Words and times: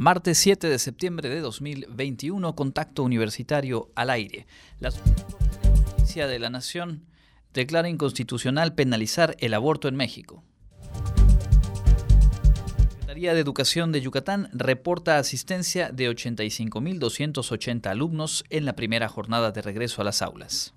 Martes 0.00 0.38
7 0.38 0.66
de 0.66 0.78
septiembre 0.78 1.28
de 1.28 1.40
2021, 1.40 2.56
contacto 2.56 3.02
universitario 3.02 3.90
al 3.94 4.08
aire. 4.08 4.46
La 4.78 4.90
Justicia 4.90 6.26
de 6.26 6.38
la 6.38 6.48
Nación 6.48 7.04
declara 7.52 7.90
inconstitucional 7.90 8.74
penalizar 8.74 9.36
el 9.40 9.52
aborto 9.52 9.88
en 9.88 9.96
México. 9.96 10.42
La 12.72 12.88
Secretaría 12.92 13.34
de 13.34 13.40
Educación 13.40 13.92
de 13.92 14.00
Yucatán 14.00 14.48
reporta 14.54 15.18
asistencia 15.18 15.90
de 15.90 16.08
85.280 16.08 17.86
alumnos 17.90 18.44
en 18.48 18.64
la 18.64 18.74
primera 18.76 19.06
jornada 19.10 19.52
de 19.52 19.60
regreso 19.60 20.00
a 20.00 20.06
las 20.06 20.22
aulas. 20.22 20.72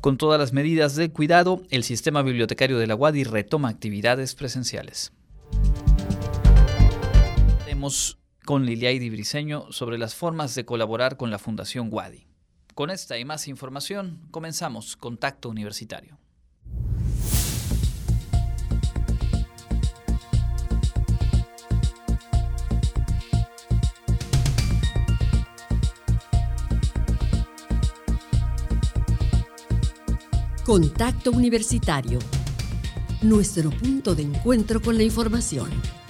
Con 0.00 0.16
todas 0.16 0.40
las 0.40 0.52
medidas 0.52 0.96
de 0.96 1.12
cuidado, 1.12 1.62
el 1.70 1.84
sistema 1.84 2.22
bibliotecario 2.22 2.76
de 2.80 2.88
la 2.88 2.96
UADI 2.96 3.22
retoma 3.22 3.68
actividades 3.68 4.34
presenciales. 4.34 5.12
Con 8.44 8.64
Liliaidi 8.64 9.10
Briseño 9.10 9.72
sobre 9.72 9.98
las 9.98 10.14
formas 10.14 10.54
de 10.54 10.64
colaborar 10.64 11.16
con 11.16 11.32
la 11.32 11.40
Fundación 11.40 11.88
WADI. 11.90 12.28
Con 12.76 12.90
esta 12.90 13.18
y 13.18 13.24
más 13.24 13.48
información, 13.48 14.20
comenzamos 14.30 14.96
Contacto 14.96 15.48
Universitario. 15.48 16.16
Contacto 30.64 31.32
Universitario. 31.32 32.20
Nuestro 33.22 33.70
punto 33.70 34.14
de 34.14 34.22
encuentro 34.22 34.80
con 34.80 34.96
la 34.96 35.02
información. 35.02 36.01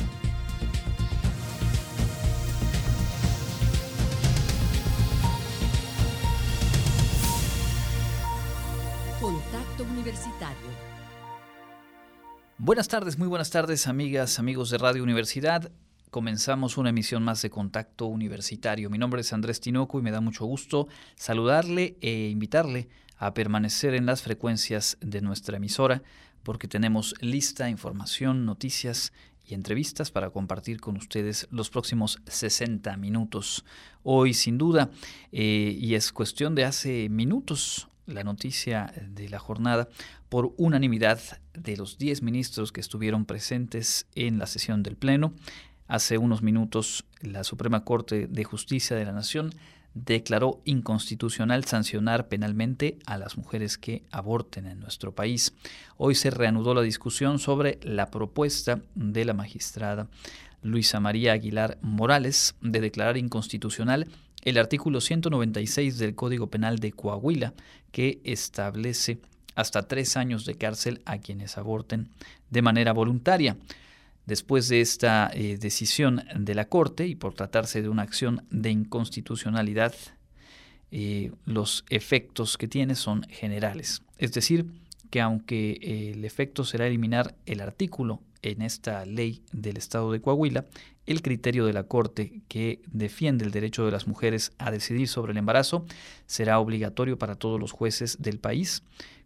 Buenas 12.64 12.86
tardes, 12.86 13.18
muy 13.18 13.26
buenas 13.26 13.50
tardes, 13.50 13.88
amigas, 13.88 14.38
amigos 14.38 14.70
de 14.70 14.78
Radio 14.78 15.02
Universidad. 15.02 15.72
Comenzamos 16.12 16.76
una 16.78 16.90
emisión 16.90 17.24
más 17.24 17.42
de 17.42 17.50
Contacto 17.50 18.06
Universitario. 18.06 18.88
Mi 18.88 18.98
nombre 18.98 19.22
es 19.22 19.32
Andrés 19.32 19.60
Tinoco 19.60 19.98
y 19.98 20.02
me 20.02 20.12
da 20.12 20.20
mucho 20.20 20.44
gusto 20.44 20.86
saludarle 21.16 21.96
e 22.00 22.28
invitarle 22.28 22.88
a 23.16 23.34
permanecer 23.34 23.94
en 23.94 24.06
las 24.06 24.22
frecuencias 24.22 24.96
de 25.00 25.22
nuestra 25.22 25.56
emisora 25.56 26.04
porque 26.44 26.68
tenemos 26.68 27.16
lista 27.20 27.68
información, 27.68 28.46
noticias 28.46 29.12
y 29.44 29.54
entrevistas 29.54 30.12
para 30.12 30.30
compartir 30.30 30.80
con 30.80 30.96
ustedes 30.96 31.48
los 31.50 31.68
próximos 31.68 32.20
60 32.28 32.96
minutos. 32.96 33.64
Hoy 34.04 34.34
sin 34.34 34.56
duda, 34.56 34.88
eh, 35.32 35.76
y 35.76 35.96
es 35.96 36.12
cuestión 36.12 36.54
de 36.54 36.64
hace 36.64 37.08
minutos, 37.08 37.88
la 38.06 38.22
noticia 38.22 38.92
de 39.08 39.28
la 39.28 39.40
jornada 39.40 39.88
por 40.32 40.54
unanimidad 40.56 41.20
de 41.52 41.76
los 41.76 41.98
10 41.98 42.22
ministros 42.22 42.72
que 42.72 42.80
estuvieron 42.80 43.26
presentes 43.26 44.06
en 44.14 44.38
la 44.38 44.46
sesión 44.46 44.82
del 44.82 44.96
Pleno. 44.96 45.34
Hace 45.88 46.16
unos 46.16 46.40
minutos 46.40 47.04
la 47.20 47.44
Suprema 47.44 47.84
Corte 47.84 48.28
de 48.28 48.42
Justicia 48.42 48.96
de 48.96 49.04
la 49.04 49.12
Nación 49.12 49.50
declaró 49.92 50.62
inconstitucional 50.64 51.66
sancionar 51.66 52.28
penalmente 52.28 52.98
a 53.04 53.18
las 53.18 53.36
mujeres 53.36 53.76
que 53.76 54.04
aborten 54.10 54.64
en 54.64 54.80
nuestro 54.80 55.14
país. 55.14 55.52
Hoy 55.98 56.14
se 56.14 56.30
reanudó 56.30 56.72
la 56.72 56.80
discusión 56.80 57.38
sobre 57.38 57.78
la 57.82 58.06
propuesta 58.06 58.80
de 58.94 59.26
la 59.26 59.34
magistrada 59.34 60.08
Luisa 60.62 60.98
María 60.98 61.34
Aguilar 61.34 61.76
Morales 61.82 62.54
de 62.62 62.80
declarar 62.80 63.18
inconstitucional 63.18 64.08
el 64.40 64.56
artículo 64.56 65.02
196 65.02 65.98
del 65.98 66.14
Código 66.14 66.48
Penal 66.48 66.78
de 66.78 66.92
Coahuila, 66.92 67.52
que 67.90 68.22
establece 68.24 69.20
hasta 69.54 69.88
tres 69.88 70.16
años 70.16 70.44
de 70.44 70.54
cárcel 70.54 71.02
a 71.04 71.18
quienes 71.18 71.58
aborten 71.58 72.08
de 72.50 72.62
manera 72.62 72.92
voluntaria. 72.92 73.56
Después 74.26 74.68
de 74.68 74.80
esta 74.80 75.30
eh, 75.34 75.58
decisión 75.58 76.22
de 76.34 76.54
la 76.54 76.66
Corte 76.66 77.06
y 77.06 77.16
por 77.16 77.34
tratarse 77.34 77.82
de 77.82 77.88
una 77.88 78.02
acción 78.02 78.44
de 78.50 78.70
inconstitucionalidad, 78.70 79.94
eh, 80.92 81.32
los 81.44 81.84
efectos 81.88 82.56
que 82.56 82.68
tiene 82.68 82.94
son 82.94 83.22
generales. 83.30 84.02
Es 84.18 84.32
decir, 84.32 84.66
que 85.10 85.20
aunque 85.20 85.78
eh, 85.82 86.12
el 86.14 86.24
efecto 86.24 86.64
será 86.64 86.86
eliminar 86.86 87.34
el 87.46 87.60
artículo 87.60 88.20
en 88.42 88.62
esta 88.62 89.04
ley 89.06 89.42
del 89.52 89.76
Estado 89.76 90.12
de 90.12 90.20
Coahuila, 90.20 90.66
el 91.06 91.22
criterio 91.22 91.66
de 91.66 91.72
la 91.72 91.84
Corte 91.84 92.42
que 92.48 92.80
defiende 92.86 93.44
el 93.44 93.50
derecho 93.50 93.84
de 93.84 93.90
las 93.90 94.06
mujeres 94.06 94.52
a 94.58 94.70
decidir 94.70 95.08
sobre 95.08 95.32
el 95.32 95.38
embarazo 95.38 95.84
será 96.26 96.60
obligatorio 96.60 97.18
para 97.18 97.34
todos 97.34 97.58
los 97.58 97.72
jueces 97.72 98.18
del 98.20 98.38
país 98.38 98.82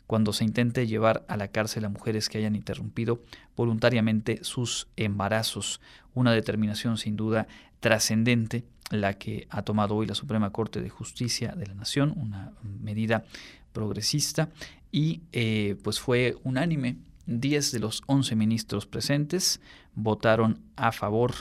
cuando 0.07 0.33
se 0.33 0.45
intente 0.45 0.87
llevar 0.87 1.25
a 1.29 1.37
la 1.37 1.49
cárcel 1.49 1.85
a 1.85 1.89
mujeres 1.89 2.29
que 2.29 2.39
hayan 2.39 2.57
interrumpido 2.57 3.23
voluntariamente 3.57 4.43
sus 4.43 4.89
embarazos. 4.97 5.81
Una 6.15 6.33
determinación 6.33 6.97
sin 6.97 7.17
duda 7.17 7.47
trascendente 7.81 8.65
la 8.91 9.15
que 9.15 9.47
ha 9.51 9.63
tomado 9.63 9.97
hoy 9.97 10.07
la 10.07 10.15
Suprema 10.15 10.51
Corte 10.51 10.81
de 10.81 10.91
Justicia 10.91 11.55
de 11.57 11.67
la 11.67 11.75
Nación, 11.75 12.15
una 12.17 12.53
medida 12.63 13.25
progresista 13.73 14.49
y 14.93 15.23
eh, 15.33 15.77
pues 15.83 16.01
fue 16.01 16.37
unánime. 16.45 16.97
Diez 17.27 17.73
de 17.73 17.81
los 17.81 18.03
once 18.07 18.37
ministros 18.37 18.87
presentes 18.87 19.61
votaron 19.95 20.61
a 20.77 20.93
favor 20.93 21.35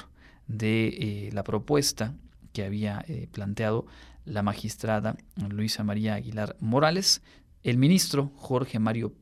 de 0.48 0.88
eh, 0.88 1.30
la 1.32 1.44
propuesta 1.44 2.16
que 2.54 2.64
había 2.64 3.06
eh, 3.08 3.28
planteado 3.32 3.86
la 4.26 4.42
magistrada 4.42 5.16
Luisa 5.50 5.84
María 5.84 6.16
Aguilar 6.16 6.56
Morales, 6.60 7.22
el 7.66 7.80
ministro 7.80 8.32
Jorge 8.36 8.78
Mario 8.78 9.14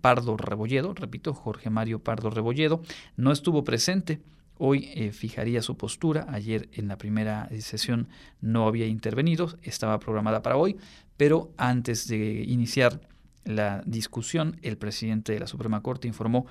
Pardo 0.00 0.36
Rebolledo, 0.36 0.92
repito, 0.92 1.32
Jorge 1.32 1.70
Mario 1.70 2.00
Pardo 2.00 2.28
Rebolledo, 2.28 2.82
no 3.16 3.30
estuvo 3.30 3.62
presente. 3.62 4.20
Hoy 4.58 4.90
eh, 4.94 5.12
fijaría 5.12 5.62
su 5.62 5.76
postura. 5.76 6.26
Ayer 6.28 6.68
en 6.72 6.88
la 6.88 6.98
primera 6.98 7.46
eh, 7.52 7.60
sesión 7.60 8.08
no 8.40 8.66
había 8.66 8.86
intervenido, 8.86 9.56
estaba 9.62 10.00
programada 10.00 10.42
para 10.42 10.56
hoy, 10.56 10.76
pero 11.16 11.52
antes 11.56 12.08
de 12.08 12.42
iniciar 12.42 13.00
la 13.44 13.82
discusión, 13.86 14.58
el 14.62 14.76
presidente 14.76 15.32
de 15.32 15.40
la 15.40 15.46
Suprema 15.46 15.80
Corte 15.80 16.08
informó 16.08 16.46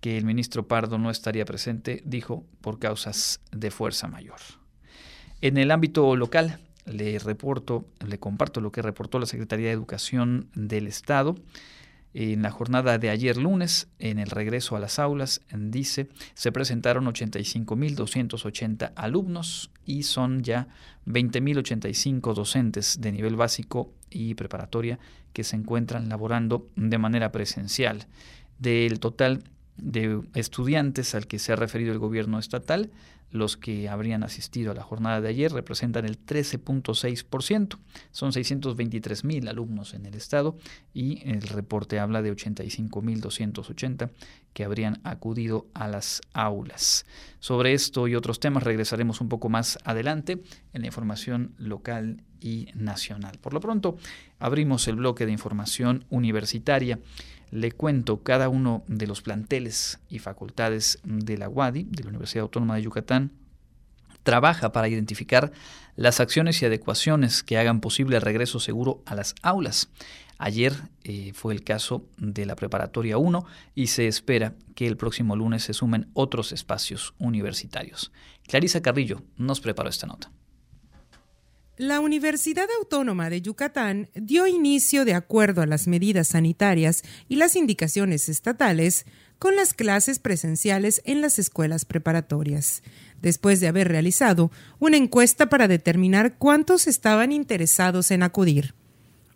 que 0.00 0.16
el 0.16 0.24
ministro 0.24 0.66
Pardo 0.66 0.96
no 0.96 1.10
estaría 1.10 1.44
presente, 1.44 2.02
dijo, 2.06 2.46
por 2.62 2.78
causas 2.78 3.42
de 3.52 3.70
fuerza 3.70 4.08
mayor. 4.08 4.40
En 5.42 5.58
el 5.58 5.70
ámbito 5.70 6.16
local, 6.16 6.60
le 6.86 7.18
reporto, 7.18 7.84
le 8.06 8.18
comparto 8.18 8.60
lo 8.60 8.72
que 8.72 8.82
reportó 8.82 9.18
la 9.18 9.26
Secretaría 9.26 9.66
de 9.66 9.72
Educación 9.72 10.48
del 10.54 10.86
Estado. 10.86 11.36
En 12.14 12.40
la 12.40 12.50
jornada 12.50 12.96
de 12.96 13.10
ayer 13.10 13.36
lunes, 13.36 13.88
en 13.98 14.18
el 14.18 14.30
regreso 14.30 14.74
a 14.74 14.80
las 14.80 14.98
aulas, 14.98 15.42
dice, 15.54 16.08
se 16.32 16.50
presentaron 16.50 17.04
85.280 17.04 18.92
alumnos 18.96 19.70
y 19.84 20.04
son 20.04 20.42
ya 20.42 20.68
20.085 21.06 22.32
docentes 22.32 23.02
de 23.02 23.12
nivel 23.12 23.36
básico 23.36 23.92
y 24.08 24.34
preparatoria 24.34 24.98
que 25.34 25.44
se 25.44 25.56
encuentran 25.56 26.08
laborando 26.08 26.70
de 26.74 26.96
manera 26.96 27.32
presencial. 27.32 28.06
Del 28.58 28.98
total 28.98 29.44
de 29.76 30.22
estudiantes 30.34 31.14
al 31.14 31.26
que 31.26 31.38
se 31.38 31.52
ha 31.52 31.56
referido 31.56 31.92
el 31.92 31.98
gobierno 31.98 32.38
estatal, 32.38 32.90
los 33.30 33.56
que 33.56 33.88
habrían 33.88 34.22
asistido 34.22 34.72
a 34.72 34.74
la 34.74 34.82
jornada 34.82 35.20
de 35.20 35.28
ayer 35.28 35.52
representan 35.52 36.04
el 36.04 36.24
13.6%. 36.24 37.78
Son 38.10 38.32
623 38.32 39.24
mil 39.24 39.48
alumnos 39.48 39.94
en 39.94 40.06
el 40.06 40.14
estado 40.14 40.56
y 40.94 41.28
el 41.28 41.42
reporte 41.42 41.98
habla 41.98 42.22
de 42.22 42.32
85.280 42.32 44.10
que 44.52 44.64
habrían 44.64 45.00
acudido 45.04 45.66
a 45.74 45.88
las 45.88 46.20
aulas. 46.32 47.04
Sobre 47.40 47.74
esto 47.74 48.08
y 48.08 48.14
otros 48.14 48.40
temas 48.40 48.62
regresaremos 48.62 49.20
un 49.20 49.28
poco 49.28 49.48
más 49.48 49.78
adelante 49.84 50.42
en 50.72 50.80
la 50.80 50.86
información 50.86 51.54
local 51.58 52.22
y 52.40 52.68
nacional. 52.74 53.38
Por 53.40 53.52
lo 53.52 53.60
pronto, 53.60 53.96
abrimos 54.38 54.88
el 54.88 54.96
bloque 54.96 55.26
de 55.26 55.32
información 55.32 56.04
universitaria 56.10 56.98
le 57.56 57.72
cuento 57.72 58.22
cada 58.22 58.50
uno 58.50 58.84
de 58.86 59.06
los 59.06 59.22
planteles 59.22 59.98
y 60.10 60.18
facultades 60.18 60.98
de 61.04 61.38
la 61.38 61.48
UADI, 61.48 61.84
de 61.84 62.04
la 62.04 62.10
Universidad 62.10 62.42
Autónoma 62.42 62.76
de 62.76 62.82
Yucatán, 62.82 63.32
trabaja 64.24 64.72
para 64.72 64.88
identificar 64.88 65.52
las 65.94 66.20
acciones 66.20 66.60
y 66.60 66.66
adecuaciones 66.66 67.42
que 67.42 67.56
hagan 67.56 67.80
posible 67.80 68.16
el 68.16 68.22
regreso 68.22 68.60
seguro 68.60 69.02
a 69.06 69.14
las 69.14 69.34
aulas. 69.40 69.88
Ayer 70.36 70.74
eh, 71.04 71.32
fue 71.32 71.54
el 71.54 71.64
caso 71.64 72.04
de 72.18 72.44
la 72.44 72.56
preparatoria 72.56 73.16
1 73.16 73.46
y 73.74 73.86
se 73.86 74.06
espera 74.06 74.52
que 74.74 74.86
el 74.86 74.98
próximo 74.98 75.34
lunes 75.34 75.64
se 75.64 75.72
sumen 75.72 76.10
otros 76.12 76.52
espacios 76.52 77.14
universitarios. 77.18 78.12
Clarisa 78.46 78.82
Carrillo 78.82 79.22
nos 79.38 79.62
preparó 79.62 79.88
esta 79.88 80.06
nota. 80.06 80.30
La 81.78 82.00
Universidad 82.00 82.68
Autónoma 82.78 83.28
de 83.28 83.42
Yucatán 83.42 84.08
dio 84.14 84.46
inicio, 84.46 85.04
de 85.04 85.12
acuerdo 85.12 85.60
a 85.60 85.66
las 85.66 85.86
medidas 85.86 86.28
sanitarias 86.28 87.02
y 87.28 87.36
las 87.36 87.54
indicaciones 87.54 88.30
estatales, 88.30 89.04
con 89.38 89.56
las 89.56 89.74
clases 89.74 90.18
presenciales 90.18 91.02
en 91.04 91.20
las 91.20 91.38
escuelas 91.38 91.84
preparatorias, 91.84 92.82
después 93.20 93.60
de 93.60 93.68
haber 93.68 93.88
realizado 93.88 94.50
una 94.78 94.96
encuesta 94.96 95.50
para 95.50 95.68
determinar 95.68 96.38
cuántos 96.38 96.86
estaban 96.86 97.30
interesados 97.30 98.10
en 98.10 98.22
acudir. 98.22 98.72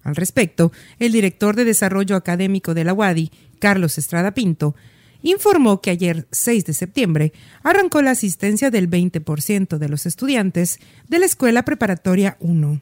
Al 0.02 0.16
respecto, 0.16 0.72
el 0.98 1.12
director 1.12 1.56
de 1.56 1.66
Desarrollo 1.66 2.16
Académico 2.16 2.72
de 2.72 2.84
la 2.84 2.94
UADI, 2.94 3.30
Carlos 3.58 3.98
Estrada 3.98 4.32
Pinto, 4.32 4.74
informó 5.22 5.80
que 5.80 5.90
ayer, 5.90 6.26
6 6.30 6.64
de 6.64 6.72
septiembre, 6.72 7.32
arrancó 7.62 8.02
la 8.02 8.12
asistencia 8.12 8.70
del 8.70 8.88
20% 8.88 9.78
de 9.78 9.88
los 9.88 10.06
estudiantes 10.06 10.78
de 11.08 11.18
la 11.18 11.26
Escuela 11.26 11.64
Preparatoria 11.64 12.36
1. 12.40 12.80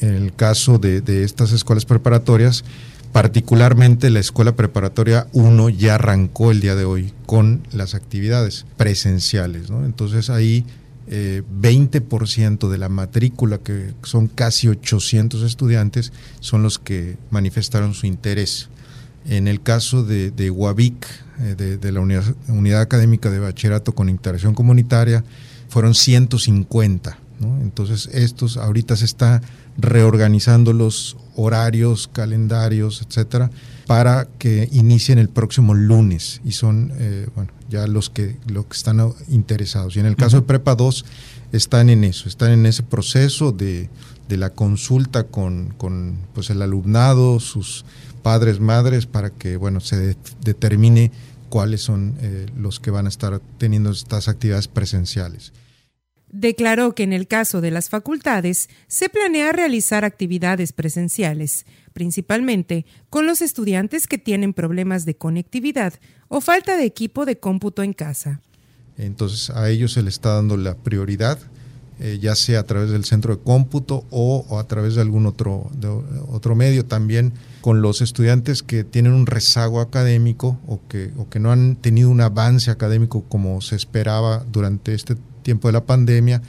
En 0.00 0.14
el 0.14 0.34
caso 0.34 0.78
de, 0.78 1.02
estas 1.24 1.52
escuelas 1.52 1.84
preparatorias, 1.84 2.64
particularmente 3.12 4.10
la 4.10 4.20
Escuela 4.20 4.56
Preparatoria 4.56 5.28
1 5.32 5.68
ya 5.70 5.96
arrancó 5.96 6.50
el 6.50 6.60
día 6.60 6.74
de 6.74 6.84
hoy 6.84 7.12
con 7.26 7.66
las 7.72 7.94
actividades 7.94 8.66
presenciales. 8.76 9.70
Entonces 9.70 10.30
ahí 10.30 10.64
20% 11.08 12.66
eh, 12.66 12.70
de 12.70 12.78
la 12.78 12.88
matrícula, 12.88 13.58
que 13.58 13.94
son 14.02 14.26
casi 14.26 14.68
800 14.68 15.42
estudiantes, 15.42 16.12
son 16.40 16.62
los 16.62 16.78
que 16.78 17.16
manifestaron 17.30 17.94
su 17.94 18.06
interés. 18.06 18.68
En 19.26 19.48
el 19.48 19.62
caso 19.62 20.04
de, 20.04 20.30
de 20.30 20.46
eh, 20.48 21.54
de, 21.80 21.92
la 21.92 22.00
unidad, 22.00 22.80
Académica 22.80 23.30
de 23.30 23.38
Bachillerato 23.38 23.94
con 23.94 24.08
Integración 24.08 24.54
Comunitaria, 24.54 25.24
fueron 25.68 25.94
150. 25.94 27.18
Entonces, 27.60 28.08
estos 28.12 28.56
ahorita 28.56 28.96
se 28.96 29.04
está 29.04 29.42
reorganizando 29.76 30.72
los 30.72 31.16
horarios, 31.36 32.08
calendarios, 32.12 33.04
etcétera, 33.06 33.50
para 33.86 34.28
que 34.38 34.68
inicien 34.72 35.18
el 35.18 35.28
próximo 35.28 35.74
lunes 35.74 36.40
y 36.44 36.52
son 36.52 36.92
eh, 36.96 37.26
bueno, 37.34 37.50
ya 37.68 37.86
los 37.86 38.08
que, 38.08 38.36
los 38.46 38.66
que 38.66 38.76
están 38.76 39.00
interesados. 39.28 39.96
Y 39.96 40.00
en 40.00 40.06
el 40.06 40.16
caso 40.16 40.36
de 40.36 40.42
Prepa 40.42 40.74
2, 40.74 41.04
están 41.52 41.90
en 41.90 42.04
eso, 42.04 42.28
están 42.28 42.52
en 42.52 42.66
ese 42.66 42.82
proceso 42.82 43.52
de, 43.52 43.88
de 44.28 44.36
la 44.36 44.50
consulta 44.50 45.24
con, 45.24 45.74
con 45.76 46.18
pues, 46.34 46.50
el 46.50 46.62
alumnado, 46.62 47.40
sus 47.40 47.84
padres, 48.24 48.58
madres, 48.58 49.04
para 49.06 49.30
que 49.30 49.56
bueno, 49.56 49.80
se 49.80 50.16
determine 50.40 51.12
cuáles 51.50 51.82
son 51.82 52.16
eh, 52.20 52.46
los 52.56 52.80
que 52.80 52.90
van 52.90 53.04
a 53.04 53.10
estar 53.10 53.40
teniendo 53.58 53.90
estas 53.90 54.28
actividades 54.28 54.66
presenciales. 54.66 55.52
Declaró 56.28 56.96
que 56.96 57.04
en 57.04 57.12
el 57.12 57.28
caso 57.28 57.60
de 57.60 57.70
las 57.70 57.90
facultades 57.90 58.68
se 58.88 59.08
planea 59.08 59.52
realizar 59.52 60.04
actividades 60.04 60.72
presenciales, 60.72 61.66
principalmente 61.92 62.86
con 63.10 63.26
los 63.26 63.42
estudiantes 63.42 64.08
que 64.08 64.18
tienen 64.18 64.54
problemas 64.54 65.04
de 65.04 65.16
conectividad 65.16 65.92
o 66.28 66.40
falta 66.40 66.76
de 66.76 66.86
equipo 66.86 67.26
de 67.26 67.38
cómputo 67.38 67.82
en 67.82 67.92
casa. 67.92 68.40
Entonces 68.96 69.50
a 69.50 69.68
ellos 69.68 69.92
se 69.92 70.02
les 70.02 70.14
está 70.14 70.34
dando 70.34 70.56
la 70.56 70.76
prioridad 70.76 71.38
eh, 72.00 72.18
ya 72.20 72.34
sea 72.34 72.60
a 72.60 72.62
través 72.64 72.90
del 72.90 73.04
centro 73.04 73.36
de 73.36 73.42
cómputo 73.42 74.04
o, 74.10 74.58
a 74.58 74.64
través 74.64 74.94
de 74.96 75.00
algún 75.00 75.26
otro, 75.26 75.70
otro 76.28 76.54
medio. 76.54 76.84
También 76.84 77.32
con 77.60 77.82
los 77.82 78.00
estudiantes 78.00 78.62
que 78.62 78.84
tienen 78.84 79.12
un 79.12 79.26
rezago 79.26 79.80
académico 79.80 80.58
o 80.66 80.80
que, 80.88 81.12
o 81.16 81.28
que 81.28 81.38
no 81.38 81.52
han 81.52 81.76
tenido 81.76 82.10
un 82.10 82.20
avance 82.20 82.70
académico 82.70 83.24
como 83.28 83.60
se 83.60 83.76
esperaba 83.76 84.44
durante 84.50 84.94
este 84.94 85.16
tiempo 85.42 85.68
de 85.68 85.72
la 85.72 85.84
pandemia, 85.84 86.42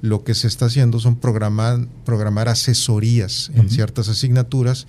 lo 0.00 0.22
que 0.22 0.34
se 0.34 0.46
está 0.46 0.66
haciendo 0.66 1.00
son 1.00 1.16
programar, 1.16 1.86
programar 2.04 2.48
asesorías 2.48 3.50
en 3.54 3.70
ciertas 3.70 4.08
asignaturas 4.08 4.86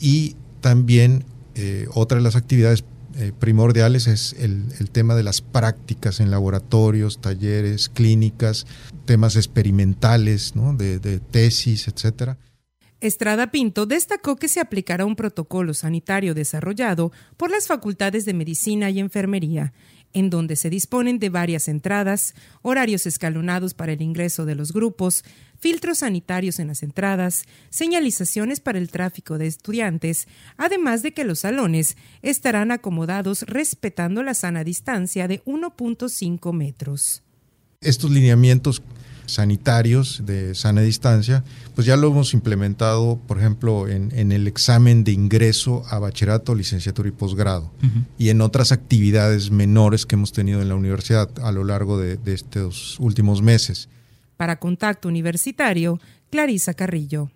y 0.00 0.36
también 0.60 1.24
eh, 1.54 1.86
otra 1.94 2.18
de 2.18 2.24
las 2.24 2.34
actividades 2.34 2.82
eh, 3.16 3.32
primordiales 3.38 4.06
es 4.06 4.34
el, 4.38 4.90
tema 4.90 5.14
de 5.14 5.22
las 5.22 5.40
prácticas 5.40 6.20
en 6.20 6.30
laboratorios, 6.30 7.20
talleres, 7.20 7.88
clínicas, 7.88 8.66
temas 9.04 9.36
experimentales, 9.36 10.52
de, 10.76 10.98
de 10.98 11.20
tesis, 11.20 11.88
etcétera. 11.88 12.38
Estrada 13.00 13.50
Pinto 13.50 13.86
destacó 13.86 14.36
que 14.36 14.48
se 14.48 14.60
aplicará 14.60 15.04
un 15.04 15.14
protocolo 15.14 15.74
sanitario 15.74 16.34
desarrollado 16.34 17.12
por 17.36 17.50
las 17.50 17.66
facultades 17.66 18.24
de 18.24 18.34
medicina 18.34 18.90
y 18.90 18.98
enfermería 18.98 19.72
en 20.14 20.30
donde 20.30 20.56
se 20.56 20.70
disponen 20.70 21.18
de 21.18 21.28
varias 21.28 21.68
entradas, 21.68 22.34
horarios 22.62 23.04
escalonados 23.04 23.74
para 23.74 23.92
el 23.92 24.00
ingreso 24.00 24.46
de 24.46 24.54
los 24.54 24.72
grupos, 24.72 25.24
filtros 25.64 26.00
sanitarios 26.00 26.58
en 26.58 26.68
las 26.68 26.82
entradas, 26.82 27.44
señalizaciones 27.70 28.60
para 28.60 28.78
el 28.78 28.90
tráfico 28.90 29.38
de 29.38 29.46
estudiantes, 29.46 30.28
además 30.58 31.02
de 31.02 31.14
que 31.14 31.24
los 31.24 31.38
salones 31.38 31.96
estarán 32.20 32.70
acomodados 32.70 33.44
respetando 33.44 34.22
la 34.22 34.34
sana 34.34 34.62
distancia 34.62 35.26
de 35.26 35.42
1.5 35.46 36.52
metros. 36.52 37.22
Estos 37.80 38.10
lineamientos 38.10 38.82
sanitarios 39.24 40.20
de 40.26 40.54
sana 40.54 40.82
distancia, 40.82 41.44
pues 41.74 41.86
ya 41.86 41.96
lo 41.96 42.08
hemos 42.08 42.34
implementado, 42.34 43.18
por 43.26 43.38
ejemplo, 43.38 43.88
en, 43.88 44.32
el 44.32 44.46
examen 44.46 45.02
de 45.02 45.12
ingreso 45.12 45.82
a 45.88 45.98
bachillerato, 45.98 46.54
licenciatura 46.54 47.08
y 47.08 47.12
posgrado, 47.12 47.72
y 48.18 48.28
en 48.28 48.42
otras 48.42 48.70
actividades 48.70 49.50
menores 49.50 50.04
que 50.04 50.16
hemos 50.16 50.30
tenido 50.30 50.60
en 50.60 50.68
la 50.68 50.74
universidad 50.74 51.30
a 51.42 51.52
lo 51.52 51.64
largo 51.64 51.98
de, 51.98 52.18
estos 52.26 53.00
últimos 53.00 53.40
meses. 53.40 53.88
Para 54.36 54.58
Contacto 54.58 55.08
Universitario, 55.08 55.98
Clarisa 56.30 56.74
Carrillo. 56.74 57.30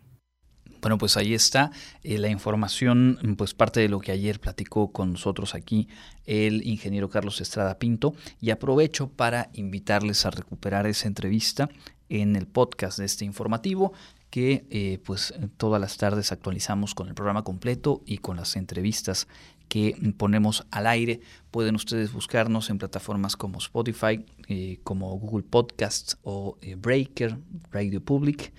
Bueno, 0.80 0.96
pues 0.96 1.16
ahí 1.16 1.34
está 1.34 1.72
eh, 2.04 2.18
la 2.18 2.28
información, 2.28 3.18
pues 3.36 3.52
parte 3.52 3.80
de 3.80 3.88
lo 3.88 3.98
que 3.98 4.12
ayer 4.12 4.38
platicó 4.38 4.92
con 4.92 5.12
nosotros 5.12 5.54
aquí 5.54 5.88
el 6.24 6.64
ingeniero 6.66 7.08
Carlos 7.08 7.40
Estrada 7.40 7.78
Pinto 7.78 8.14
y 8.40 8.50
aprovecho 8.50 9.08
para 9.08 9.50
invitarles 9.54 10.24
a 10.24 10.30
recuperar 10.30 10.86
esa 10.86 11.08
entrevista 11.08 11.68
en 12.08 12.36
el 12.36 12.46
podcast 12.46 12.98
de 12.98 13.06
este 13.06 13.24
informativo 13.24 13.92
que 14.30 14.66
eh, 14.70 14.98
pues 15.04 15.34
todas 15.56 15.80
las 15.80 15.96
tardes 15.96 16.32
actualizamos 16.32 16.94
con 16.94 17.08
el 17.08 17.14
programa 17.14 17.42
completo 17.42 18.02
y 18.06 18.18
con 18.18 18.36
las 18.36 18.56
entrevistas 18.56 19.26
que 19.69 19.94
ponemos 20.17 20.67
al 20.70 20.87
aire. 20.87 21.20
Pueden 21.50 21.75
ustedes 21.75 22.12
buscarnos 22.12 22.70
en 22.70 22.79
plataformas 22.79 23.37
como 23.37 23.59
Spotify, 23.59 24.25
eh, 24.49 24.81
como 24.85 25.11
Google 25.19 25.44
Podcasts 25.44 26.19
o 26.23 26.59
Breaker, 26.79 27.38
Radio 27.70 28.03
Public 28.03 28.53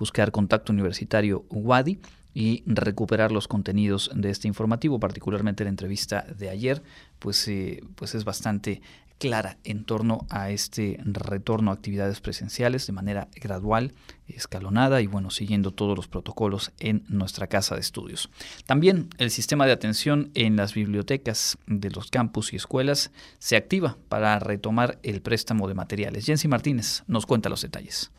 buscar 0.00 0.32
Contacto 0.32 0.72
Universitario 0.72 1.44
UADI 1.50 2.00
y 2.32 2.62
recuperar 2.66 3.32
los 3.32 3.46
contenidos 3.46 4.10
de 4.14 4.30
este 4.30 4.48
informativo, 4.48 4.98
particularmente 4.98 5.62
la 5.62 5.70
entrevista 5.70 6.22
de 6.22 6.48
ayer, 6.48 6.82
pues, 7.18 7.46
eh, 7.48 7.82
pues 7.96 8.14
es 8.14 8.24
bastante 8.24 8.80
clara 9.20 9.58
en 9.64 9.84
torno 9.84 10.26
a 10.30 10.50
este 10.50 10.98
retorno 11.04 11.70
a 11.70 11.74
actividades 11.74 12.20
presenciales 12.20 12.86
de 12.86 12.94
manera 12.94 13.28
gradual, 13.36 13.92
escalonada 14.26 15.02
y 15.02 15.06
bueno, 15.06 15.30
siguiendo 15.30 15.72
todos 15.72 15.94
los 15.94 16.08
protocolos 16.08 16.72
en 16.80 17.04
nuestra 17.08 17.46
casa 17.46 17.74
de 17.74 17.82
estudios. 17.82 18.30
También 18.64 19.10
el 19.18 19.30
sistema 19.30 19.66
de 19.66 19.72
atención 19.72 20.30
en 20.34 20.56
las 20.56 20.72
bibliotecas 20.72 21.58
de 21.66 21.90
los 21.90 22.10
campus 22.10 22.54
y 22.54 22.56
escuelas 22.56 23.12
se 23.38 23.56
activa 23.56 23.98
para 24.08 24.38
retomar 24.38 24.98
el 25.02 25.20
préstamo 25.20 25.68
de 25.68 25.74
materiales. 25.74 26.24
Jensi 26.24 26.48
Martínez 26.48 27.04
nos 27.06 27.26
cuenta 27.26 27.50
los 27.50 27.60
detalles. 27.60 28.10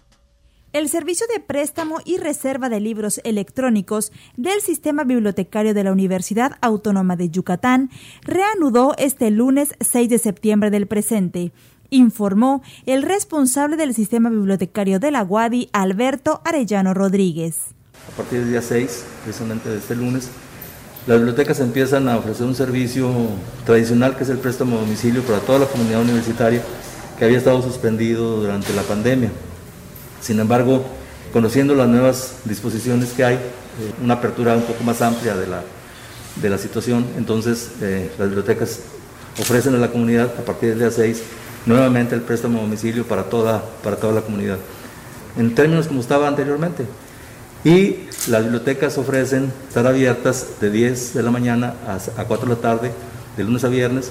El 0.73 0.87
servicio 0.87 1.27
de 1.27 1.41
préstamo 1.41 1.97
y 2.05 2.15
reserva 2.15 2.69
de 2.69 2.79
libros 2.79 3.19
electrónicos 3.25 4.13
del 4.37 4.61
Sistema 4.61 5.03
Bibliotecario 5.03 5.73
de 5.73 5.83
la 5.83 5.91
Universidad 5.91 6.53
Autónoma 6.61 7.17
de 7.17 7.29
Yucatán 7.29 7.89
reanudó 8.21 8.95
este 8.97 9.31
lunes 9.31 9.75
6 9.81 10.07
de 10.07 10.17
septiembre 10.17 10.69
del 10.69 10.87
presente, 10.87 11.51
informó 11.89 12.61
el 12.85 13.03
responsable 13.03 13.75
del 13.75 13.93
Sistema 13.93 14.29
Bibliotecario 14.29 15.01
de 15.01 15.11
la 15.11 15.23
UADI, 15.23 15.69
Alberto 15.73 16.39
Arellano 16.45 16.93
Rodríguez. 16.93 17.57
A 18.13 18.15
partir 18.15 18.39
del 18.39 18.51
día 18.51 18.61
6, 18.61 19.05
precisamente 19.25 19.67
de 19.67 19.77
este 19.77 19.97
lunes, 19.97 20.29
las 21.05 21.17
bibliotecas 21.17 21.59
empiezan 21.59 22.07
a 22.07 22.17
ofrecer 22.17 22.47
un 22.47 22.55
servicio 22.55 23.11
tradicional 23.65 24.15
que 24.15 24.23
es 24.23 24.29
el 24.29 24.37
préstamo 24.37 24.77
a 24.77 24.81
domicilio 24.81 25.21
para 25.23 25.39
toda 25.39 25.59
la 25.59 25.65
comunidad 25.65 26.03
universitaria 26.03 26.63
que 27.19 27.25
había 27.25 27.39
estado 27.39 27.61
suspendido 27.61 28.37
durante 28.37 28.73
la 28.73 28.83
pandemia. 28.83 29.31
Sin 30.21 30.39
embargo, 30.39 30.85
conociendo 31.33 31.75
las 31.75 31.87
nuevas 31.87 32.35
disposiciones 32.45 33.11
que 33.11 33.23
hay, 33.23 33.35
eh, 33.35 33.39
una 34.03 34.15
apertura 34.15 34.55
un 34.55 34.63
poco 34.63 34.83
más 34.83 35.01
amplia 35.01 35.35
de 35.35 35.47
la, 35.47 35.63
de 36.41 36.49
la 36.49 36.57
situación, 36.57 37.05
entonces 37.17 37.71
eh, 37.81 38.11
las 38.17 38.27
bibliotecas 38.27 38.79
ofrecen 39.39 39.75
a 39.75 39.77
la 39.77 39.91
comunidad 39.91 40.31
a 40.37 40.41
partir 40.45 40.69
del 40.69 40.79
día 40.79 40.91
6 40.91 41.21
nuevamente 41.65 42.15
el 42.15 42.21
préstamo 42.21 42.59
a 42.59 42.61
domicilio 42.61 43.05
para 43.05 43.23
toda, 43.23 43.63
para 43.83 43.95
toda 43.95 44.13
la 44.13 44.21
comunidad, 44.21 44.57
en 45.37 45.55
términos 45.55 45.87
como 45.87 46.01
estaba 46.01 46.27
anteriormente. 46.27 46.85
Y 47.63 48.07
las 48.27 48.43
bibliotecas 48.43 48.97
ofrecen 48.97 49.51
estar 49.67 49.85
abiertas 49.85 50.47
de 50.59 50.71
10 50.71 51.13
de 51.13 51.23
la 51.23 51.29
mañana 51.29 51.75
a 52.17 52.25
4 52.25 52.47
de 52.47 52.55
la 52.55 52.61
tarde, 52.61 52.91
de 53.37 53.43
lunes 53.43 53.63
a 53.63 53.67
viernes, 53.67 54.09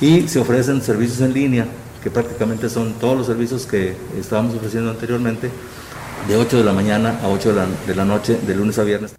y 0.00 0.28
se 0.28 0.38
ofrecen 0.38 0.80
servicios 0.80 1.20
en 1.20 1.32
línea 1.32 1.66
que 2.02 2.10
prácticamente 2.10 2.68
son 2.68 2.94
todos 2.94 3.16
los 3.16 3.26
servicios 3.26 3.66
que 3.66 3.96
estábamos 4.18 4.54
ofreciendo 4.54 4.90
anteriormente, 4.90 5.50
de 6.28 6.36
8 6.36 6.58
de 6.58 6.64
la 6.64 6.72
mañana 6.72 7.20
a 7.22 7.28
8 7.28 7.50
de 7.50 7.54
la, 7.54 7.66
de 7.86 7.94
la 7.94 8.04
noche, 8.04 8.38
de 8.46 8.54
lunes 8.54 8.78
a 8.78 8.84
viernes. 8.84 9.14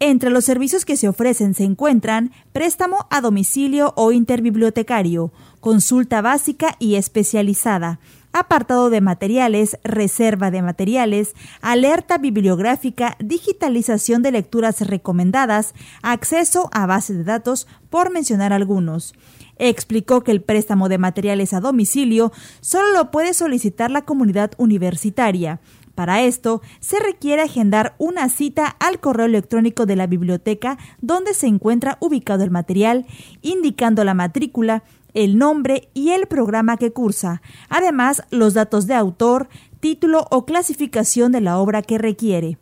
Entre 0.00 0.30
los 0.30 0.44
servicios 0.44 0.84
que 0.84 0.96
se 0.96 1.08
ofrecen 1.08 1.54
se 1.54 1.64
encuentran 1.64 2.30
préstamo 2.52 3.08
a 3.10 3.20
domicilio 3.20 3.94
o 3.96 4.12
interbibliotecario, 4.12 5.32
consulta 5.60 6.22
básica 6.22 6.76
y 6.78 6.94
especializada, 6.94 7.98
apartado 8.32 8.90
de 8.90 9.00
materiales, 9.00 9.78
reserva 9.82 10.50
de 10.52 10.62
materiales, 10.62 11.34
alerta 11.62 12.18
bibliográfica, 12.18 13.16
digitalización 13.18 14.22
de 14.22 14.32
lecturas 14.32 14.80
recomendadas, 14.82 15.74
acceso 16.02 16.70
a 16.72 16.86
base 16.86 17.14
de 17.14 17.24
datos, 17.24 17.66
por 17.90 18.10
mencionar 18.10 18.52
algunos. 18.52 19.14
Explicó 19.58 20.22
que 20.22 20.30
el 20.30 20.42
préstamo 20.42 20.88
de 20.88 20.98
materiales 20.98 21.52
a 21.52 21.60
domicilio 21.60 22.32
solo 22.60 22.92
lo 22.92 23.10
puede 23.10 23.34
solicitar 23.34 23.90
la 23.90 24.02
comunidad 24.02 24.52
universitaria. 24.56 25.60
Para 25.94 26.22
esto, 26.22 26.62
se 26.78 27.00
requiere 27.00 27.42
agendar 27.42 27.96
una 27.98 28.28
cita 28.28 28.66
al 28.78 29.00
correo 29.00 29.26
electrónico 29.26 29.84
de 29.84 29.96
la 29.96 30.06
biblioteca 30.06 30.78
donde 31.00 31.34
se 31.34 31.48
encuentra 31.48 31.98
ubicado 32.00 32.44
el 32.44 32.52
material, 32.52 33.04
indicando 33.42 34.04
la 34.04 34.14
matrícula, 34.14 34.84
el 35.14 35.38
nombre 35.38 35.88
y 35.94 36.10
el 36.10 36.28
programa 36.28 36.76
que 36.76 36.92
cursa, 36.92 37.42
además 37.68 38.22
los 38.30 38.54
datos 38.54 38.86
de 38.86 38.94
autor, 38.94 39.48
título 39.80 40.26
o 40.30 40.44
clasificación 40.46 41.32
de 41.32 41.40
la 41.40 41.58
obra 41.58 41.82
que 41.82 41.98
requiere. 41.98 42.58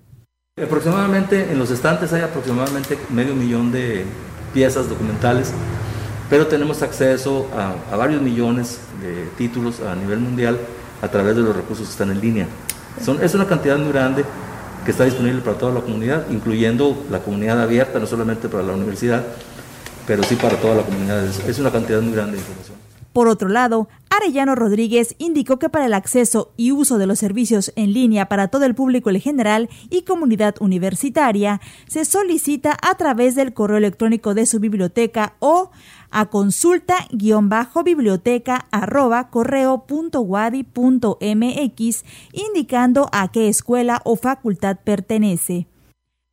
Aproximadamente 0.59 1.53
en 1.53 1.59
los 1.59 1.71
estantes 1.71 2.15
hay 2.15 2.23
aproximadamente 2.23 2.99
medio 3.11 3.35
millón 3.35 3.73
de 3.73 4.07
piezas 4.55 4.89
documentales, 4.89 5.53
pero 6.29 6.47
tenemos 6.47 6.83
acceso 6.83 7.47
a, 7.55 7.97
varios 7.97 8.23
millones 8.23 8.81
de 9.01 9.27
títulos 9.37 9.81
a 9.81 9.95
nivel 9.95 10.19
mundial 10.19 10.59
a 11.03 11.09
través 11.09 11.37
de 11.37 11.43
los 11.43 11.55
recursos 11.55 11.87
que 11.87 11.93
están 11.93 12.11
en 12.11 12.21
línea. 12.21 12.47
Son, 13.05 13.23
es 13.23 13.35
una 13.35 13.47
cantidad 13.47 13.79
muy 13.79 13.93
grande 13.93 14.25
que 14.85 14.91
está 14.91 15.05
disponible 15.05 15.41
para 15.41 15.59
toda 15.59 15.73
la 15.73 15.81
comunidad, 15.81 16.27
incluyendo 16.31 17.05
la 17.11 17.21
comunidad 17.21 17.61
abierta, 17.61 17.99
no 17.99 18.07
solamente 18.07 18.49
para 18.49 18.63
la 18.63 18.73
universidad, 18.73 19.25
pero 20.07 20.23
sí 20.23 20.37
para 20.37 20.57
toda 20.57 20.77
la 20.77 20.83
comunidad. 20.83 21.25
Es 21.25 21.59
una 21.59 21.71
cantidad 21.71 22.01
muy 22.01 22.15
grande 22.15 22.33
de 22.33 22.39
información. 22.39 22.77
Por 23.13 23.29
otro 23.29 23.49
lado, 23.49 23.89
Arellano 24.17 24.55
Rodríguez 24.55 25.15
indicó 25.19 25.59
que 25.59 25.69
para 25.69 25.85
el 25.87 25.95
acceso 25.95 26.53
y 26.57 26.71
uso 26.73 26.99
de 26.99 27.07
los 27.07 27.19
servicios 27.19 27.73
en 27.77 27.93
línea 27.93 28.29
para 28.29 28.49
todo 28.49 28.65
el 28.65 28.75
público 28.75 29.11
en 29.11 29.21
general 29.21 29.69
y 29.91 30.03
comunidad 30.03 30.57
universitaria, 30.61 31.61
se 31.87 32.05
solicita 32.05 32.77
a 32.83 32.97
través 32.97 33.35
del 33.35 33.55
correo 33.55 33.77
electrónico 33.77 34.35
de 34.35 34.47
su 34.47 34.59
biblioteca 34.61 35.35
o 35.39 35.71
a 36.11 36.27
consulta-biblioteca 36.27 38.67
arroba 38.71 39.31
correo.wadi.mx 39.31 42.05
indicando 42.33 43.09
a 43.13 43.33
qué 43.33 43.49
escuela 43.49 44.01
o 44.05 44.17
facultad 44.17 44.79
pertenece. 44.83 45.67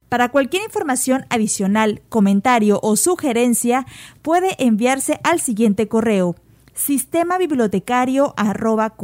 Para 0.09 0.29
cualquier 0.29 0.63
información 0.63 1.25
adicional, 1.29 2.01
comentario 2.07 2.79
o 2.83 2.95
sugerencia, 2.95 3.87
puede 4.21 4.55
enviarse 4.63 5.19
al 5.23 5.39
siguiente 5.39 5.87
correo 5.87 6.35
sistema 6.73 7.37
bibliotecario 7.37 8.33
arroba 8.37 8.95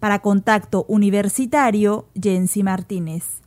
Para 0.00 0.18
contacto 0.18 0.84
universitario, 0.88 2.08
Jensi 2.20 2.62
Martínez. 2.62 3.44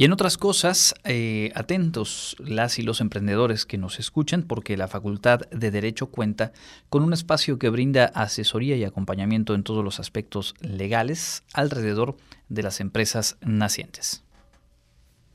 Y 0.00 0.04
en 0.04 0.12
otras 0.12 0.38
cosas, 0.38 0.94
eh, 1.04 1.52
atentos 1.54 2.34
las 2.38 2.78
y 2.78 2.82
los 2.82 3.02
emprendedores 3.02 3.66
que 3.66 3.76
nos 3.76 3.98
escuchan, 3.98 4.44
porque 4.44 4.78
la 4.78 4.88
Facultad 4.88 5.40
de 5.50 5.70
Derecho 5.70 6.06
cuenta 6.06 6.52
con 6.88 7.02
un 7.02 7.12
espacio 7.12 7.58
que 7.58 7.68
brinda 7.68 8.06
asesoría 8.06 8.76
y 8.76 8.84
acompañamiento 8.84 9.54
en 9.54 9.62
todos 9.62 9.84
los 9.84 10.00
aspectos 10.00 10.54
legales 10.60 11.42
alrededor 11.52 12.16
de 12.48 12.62
las 12.62 12.80
empresas 12.80 13.36
nacientes. 13.42 14.24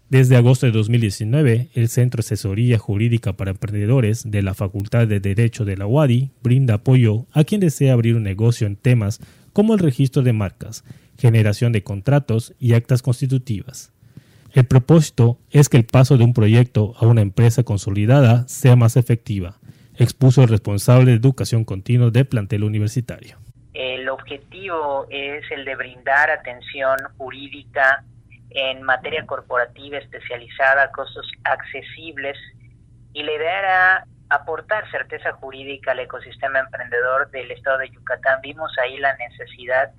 Desde 0.10 0.38
agosto 0.38 0.68
de 0.68 0.72
2019, 0.72 1.70
el 1.74 1.90
Centro 1.90 2.20
Asesoría 2.20 2.78
Jurídica 2.78 3.34
para 3.34 3.52
Emprendedores 3.52 4.30
de 4.30 4.44
la 4.44 4.54
Facultad 4.54 5.08
de 5.08 5.20
Derecho 5.20 5.66
de 5.66 5.78
la 5.78 5.88
UADI 5.88 6.30
brinda 6.44 6.76
apoyo 6.76 7.26
a 7.32 7.44
quien 7.44 7.60
desea 7.60 7.94
abrir 7.94 8.16
un 8.16 8.22
negocio 8.22 8.68
en 8.68 8.76
temas 8.76 9.20
como 9.52 9.74
el 9.74 9.80
registro 9.80 10.22
de 10.22 10.32
marcas, 10.32 10.84
generación 11.18 11.72
de 11.72 11.82
contratos 11.82 12.54
y 12.60 12.74
actas 12.74 13.02
constitutivas. 13.02 13.94
El 14.54 14.66
propósito 14.66 15.40
es 15.50 15.70
que 15.70 15.78
el 15.78 15.86
paso 15.86 16.18
de 16.18 16.24
un 16.24 16.34
proyecto 16.34 16.94
a 17.00 17.08
una 17.08 17.22
empresa 17.22 17.64
consolidada 17.64 18.48
sea 18.48 18.76
más 18.76 18.98
efectiva, 18.98 19.58
expuso 19.98 20.44
el 20.44 20.50
responsable 20.50 21.12
de 21.12 21.18
educación 21.18 21.66
continua 21.66 22.12
del 22.12 22.28
plantel 22.28 22.64
universitario. 22.64 23.38
El 23.74 24.08
objetivo 24.08 25.08
es 25.10 25.44
el 25.50 25.66
de 25.66 25.76
brindar 25.76 26.30
atención 26.30 26.96
jurídica 27.18 28.06
en 28.50 28.84
materia 28.84 29.26
corporativa 29.26 29.98
especializada 29.98 30.92
costos 30.92 31.30
accesibles 31.44 32.38
y 33.14 33.24
la 33.24 33.32
idea 33.34 33.60
era 33.60 34.08
aportar 34.30 34.90
certeza 34.92 35.34
jurídica 35.34 35.92
al 35.92 36.00
ecosistema 36.00 36.60
emprendedor 36.60 37.30
del 37.32 37.52
estado 37.52 37.80
de 37.80 37.90
Yucatán. 37.90 38.42
Vimos 38.42 38.72
ahí 38.82 38.98
la 38.98 39.16
necesidad 39.16 39.92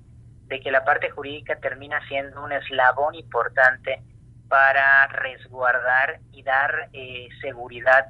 de 0.47 0.59
que 0.59 0.71
la 0.71 0.83
parte 0.83 1.09
jurídica 1.09 1.59
termina 1.59 1.99
siendo 2.07 2.43
un 2.43 2.51
eslabón 2.51 3.15
importante 3.15 4.01
para 4.47 5.07
resguardar 5.07 6.19
y 6.31 6.43
dar 6.43 6.89
eh, 6.93 7.27
seguridad 7.41 8.07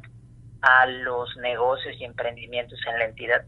a 0.62 0.86
los 0.86 1.36
negocios 1.38 1.96
y 2.00 2.03
emprendimientos 2.03 2.79
en 2.88 3.00
la 3.00 3.06
entidad. 3.06 3.46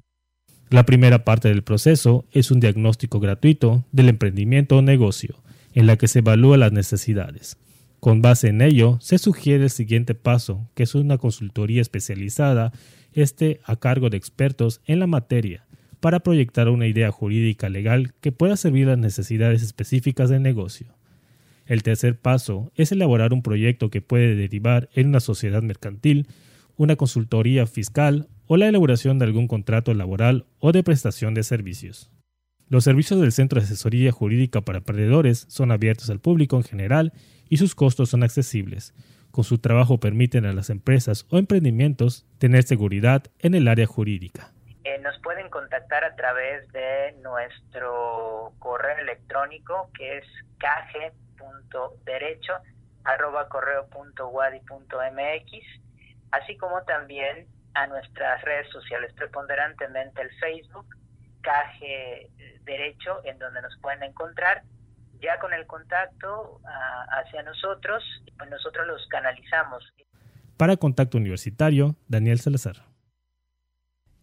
La 0.69 0.83
primera 0.83 1.19
parte 1.19 1.49
del 1.49 1.63
proceso 1.63 2.25
es 2.31 2.51
un 2.51 2.59
diagnóstico 2.59 3.19
gratuito 3.19 3.83
del 3.91 4.09
emprendimiento 4.09 4.77
o 4.77 4.81
negocio, 4.81 5.35
en 5.73 5.87
la 5.87 5.97
que 5.97 6.07
se 6.07 6.19
evalúan 6.19 6.61
las 6.61 6.71
necesidades. 6.71 7.57
Con 7.99 8.21
base 8.21 8.47
en 8.47 8.61
ello, 8.61 8.97
se 9.01 9.17
sugiere 9.17 9.65
el 9.65 9.69
siguiente 9.69 10.15
paso, 10.15 10.69
que 10.73 10.83
es 10.83 10.95
una 10.95 11.17
consultoría 11.17 11.81
especializada, 11.81 12.71
este 13.13 13.59
a 13.65 13.75
cargo 13.75 14.09
de 14.09 14.17
expertos 14.17 14.81
en 14.85 14.99
la 14.99 15.07
materia, 15.07 15.65
para 15.99 16.21
proyectar 16.21 16.69
una 16.69 16.87
idea 16.87 17.11
jurídica 17.11 17.67
legal 17.67 18.13
que 18.21 18.31
pueda 18.31 18.55
servir 18.55 18.87
a 18.87 18.91
las 18.91 18.99
necesidades 18.99 19.63
específicas 19.63 20.29
del 20.29 20.41
negocio. 20.41 20.95
El 21.65 21.83
tercer 21.83 22.17
paso 22.17 22.71
es 22.75 22.91
elaborar 22.91 23.33
un 23.33 23.43
proyecto 23.43 23.89
que 23.89 24.01
puede 24.01 24.35
derivar 24.35 24.89
en 24.93 25.09
una 25.09 25.19
sociedad 25.19 25.61
mercantil, 25.61 26.27
una 26.77 26.95
consultoría 26.95 27.67
fiscal 27.67 28.27
o 28.47 28.57
la 28.57 28.67
elaboración 28.67 29.19
de 29.19 29.25
algún 29.25 29.47
contrato 29.47 29.93
laboral 29.93 30.45
o 30.59 30.71
de 30.71 30.83
prestación 30.83 31.33
de 31.33 31.43
servicios. 31.43 32.09
Los 32.69 32.83
servicios 32.83 33.19
del 33.19 33.31
Centro 33.31 33.59
de 33.59 33.65
Asesoría 33.65 34.11
Jurídica 34.11 34.61
para 34.61 34.77
Emprendedores 34.77 35.47
son 35.49 35.71
abiertos 35.71 36.11
al 36.11 36.19
público 36.19 36.55
en 36.55 36.63
general 36.63 37.13
y 37.49 37.57
sus 37.57 37.73
costos 37.73 38.11
son 38.11 38.21
accesibles. 38.21 38.93
Con 39.31 39.43
su 39.43 39.57
trabajo 39.57 39.99
permiten 39.99 40.45
a 40.45 40.53
las 40.53 40.69
empresas 40.69 41.25
o 41.31 41.39
emprendimientos 41.39 42.27
tener 42.37 42.61
seguridad 42.61 43.23
en 43.39 43.55
el 43.55 43.67
área 43.67 43.87
jurídica. 43.87 44.51
Eh, 44.83 44.99
nos 45.01 45.17
pueden 45.21 45.49
contactar 45.49 46.03
a 46.03 46.15
través 46.15 46.71
de 46.71 47.15
nuestro 47.23 48.53
correo 48.59 48.99
electrónico 48.99 49.89
que 49.97 50.19
es 50.19 50.25
caje 50.59 51.11
derecho 52.05 52.53
arroba 53.03 53.47
correo 53.49 53.87
punto 53.87 54.31
punto 54.67 54.99
así 56.31 56.57
como 56.57 56.83
también 56.83 57.47
a 57.73 57.87
nuestras 57.87 58.41
redes 58.43 58.69
sociales, 58.71 59.11
preponderantemente 59.13 60.21
el 60.21 60.29
Facebook, 60.39 60.85
Caje 61.41 62.29
Derecho, 62.63 63.21
en 63.25 63.39
donde 63.39 63.61
nos 63.61 63.77
pueden 63.81 64.03
encontrar. 64.03 64.63
Ya 65.21 65.37
con 65.39 65.53
el 65.53 65.67
contacto 65.67 66.61
ah, 66.65 67.05
hacia 67.19 67.43
nosotros, 67.43 68.03
pues 68.37 68.49
nosotros 68.49 68.87
los 68.87 69.05
canalizamos. 69.07 69.83
Para 70.55 70.77
Contacto 70.77 71.17
Universitario, 71.17 71.95
Daniel 72.07 72.39
Salazar. 72.39 72.89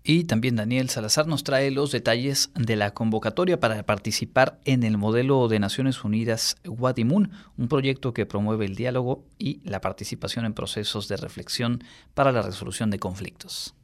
Y 0.09 0.23
también 0.25 0.55
Daniel 0.55 0.89
Salazar 0.89 1.27
nos 1.27 1.43
trae 1.43 1.73
los 1.73 1.91
detalles 1.91 2.53
de 2.55 2.77
la 2.77 2.93
convocatoria 2.95 3.59
para 3.59 3.83
participar 3.83 4.61
en 4.65 4.85
el 4.85 4.99
modelo 4.99 5.49
de 5.49 5.59
Naciones 5.59 6.05
Unidas 6.05 6.55
Wadimun, 6.65 7.33
un 7.57 7.67
proyecto 7.67 8.15
que 8.15 8.25
promueve 8.25 8.67
el 8.67 8.77
diálogo 8.77 9.25
y 9.37 9.69
la 9.69 9.81
participación 9.81 10.45
en 10.45 10.55
procesos 10.55 11.09
de 11.09 11.17
reflexión 11.17 11.83
para 12.15 12.31
la 12.31 12.43
resolución 12.43 12.91
de 12.91 13.01
conflictos. 13.01 13.75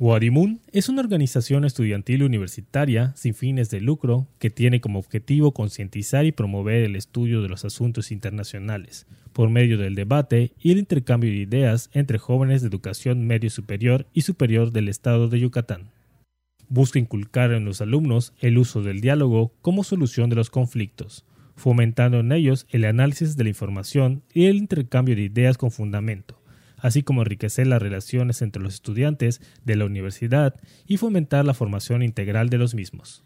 Wadimun 0.00 0.60
es 0.70 0.88
una 0.88 1.00
organización 1.00 1.64
estudiantil 1.64 2.22
universitaria 2.22 3.12
sin 3.16 3.34
fines 3.34 3.68
de 3.68 3.80
lucro 3.80 4.28
que 4.38 4.48
tiene 4.48 4.80
como 4.80 5.00
objetivo 5.00 5.52
concientizar 5.52 6.24
y 6.24 6.30
promover 6.30 6.84
el 6.84 6.94
estudio 6.94 7.42
de 7.42 7.48
los 7.48 7.64
asuntos 7.64 8.12
internacionales 8.12 9.08
por 9.32 9.50
medio 9.50 9.76
del 9.76 9.96
debate 9.96 10.52
y 10.60 10.70
el 10.70 10.78
intercambio 10.78 11.30
de 11.30 11.38
ideas 11.38 11.90
entre 11.94 12.18
jóvenes 12.18 12.62
de 12.62 12.68
educación 12.68 13.26
medio 13.26 13.50
superior 13.50 14.06
y 14.12 14.20
superior 14.20 14.70
del 14.70 14.88
estado 14.88 15.28
de 15.28 15.40
Yucatán. 15.40 15.90
Busca 16.68 17.00
inculcar 17.00 17.50
en 17.50 17.64
los 17.64 17.80
alumnos 17.80 18.34
el 18.38 18.56
uso 18.58 18.82
del 18.82 19.00
diálogo 19.00 19.52
como 19.62 19.82
solución 19.82 20.30
de 20.30 20.36
los 20.36 20.48
conflictos, 20.48 21.24
fomentando 21.56 22.20
en 22.20 22.30
ellos 22.30 22.68
el 22.70 22.84
análisis 22.84 23.36
de 23.36 23.42
la 23.42 23.50
información 23.50 24.22
y 24.32 24.46
el 24.46 24.58
intercambio 24.58 25.16
de 25.16 25.22
ideas 25.22 25.58
con 25.58 25.72
fundamento 25.72 26.37
así 26.78 27.02
como 27.02 27.22
enriquecer 27.22 27.66
las 27.66 27.82
relaciones 27.82 28.42
entre 28.42 28.62
los 28.62 28.74
estudiantes 28.74 29.40
de 29.64 29.76
la 29.76 29.84
universidad 29.84 30.54
y 30.86 30.96
fomentar 30.96 31.44
la 31.44 31.54
formación 31.54 32.02
integral 32.02 32.48
de 32.50 32.58
los 32.58 32.74
mismos. 32.74 33.24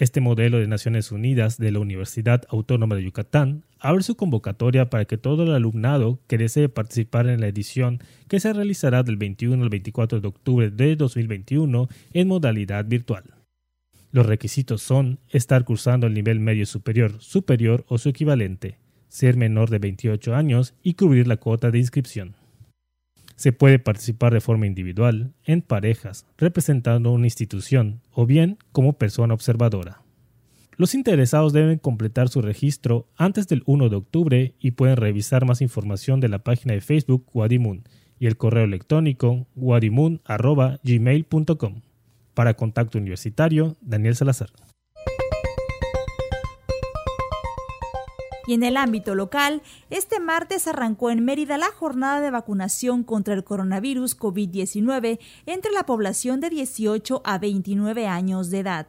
Este 0.00 0.22
modelo 0.22 0.58
de 0.58 0.66
Naciones 0.66 1.12
Unidas 1.12 1.58
de 1.58 1.72
la 1.72 1.78
Universidad 1.78 2.44
Autónoma 2.48 2.96
de 2.96 3.04
Yucatán 3.04 3.64
abre 3.78 4.02
su 4.02 4.16
convocatoria 4.16 4.88
para 4.88 5.04
que 5.04 5.18
todo 5.18 5.42
el 5.42 5.52
alumnado 5.52 6.20
que 6.26 6.38
desee 6.38 6.70
participar 6.70 7.28
en 7.28 7.40
la 7.42 7.48
edición 7.48 8.00
que 8.26 8.40
se 8.40 8.52
realizará 8.52 9.02
del 9.02 9.18
21 9.18 9.62
al 9.62 9.68
24 9.68 10.22
de 10.22 10.28
octubre 10.28 10.70
de 10.70 10.96
2021 10.96 11.88
en 12.14 12.28
modalidad 12.28 12.86
virtual. 12.86 13.24
Los 14.10 14.24
requisitos 14.24 14.82
son 14.82 15.20
estar 15.28 15.64
cursando 15.64 16.06
el 16.06 16.14
nivel 16.14 16.40
medio 16.40 16.64
superior, 16.64 17.20
superior 17.20 17.84
o 17.86 17.98
su 17.98 18.08
equivalente, 18.08 18.78
ser 19.08 19.36
menor 19.36 19.68
de 19.68 19.80
28 19.80 20.34
años 20.34 20.72
y 20.82 20.94
cubrir 20.94 21.26
la 21.26 21.36
cuota 21.36 21.70
de 21.70 21.78
inscripción. 21.78 22.39
Se 23.40 23.52
puede 23.52 23.78
participar 23.78 24.34
de 24.34 24.42
forma 24.42 24.66
individual, 24.66 25.32
en 25.44 25.62
parejas, 25.62 26.26
representando 26.36 27.10
una 27.10 27.24
institución 27.24 28.02
o 28.12 28.26
bien 28.26 28.58
como 28.70 28.98
persona 28.98 29.32
observadora. 29.32 30.02
Los 30.76 30.94
interesados 30.94 31.54
deben 31.54 31.78
completar 31.78 32.28
su 32.28 32.42
registro 32.42 33.08
antes 33.16 33.48
del 33.48 33.62
1 33.64 33.88
de 33.88 33.96
octubre 33.96 34.54
y 34.60 34.72
pueden 34.72 34.98
revisar 34.98 35.46
más 35.46 35.62
información 35.62 36.20
de 36.20 36.28
la 36.28 36.40
página 36.40 36.74
de 36.74 36.82
Facebook 36.82 37.24
Wadimun 37.32 37.84
y 38.18 38.26
el 38.26 38.36
correo 38.36 38.64
electrónico 38.64 39.46
wadimun.gmail.com. 39.56 41.80
Para 42.34 42.52
Contacto 42.52 42.98
Universitario, 42.98 43.78
Daniel 43.80 44.16
Salazar. 44.16 44.50
Y 48.50 48.54
en 48.54 48.64
el 48.64 48.76
ámbito 48.76 49.14
local, 49.14 49.62
este 49.90 50.18
martes 50.18 50.66
arrancó 50.66 51.12
en 51.12 51.24
Mérida 51.24 51.56
la 51.56 51.70
jornada 51.70 52.20
de 52.20 52.32
vacunación 52.32 53.04
contra 53.04 53.32
el 53.32 53.44
coronavirus 53.44 54.18
COVID-19 54.18 55.20
entre 55.46 55.70
la 55.70 55.86
población 55.86 56.40
de 56.40 56.50
18 56.50 57.22
a 57.24 57.38
29 57.38 58.08
años 58.08 58.50
de 58.50 58.58
edad 58.58 58.88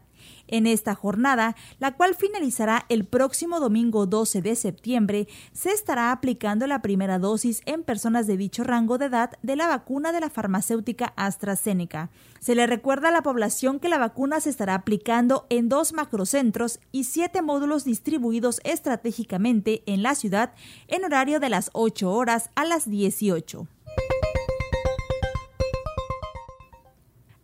en 0.52 0.68
esta 0.68 0.94
jornada, 0.94 1.56
la 1.80 1.96
cual 1.96 2.16
finalizará 2.16 2.86
el 2.90 3.06
próximo 3.06 3.60
domingo 3.60 4.06
12 4.06 4.42
de 4.42 4.56
septiembre, 4.56 5.28
se 5.54 5.72
estará 5.72 6.12
aplicando 6.12 6.68
la 6.68 6.82
primera 6.82 7.18
dosis 7.18 7.62
en 7.66 7.84
personas 7.84 8.28
de 8.28 8.38
dicho 8.38 8.64
rango 8.64 8.98
de 8.98 9.06
edad 9.06 9.32
de 9.42 9.56
la 9.56 9.68
vacuna 9.68 10.12
de 10.12 10.20
la 10.20 10.30
farmacéutica 10.30 11.14
AstraZeneca. 11.16 12.10
Se 12.40 12.56
le 12.56 12.68
recuerda 12.68 13.10
a 13.10 13.12
la 13.12 13.24
población 13.24 13.80
que 13.80 13.90
la 13.90 13.98
vacuna 13.98 14.40
se 14.40 14.50
estará 14.50 14.76
aplicando 14.76 15.46
en 15.50 15.70
dos 15.70 15.94
macrocentros 15.94 16.80
y 16.92 17.06
siete 17.06 17.42
módulos 17.42 17.84
distribuidos 17.84 18.62
estratégicamente 18.64 19.84
en 19.86 20.04
la 20.04 20.16
ciudad 20.16 20.54
en 20.88 21.06
horario 21.06 21.40
de 21.40 21.50
las 21.50 21.70
8 21.74 22.12
horas 22.12 22.50
a 22.56 22.66
las 22.66 22.90
18. 22.90 23.68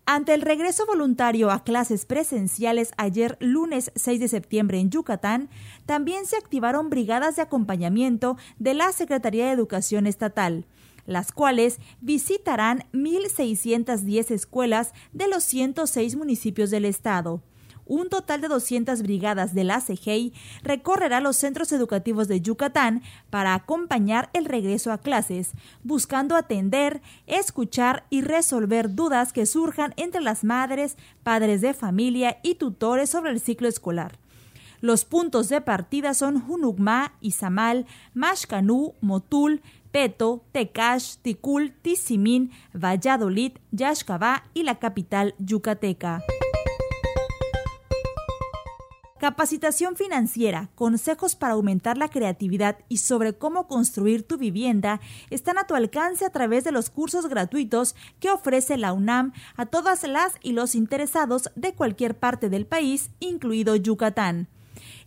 Ante 0.09 0.33
el 0.33 0.41
regreso 0.41 0.85
voluntario 0.85 1.51
a 1.51 1.65
clases 1.65 2.05
presenciales 2.05 2.93
ayer 2.95 3.37
lunes 3.41 3.91
6 3.95 4.21
de 4.21 4.29
septiembre 4.29 4.79
en 4.79 4.89
Yucatán, 4.89 5.49
también 5.85 6.25
se 6.25 6.37
activaron 6.37 6.89
brigadas 6.89 7.35
de 7.35 7.41
acompañamiento 7.41 8.37
de 8.57 8.73
la 8.73 8.93
Secretaría 8.93 9.47
de 9.47 9.51
Educación 9.51 10.07
Estatal 10.07 10.65
las 11.05 11.31
cuales 11.31 11.79
visitarán 12.01 12.83
1.610 12.91 14.31
escuelas 14.31 14.93
de 15.13 15.29
los 15.29 15.43
106 15.45 16.17
municipios 16.17 16.69
del 16.69 16.83
estado 16.83 17.41
un 17.87 18.09
total 18.09 18.41
de 18.41 18.47
200 18.47 19.01
brigadas 19.01 19.53
de 19.53 19.63
la 19.63 19.81
CGI 19.81 20.33
recorrerá 20.63 21.21
los 21.21 21.37
centros 21.37 21.71
educativos 21.71 22.27
de 22.27 22.41
Yucatán 22.41 23.01
para 23.29 23.53
acompañar 23.53 24.29
el 24.33 24.45
regreso 24.45 24.91
a 24.91 24.97
clases, 24.97 25.51
buscando 25.83 26.35
atender, 26.35 27.01
escuchar 27.25 28.05
y 28.09 28.21
resolver 28.21 28.95
dudas 28.95 29.33
que 29.33 29.45
surjan 29.45 29.93
entre 29.97 30.21
las 30.21 30.43
madres, 30.43 30.97
padres 31.23 31.61
de 31.61 31.73
familia 31.73 32.39
y 32.43 32.55
tutores 32.55 33.09
sobre 33.09 33.31
el 33.31 33.39
ciclo 33.39 33.67
escolar. 33.67 34.17
Los 34.79 35.05
puntos 35.05 35.49
de 35.49 35.61
partida 35.61 36.13
son 36.13 36.39
Junugma, 36.39 37.13
Izamal, 37.21 37.87
Mashcanú, 38.13 38.93
Motul, 39.01 39.61
Peto, 39.91 40.43
Tecash, 40.51 41.15
Ticul, 41.21 41.73
Tizimín, 41.81 42.51
Valladolid, 42.73 43.53
Yaxcabá 43.71 44.43
y 44.53 44.63
la 44.63 44.77
capital 44.77 45.33
yucateca. 45.39 46.21
Capacitación 49.19 49.95
financiera, 49.95 50.69
consejos 50.75 51.35
para 51.35 51.53
aumentar 51.53 51.97
la 51.97 52.07
creatividad 52.07 52.77
y 52.87 52.97
sobre 52.97 53.33
cómo 53.33 53.67
construir 53.67 54.21
tu 54.21 54.37
vivienda 54.37 55.01
están 55.31 55.57
a 55.57 55.65
tu 55.65 55.73
alcance 55.73 56.23
a 56.23 56.29
través 56.29 56.63
de 56.63 56.71
los 56.71 56.91
cursos 56.91 57.25
gratuitos 57.25 57.95
que 58.19 58.29
ofrece 58.29 58.77
la 58.77 58.93
UNAM 58.93 59.33
a 59.55 59.65
todas 59.65 60.03
las 60.03 60.33
y 60.43 60.51
los 60.51 60.75
interesados 60.75 61.49
de 61.55 61.73
cualquier 61.73 62.15
parte 62.15 62.49
del 62.49 62.67
país, 62.67 63.09
incluido 63.19 63.75
Yucatán. 63.75 64.49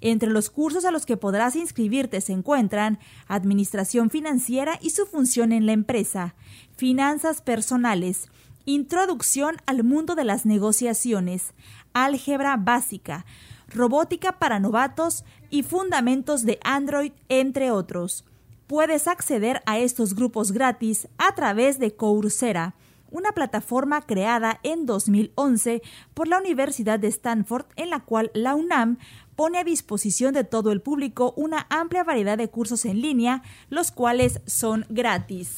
Entre 0.01 0.29
los 0.29 0.51
cursos 0.51 0.85
a 0.85 0.90
los 0.90 1.07
que 1.07 1.16
podrás 1.16 1.55
inscribirte 1.55 2.20
se 2.20 2.33
encuentran 2.33 2.99
Administración 3.29 4.11
Financiera 4.11 4.77
y 4.83 4.90
su 4.90 5.07
función 5.07 5.53
en 5.53 5.66
la 5.66 5.73
empresa, 5.73 6.35
Finanzas 6.77 7.42
Personales, 7.42 8.29
Introducción 8.66 9.57
al 9.66 9.85
mundo 9.85 10.14
de 10.14 10.25
las 10.25 10.44
negociaciones, 10.44 11.55
Álgebra 11.94 12.57
Básica, 12.59 13.25
robótica 13.71 14.39
para 14.39 14.61
novatos 14.61 15.25
y 15.49 15.63
fundamentos 15.63 16.45
de 16.45 16.59
Android, 16.63 17.13
entre 17.29 17.71
otros. 17.71 18.25
Puedes 18.67 19.09
acceder 19.09 19.63
a 19.67 19.79
estos 19.79 20.15
grupos 20.15 20.53
gratis 20.53 21.09
a 21.19 21.35
través 21.35 21.79
de 21.79 21.95
Coursera, 21.95 22.75
una 23.11 23.33
plataforma 23.33 24.03
creada 24.03 24.61
en 24.63 24.87
2011 24.87 25.83
por 26.15 26.29
la 26.29 26.39
Universidad 26.39 27.01
de 27.01 27.09
Stanford 27.09 27.67
en 27.75 27.91
la 27.91 28.01
cual 28.01 28.31
la 28.35 28.55
UNAM 28.55 28.99
pone 29.35 29.59
a 29.59 29.65
disposición 29.65 30.35
de 30.35 30.45
todo 30.45 30.71
el 30.71 30.81
público 30.81 31.33
una 31.37 31.67
amplia 31.71 32.05
variedad 32.05 32.39
de 32.39 32.49
cursos 32.49 32.85
en 32.85 33.01
línea, 33.01 33.43
los 33.69 33.91
cuales 33.91 34.41
son 34.47 34.87
gratis. 34.89 35.57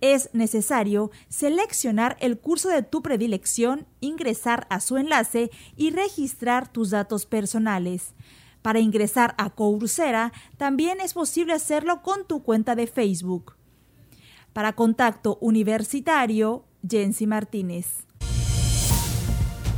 Es 0.00 0.30
necesario 0.32 1.10
seleccionar 1.28 2.16
el 2.20 2.38
curso 2.38 2.68
de 2.68 2.82
tu 2.82 3.02
predilección, 3.02 3.86
ingresar 4.00 4.66
a 4.68 4.80
su 4.80 4.96
enlace 4.96 5.50
y 5.76 5.90
registrar 5.90 6.72
tus 6.72 6.90
datos 6.90 7.24
personales. 7.24 8.14
Para 8.62 8.80
ingresar 8.80 9.34
a 9.38 9.50
Coursera 9.50 10.32
también 10.56 11.00
es 11.00 11.14
posible 11.14 11.52
hacerlo 11.52 12.02
con 12.02 12.26
tu 12.26 12.42
cuenta 12.42 12.74
de 12.74 12.88
Facebook. 12.88 13.54
Para 14.52 14.74
contacto 14.74 15.38
universitario, 15.40 16.64
Jensi 16.88 17.26
Martínez. 17.26 18.06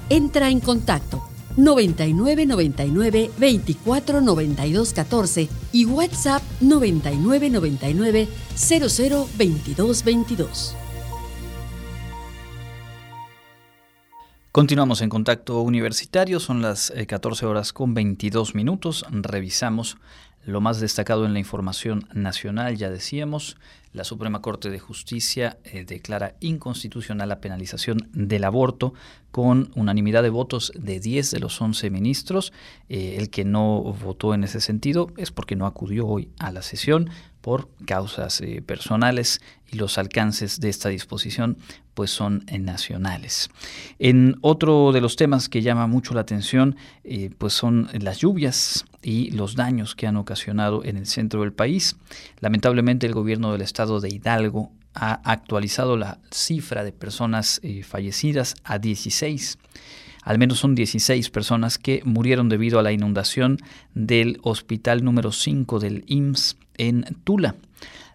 Entra 0.08 0.50
en 0.50 0.60
contacto 0.60 1.22
99 1.56 2.46
99 2.46 3.30
24 3.38 4.20
92 4.20 4.92
14 4.92 5.48
y 5.72 5.84
WhatsApp 5.86 6.42
99 6.60 7.50
99 7.50 8.28
00 8.54 9.28
22 9.36 10.04
22. 10.04 10.76
Continuamos 14.54 15.00
en 15.00 15.08
contacto 15.08 15.62
universitario, 15.62 16.38
son 16.38 16.62
las 16.62 16.92
14 17.08 17.44
eh, 17.44 17.48
horas 17.48 17.72
con 17.72 17.92
22 17.92 18.54
minutos. 18.54 19.04
Revisamos 19.10 19.96
lo 20.46 20.60
más 20.60 20.80
destacado 20.80 21.26
en 21.26 21.32
la 21.32 21.38
información 21.38 22.06
nacional, 22.12 22.76
ya 22.76 22.90
decíamos, 22.90 23.56
la 23.94 24.02
Suprema 24.02 24.42
Corte 24.42 24.70
de 24.70 24.80
Justicia 24.80 25.56
eh, 25.62 25.84
declara 25.84 26.34
inconstitucional 26.40 27.28
la 27.28 27.40
penalización 27.40 28.10
del 28.12 28.42
aborto 28.42 28.92
con 29.30 29.70
unanimidad 29.76 30.24
de 30.24 30.30
votos 30.30 30.72
de 30.74 30.98
10 30.98 31.30
de 31.30 31.38
los 31.38 31.60
11 31.60 31.90
ministros. 31.90 32.52
Eh, 32.88 33.14
el 33.18 33.30
que 33.30 33.44
no 33.44 33.82
votó 33.82 34.34
en 34.34 34.42
ese 34.42 34.60
sentido 34.60 35.12
es 35.16 35.30
porque 35.30 35.54
no 35.54 35.64
acudió 35.64 36.08
hoy 36.08 36.28
a 36.40 36.50
la 36.50 36.62
sesión 36.62 37.08
por 37.40 37.68
causas 37.86 38.40
eh, 38.40 38.62
personales 38.62 39.40
y 39.70 39.76
los 39.76 39.96
alcances 39.96 40.58
de 40.58 40.70
esta 40.70 40.88
disposición 40.88 41.56
pues 41.94 42.10
son 42.10 42.44
nacionales. 42.58 43.48
En 44.00 44.36
otro 44.40 44.90
de 44.90 45.00
los 45.00 45.14
temas 45.14 45.48
que 45.48 45.62
llama 45.62 45.86
mucho 45.86 46.14
la 46.14 46.22
atención 46.22 46.74
pues 47.38 47.52
son 47.52 47.88
las 47.92 48.18
lluvias 48.18 48.84
y 49.04 49.30
los 49.30 49.54
daños 49.54 49.94
que 49.94 50.06
han 50.06 50.16
ocasionado 50.16 50.82
en 50.84 50.96
el 50.96 51.06
centro 51.06 51.42
del 51.42 51.52
país. 51.52 51.96
Lamentablemente 52.40 53.06
el 53.06 53.12
gobierno 53.12 53.52
del 53.52 53.60
estado 53.60 54.00
de 54.00 54.08
Hidalgo 54.08 54.72
ha 54.94 55.20
actualizado 55.30 55.96
la 55.96 56.18
cifra 56.30 56.84
de 56.84 56.92
personas 56.92 57.60
eh, 57.62 57.82
fallecidas 57.82 58.54
a 58.64 58.78
16. 58.78 59.58
Al 60.22 60.38
menos 60.38 60.58
son 60.58 60.74
16 60.74 61.28
personas 61.30 61.76
que 61.76 62.00
murieron 62.04 62.48
debido 62.48 62.78
a 62.78 62.82
la 62.82 62.92
inundación 62.92 63.58
del 63.92 64.38
hospital 64.42 65.04
número 65.04 65.32
5 65.32 65.78
del 65.80 66.04
IMSS 66.06 66.56
en 66.78 67.04
Tula. 67.24 67.56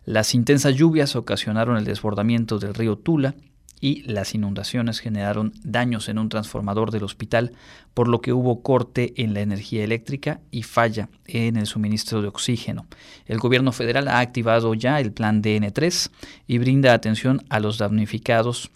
Las 0.06 0.34
intensas 0.34 0.74
lluvias 0.74 1.16
ocasionaron 1.16 1.78
el 1.78 1.86
desbordamiento 1.86 2.58
del 2.58 2.74
río 2.74 2.98
Tula 2.98 3.36
y 3.80 4.04
las 4.04 4.36
inundaciones 4.36 5.00
generaron 5.00 5.54
daños 5.64 6.10
en 6.10 6.20
un 6.20 6.30
transformador 6.30 6.92
del 6.92 7.04
hospital, 7.04 7.54
por 7.94 8.08
lo 8.08 8.22
que 8.22 8.34
hubo 8.34 8.62
corte 8.62 9.14
en 9.18 9.34
la 9.34 9.42
energía 9.42 9.84
eléctrica 9.84 10.40
y 10.52 10.64
falla 10.64 11.10
en 11.28 11.56
el 11.56 11.66
suministro 11.66 12.22
de 12.22 12.28
oxígeno. 12.28 12.86
El 13.26 13.40
gobierno 13.40 13.72
federal 13.72 14.08
ha 14.08 14.20
activado 14.20 14.74
ya 14.74 15.00
el 15.00 15.12
plan 15.12 15.42
DN3 15.42 16.12
y 16.48 16.58
brinda 16.58 16.94
atención 16.94 17.44
a 17.50 17.60
los 17.60 17.78
damnificados 17.78 18.72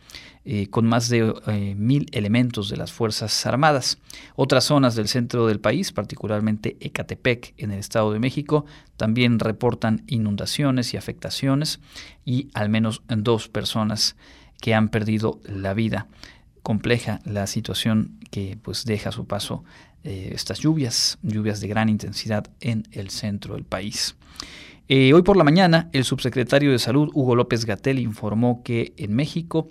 eh, 0.45 0.67
con 0.67 0.85
más 0.85 1.07
de 1.07 1.33
eh, 1.47 1.73
mil 1.77 2.07
elementos 2.11 2.67
de 2.67 2.75
las 2.75 2.91
Fuerzas 2.91 3.45
Armadas. 3.45 3.97
Otras 4.35 4.65
zonas 4.65 4.93
del 4.93 5.07
centro 5.07 5.47
del 5.47 5.61
país, 5.61 5.93
particularmente 5.93 6.75
Ecatepec 6.81 7.53
en 7.55 7.71
el 7.71 7.79
Estado 7.79 8.11
de 8.11 8.19
México, 8.19 8.65
también 8.97 9.39
reportan 9.39 10.03
inundaciones 10.05 10.93
y 10.93 10.97
afectaciones 10.97 11.79
y 12.25 12.49
al 12.53 12.67
menos 12.67 13.03
dos 13.07 13.47
personas 13.47 14.17
que 14.63 14.73
han 14.73 14.87
perdido 14.87 15.41
la 15.43 15.73
vida. 15.73 16.07
Compleja 16.61 17.19
la 17.25 17.47
situación 17.47 18.17
que 18.31 18.57
pues 18.61 18.85
deja 18.85 19.09
a 19.09 19.11
su 19.11 19.27
paso 19.27 19.65
eh, 20.05 20.31
estas 20.33 20.59
lluvias, 20.59 21.19
lluvias 21.21 21.59
de 21.59 21.67
gran 21.67 21.89
intensidad 21.89 22.45
en 22.61 22.87
el 22.93 23.09
centro 23.09 23.55
del 23.55 23.65
país. 23.65 24.15
Eh, 24.87 25.11
hoy 25.13 25.21
por 25.21 25.35
la 25.35 25.43
mañana, 25.43 25.89
el 25.91 26.05
subsecretario 26.05 26.71
de 26.71 26.79
Salud, 26.79 27.09
Hugo 27.13 27.35
López 27.35 27.65
Gatel, 27.65 27.99
informó 27.99 28.63
que 28.63 28.93
en 28.95 29.13
México 29.13 29.67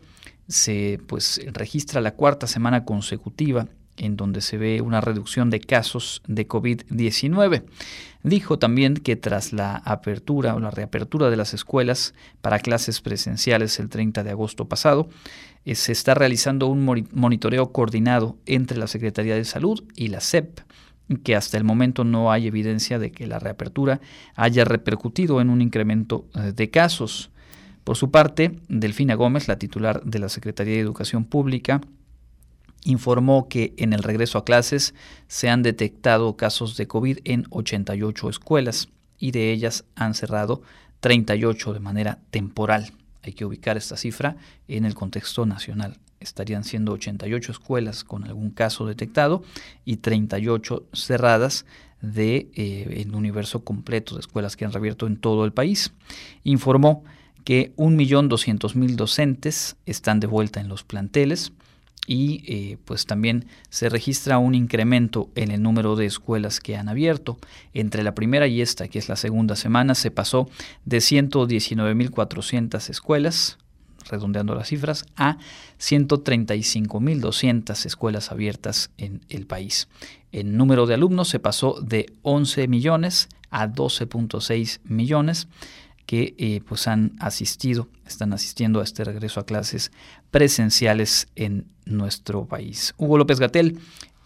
se 0.47 1.01
pues, 1.07 1.41
registra 1.55 2.03
la 2.03 2.15
cuarta 2.15 2.47
semana 2.47 2.85
consecutiva 2.85 3.69
en 3.97 4.17
donde 4.17 4.41
se 4.41 4.59
ve 4.59 4.81
una 4.81 5.01
reducción 5.01 5.51
de 5.51 5.61
casos 5.61 6.23
de 6.27 6.49
COVID-19. 6.49 7.65
Dijo 8.23 8.59
también 8.59 8.95
que 8.95 9.17
tras 9.17 9.53
la 9.53 9.77
apertura 9.77 10.55
o 10.55 10.61
la 10.61 10.71
reapertura 10.71 11.31
de 11.31 11.37
las 11.37 11.55
escuelas 11.55 12.15
para 12.41 12.61
clases 12.61 13.01
presenciales 13.01 13.79
el 13.81 13.89
30 13.89 14.23
de 14.23 14.31
agosto 14.31 14.69
pasado, 14.69 15.09
eh, 15.65 15.75
se 15.75 15.93
está 15.93 16.15
realizando 16.15 16.67
un 16.67 16.85
monitoreo 17.13 17.73
coordinado 17.73 18.37
entre 18.47 18.79
la 18.79 18.87
Secretaría 18.87 19.35
de 19.35 19.45
Salud 19.45 19.83
y 19.97 20.09
la 20.09 20.21
SEP 20.21 20.61
que 21.25 21.37
hasta 21.37 21.59
el 21.59 21.65
momento 21.65 22.05
no 22.05 22.33
hay 22.33 22.47
evidencia 22.47 22.99
de 22.99 23.13
que 23.13 23.27
la 23.27 23.39
reapertura 23.39 24.01
haya 24.35 24.65
repercutido 24.65 25.41
en 25.41 25.51
un 25.51 25.61
incremento 25.61 26.27
eh, 26.35 26.53
de 26.55 26.71
casos. 26.71 27.31
Por 27.85 27.97
su 27.97 28.11
parte, 28.11 28.59
Delfina 28.69 29.15
Gómez, 29.15 29.49
la 29.49 29.59
titular 29.59 30.03
de 30.05 30.19
la 30.21 30.29
Secretaría 30.29 30.75
de 30.75 30.81
Educación 30.81 31.25
Pública, 31.25 31.81
informó 32.85 33.49
que 33.49 33.75
en 33.77 33.93
el 33.93 34.03
regreso 34.03 34.39
a 34.39 34.45
clases 34.45 34.95
se 35.29 35.49
han 35.49 35.63
detectado 35.63 36.37
casos 36.37 36.77
de 36.77 36.87
COVID 36.87 37.19
en 37.25 37.47
88 37.51 38.29
escuelas 38.29 38.89
y 39.19 39.31
de 39.31 39.53
ellas 39.53 39.85
han 39.95 40.15
cerrado 40.15 40.63
38 41.01 41.73
de 41.73 41.81
manera 41.81 42.19
temporal. 42.31 42.93
Hay 43.23 43.33
que 43.35 43.45
ubicar 43.45 43.77
esta 43.77 43.97
cifra 43.97 44.37
en 44.69 44.85
el 44.85 44.95
contexto 44.95 45.47
nacional. 45.47 45.99
Estarían 46.19 46.65
siendo 46.65 46.93
88 46.93 47.53
escuelas 47.53 48.05
con 48.05 48.25
algún 48.25 48.51
caso 48.51 48.87
detectado 48.87 49.43
y 49.85 49.97
38 49.97 50.87
cerradas 50.93 51.65
de 52.01 52.51
eh, 52.55 53.07
universo 53.13 53.65
completo 53.65 54.17
de 54.17 54.21
escuelas 54.21 54.57
que 54.57 54.65
han 54.65 54.73
reabierto 54.73 55.07
en 55.07 55.17
todo 55.17 55.45
el 55.45 55.53
país. 55.53 55.93
Informó 56.43 57.05
que 57.45 57.73
1.200.000 57.77 58.95
docentes 58.97 59.77
están 59.87 60.21
de 60.21 60.27
vuelta 60.27 60.61
en 60.61 60.69
los 60.69 60.85
planteles, 60.85 61.53
y 62.07 62.45
eh, 62.47 62.79
pues 62.85 63.07
también 63.07 63.47
se 63.71 63.89
registra 63.89 64.39
un 64.39 64.55
incremento 64.55 65.31
en 65.35 65.51
el 65.51 65.63
número 65.63 65.97
de 65.97 66.07
escuelas 66.07 66.61
que 66.61 66.77
han 66.77 66.89
abierto. 66.89 67.39
Entre 67.75 68.03
la 68.03 68.15
primera 68.15 68.47
y 68.47 68.61
esta, 68.61 68.89
que 68.89 68.99
es 68.99 69.09
la 69.09 69.17
segunda 69.17 69.57
semana, 69.57 69.95
se 69.95 70.11
pasó 70.11 70.51
de 70.85 70.99
119.400 70.99 72.91
escuelas, 72.91 73.57
redondeando 74.11 74.55
las 74.55 74.69
cifras, 74.69 75.07
a 75.17 75.39
135.200 75.79 77.87
escuelas 77.87 78.31
abiertas 78.33 78.91
en 78.99 79.23
el 79.29 79.47
país. 79.47 79.89
El 80.33 80.57
número 80.57 80.87
de 80.87 80.95
alumnos 80.95 81.29
se 81.29 81.39
pasó 81.39 81.81
de 81.81 82.13
11 82.23 82.67
millones 82.67 83.29
a 83.51 83.69
12.6 83.69 84.81
millones 84.85 85.47
que 86.13 86.35
eh, 86.37 86.61
pues 86.69 86.89
han 86.89 87.17
asistido, 87.21 87.89
están 88.07 88.35
asistiendo 88.35 88.83
a 88.83 88.85
este 88.85 89.03
regreso 89.03 89.41
a 89.41 89.47
clases 89.47 89.93
presenciales 90.31 91.27
en 91.37 91.65
nuestro 91.87 92.45
país. 92.45 92.93
Hugo 92.99 93.17
López 93.17 93.41
Gatel 93.41 93.79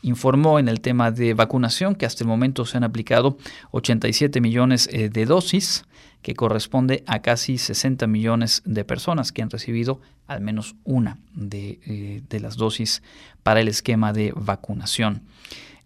informó 0.03 0.59
en 0.59 0.67
el 0.67 0.81
tema 0.81 1.13
de 1.13 1.33
vacunación 1.35 1.95
que 1.95 2.05
hasta 2.05 2.25
el 2.25 2.29
momento 2.29 2.65
se 2.65 2.77
han 2.77 2.83
aplicado 2.83 3.39
87 3.71 4.41
millones 4.41 4.89
eh, 4.91 5.11
de 5.11 5.27
dosis, 5.27 5.85
que 6.23 6.35
corresponde 6.35 7.05
a 7.07 7.23
casi 7.23 7.57
60 7.57 8.09
millones 8.09 8.63
de 8.65 8.85
personas 8.85 9.31
que 9.31 9.43
han 9.43 9.51
recibido 9.51 10.01
al 10.27 10.41
menos 10.41 10.75
una 10.83 11.19
de, 11.35 11.79
eh, 11.87 12.23
de 12.29 12.41
las 12.41 12.57
dosis 12.57 13.01
para 13.45 13.61
el 13.61 13.69
esquema 13.69 14.13
de 14.13 14.33
vacunación. 14.35 15.23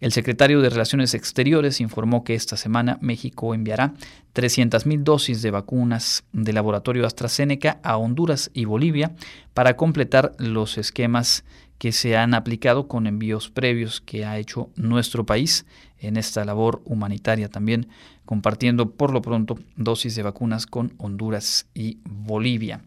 El 0.01 0.11
secretario 0.11 0.61
de 0.61 0.71
Relaciones 0.71 1.13
Exteriores 1.13 1.79
informó 1.79 2.23
que 2.23 2.33
esta 2.33 2.57
semana 2.57 2.97
México 3.01 3.53
enviará 3.53 3.93
300.000 4.33 5.03
dosis 5.03 5.43
de 5.43 5.51
vacunas 5.51 6.23
del 6.33 6.55
laboratorio 6.55 7.05
AstraZeneca 7.05 7.79
a 7.83 7.97
Honduras 7.97 8.49
y 8.55 8.65
Bolivia 8.65 9.15
para 9.53 9.77
completar 9.77 10.33
los 10.39 10.79
esquemas 10.79 11.45
que 11.77 11.91
se 11.91 12.17
han 12.17 12.33
aplicado 12.33 12.87
con 12.87 13.05
envíos 13.05 13.51
previos 13.51 14.01
que 14.01 14.25
ha 14.25 14.39
hecho 14.39 14.71
nuestro 14.75 15.27
país 15.27 15.67
en 15.99 16.17
esta 16.17 16.45
labor 16.45 16.81
humanitaria 16.85 17.47
también, 17.49 17.87
compartiendo 18.25 18.89
por 18.93 19.13
lo 19.13 19.21
pronto 19.21 19.59
dosis 19.75 20.15
de 20.15 20.23
vacunas 20.23 20.65
con 20.65 20.95
Honduras 20.97 21.67
y 21.75 21.99
Bolivia. 22.05 22.81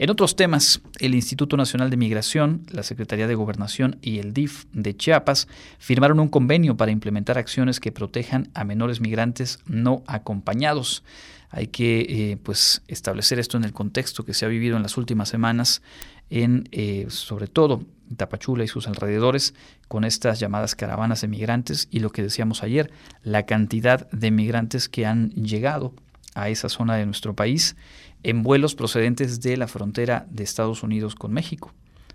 En 0.00 0.10
otros 0.10 0.36
temas, 0.36 0.80
el 1.00 1.16
Instituto 1.16 1.56
Nacional 1.56 1.90
de 1.90 1.96
Migración, 1.96 2.62
la 2.70 2.84
Secretaría 2.84 3.26
de 3.26 3.34
Gobernación 3.34 3.98
y 4.00 4.20
el 4.20 4.32
DIF 4.32 4.66
de 4.72 4.96
Chiapas 4.96 5.48
firmaron 5.80 6.20
un 6.20 6.28
convenio 6.28 6.76
para 6.76 6.92
implementar 6.92 7.36
acciones 7.36 7.80
que 7.80 7.90
protejan 7.90 8.48
a 8.54 8.62
menores 8.62 9.00
migrantes 9.00 9.58
no 9.66 10.04
acompañados. 10.06 11.02
Hay 11.50 11.66
que 11.66 12.06
eh, 12.08 12.36
pues, 12.40 12.82
establecer 12.86 13.40
esto 13.40 13.56
en 13.56 13.64
el 13.64 13.72
contexto 13.72 14.24
que 14.24 14.34
se 14.34 14.44
ha 14.44 14.48
vivido 14.48 14.76
en 14.76 14.84
las 14.84 14.96
últimas 14.98 15.30
semanas 15.30 15.82
en 16.30 16.68
eh, 16.70 17.06
sobre 17.08 17.48
todo 17.48 17.82
Tapachula 18.16 18.62
y 18.62 18.68
sus 18.68 18.86
alrededores 18.86 19.54
con 19.88 20.04
estas 20.04 20.38
llamadas 20.38 20.76
caravanas 20.76 21.22
de 21.22 21.28
migrantes 21.28 21.88
y 21.90 21.98
lo 21.98 22.10
que 22.10 22.22
decíamos 22.22 22.62
ayer, 22.62 22.92
la 23.24 23.46
cantidad 23.46 24.08
de 24.10 24.30
migrantes 24.30 24.88
que 24.88 25.06
han 25.06 25.30
llegado 25.30 25.92
a 26.34 26.50
esa 26.50 26.68
zona 26.68 26.94
de 26.94 27.04
nuestro 27.04 27.34
país 27.34 27.74
en 28.22 28.42
vuelos 28.42 28.74
procedentes 28.74 29.40
de 29.40 29.56
la 29.56 29.68
frontera 29.68 30.26
de 30.30 30.44
Estados 30.44 30.82
Unidos 30.82 31.14
con 31.14 31.32
México. 31.32 31.72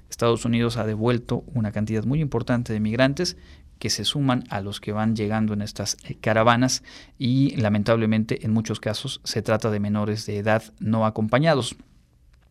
Estados 0.09 0.45
Unidos 0.45 0.77
ha 0.77 0.85
devuelto 0.85 1.43
una 1.53 1.71
cantidad 1.71 2.03
muy 2.03 2.21
importante 2.21 2.71
de 2.71 2.79
migrantes 2.79 3.37
que 3.79 3.89
se 3.89 4.05
suman 4.05 4.43
a 4.49 4.61
los 4.61 4.79
que 4.79 4.91
van 4.91 5.15
llegando 5.15 5.53
en 5.53 5.61
estas 5.61 5.97
eh, 6.03 6.15
caravanas 6.21 6.83
y 7.17 7.55
lamentablemente 7.57 8.45
en 8.45 8.53
muchos 8.53 8.79
casos 8.79 9.21
se 9.23 9.41
trata 9.41 9.71
de 9.71 9.79
menores 9.79 10.25
de 10.25 10.37
edad 10.37 10.63
no 10.79 11.05
acompañados. 11.05 11.75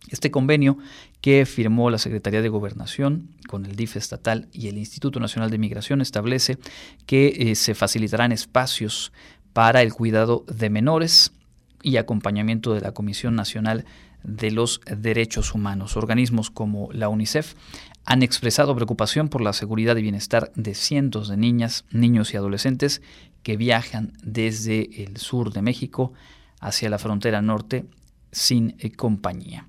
Este 0.09 0.33
convenio 0.33 0.79
que 1.21 1.47
firmó 1.47 1.89
la 1.89 1.99
Secretaría 1.99 2.43
de 2.43 2.49
Gobernación 2.49 3.31
con 3.49 3.65
el 3.65 3.77
DIF 3.77 3.97
estatal 3.97 4.49
y 4.53 4.69
el 4.69 4.77
Instituto 4.77 5.21
Nacional 5.21 5.51
de 5.51 5.59
Migración 5.59 6.01
establece 6.01 6.59
que 7.07 7.29
eh, 7.29 7.55
se 7.55 7.75
facilitarán 7.75 8.33
espacios 8.33 9.13
para 9.53 9.83
el 9.83 9.93
cuidado 9.93 10.45
de 10.53 10.71
menores 10.71 11.33
y 11.83 11.97
acompañamiento 11.97 12.75
de 12.75 12.81
la 12.81 12.93
Comisión 12.93 13.35
Nacional 13.35 13.85
de 14.23 14.51
los 14.51 14.81
Derechos 14.87 15.55
Humanos. 15.55 15.97
Organismos 15.97 16.51
como 16.51 16.89
la 16.93 17.09
UNICEF 17.09 17.55
han 18.05 18.23
expresado 18.23 18.75
preocupación 18.75 19.29
por 19.29 19.41
la 19.41 19.53
seguridad 19.53 19.97
y 19.97 20.03
bienestar 20.03 20.53
de 20.55 20.75
cientos 20.75 21.29
de 21.29 21.37
niñas, 21.37 21.85
niños 21.91 22.33
y 22.35 22.37
adolescentes 22.37 23.03
que 23.43 23.57
viajan 23.57 24.13
desde 24.23 25.05
el 25.05 25.17
sur 25.17 25.53
de 25.53 25.63
México 25.63 26.13
hacia 26.61 26.91
la 26.91 26.99
frontera 26.99 27.43
norte 27.43 27.85
sin 28.31 28.77
eh, 28.79 28.93
compañía. 28.93 29.67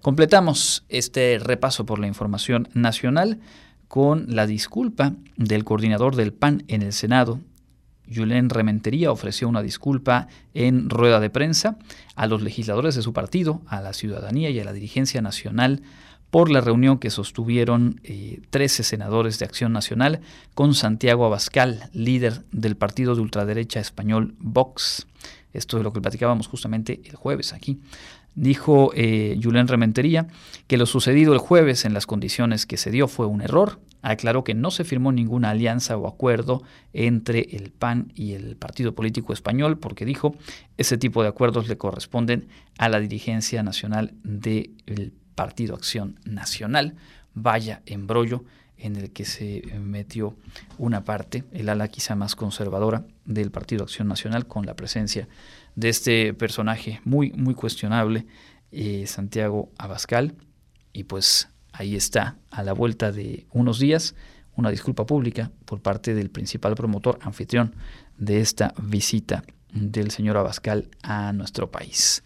Completamos 0.00 0.84
este 0.88 1.38
repaso 1.38 1.84
por 1.84 1.98
la 1.98 2.06
información 2.06 2.68
nacional 2.74 3.40
con 3.88 4.26
la 4.28 4.46
disculpa 4.46 5.14
del 5.36 5.64
coordinador 5.64 6.16
del 6.16 6.32
PAN 6.32 6.64
en 6.68 6.82
el 6.82 6.92
Senado, 6.92 7.40
Julen 8.12 8.50
Rementería 8.50 9.10
ofreció 9.10 9.48
una 9.48 9.62
disculpa 9.62 10.28
en 10.54 10.90
rueda 10.90 11.20
de 11.20 11.30
prensa 11.30 11.78
a 12.14 12.26
los 12.26 12.42
legisladores 12.42 12.94
de 12.94 13.02
su 13.02 13.12
partido, 13.12 13.62
a 13.66 13.80
la 13.80 13.92
ciudadanía 13.92 14.50
y 14.50 14.60
a 14.60 14.64
la 14.64 14.72
dirigencia 14.72 15.20
nacional 15.22 15.82
por 16.30 16.50
la 16.50 16.60
reunión 16.60 16.98
que 16.98 17.10
sostuvieron 17.10 18.00
13 18.50 18.82
eh, 18.82 18.84
senadores 18.84 19.38
de 19.38 19.44
Acción 19.44 19.72
Nacional 19.72 20.20
con 20.54 20.74
Santiago 20.74 21.24
Abascal, 21.24 21.88
líder 21.92 22.44
del 22.52 22.76
partido 22.76 23.14
de 23.14 23.22
ultraderecha 23.22 23.80
español 23.80 24.34
Vox. 24.38 25.06
Esto 25.52 25.78
es 25.78 25.82
lo 25.82 25.92
que 25.92 26.00
platicábamos 26.00 26.48
justamente 26.48 27.00
el 27.04 27.16
jueves 27.16 27.52
aquí. 27.52 27.80
Dijo 28.36 28.92
eh, 28.94 29.40
Julen 29.42 29.66
Rementería 29.66 30.26
que 30.66 30.76
lo 30.76 30.84
sucedido 30.84 31.32
el 31.32 31.38
jueves 31.38 31.86
en 31.86 31.94
las 31.94 32.06
condiciones 32.06 32.66
que 32.66 32.76
se 32.76 32.90
dio 32.90 33.08
fue 33.08 33.26
un 33.26 33.40
error. 33.40 33.80
Aclaró 34.02 34.44
que 34.44 34.54
no 34.54 34.70
se 34.70 34.84
firmó 34.84 35.10
ninguna 35.10 35.50
alianza 35.50 35.96
o 35.96 36.06
acuerdo 36.06 36.62
entre 36.92 37.40
el 37.56 37.70
PAN 37.70 38.12
y 38.14 38.34
el 38.34 38.56
Partido 38.56 38.94
Político 38.94 39.32
Español 39.32 39.78
porque 39.78 40.04
dijo 40.04 40.36
ese 40.76 40.98
tipo 40.98 41.22
de 41.22 41.28
acuerdos 41.30 41.66
le 41.66 41.78
corresponden 41.78 42.46
a 42.76 42.90
la 42.90 43.00
dirigencia 43.00 43.62
nacional 43.62 44.12
del 44.22 45.14
Partido 45.34 45.74
Acción 45.74 46.20
Nacional. 46.24 46.94
Vaya 47.32 47.82
embrollo 47.86 48.44
en 48.78 48.96
el 48.96 49.10
que 49.12 49.24
se 49.24 49.62
metió 49.80 50.36
una 50.78 51.04
parte, 51.04 51.44
el 51.52 51.68
ala 51.68 51.88
quizá 51.88 52.14
más 52.14 52.36
conservadora 52.36 53.06
del 53.24 53.50
Partido 53.50 53.84
Acción 53.84 54.08
Nacional, 54.08 54.46
con 54.46 54.66
la 54.66 54.74
presencia 54.74 55.28
de 55.76 55.90
este 55.90 56.34
personaje 56.34 57.00
muy, 57.04 57.30
muy 57.32 57.54
cuestionable, 57.54 58.26
eh, 58.72 59.06
Santiago 59.06 59.70
Abascal. 59.78 60.34
Y 60.92 61.04
pues 61.04 61.48
ahí 61.72 61.94
está, 61.94 62.36
a 62.50 62.64
la 62.64 62.72
vuelta 62.72 63.12
de 63.12 63.46
unos 63.52 63.78
días, 63.78 64.14
una 64.56 64.70
disculpa 64.70 65.06
pública 65.06 65.52
por 65.66 65.80
parte 65.80 66.14
del 66.14 66.30
principal 66.30 66.74
promotor 66.74 67.18
anfitrión 67.22 67.74
de 68.16 68.40
esta 68.40 68.74
visita 68.82 69.44
del 69.72 70.10
señor 70.10 70.38
Abascal 70.38 70.88
a 71.02 71.32
nuestro 71.32 71.70
país. 71.70 72.24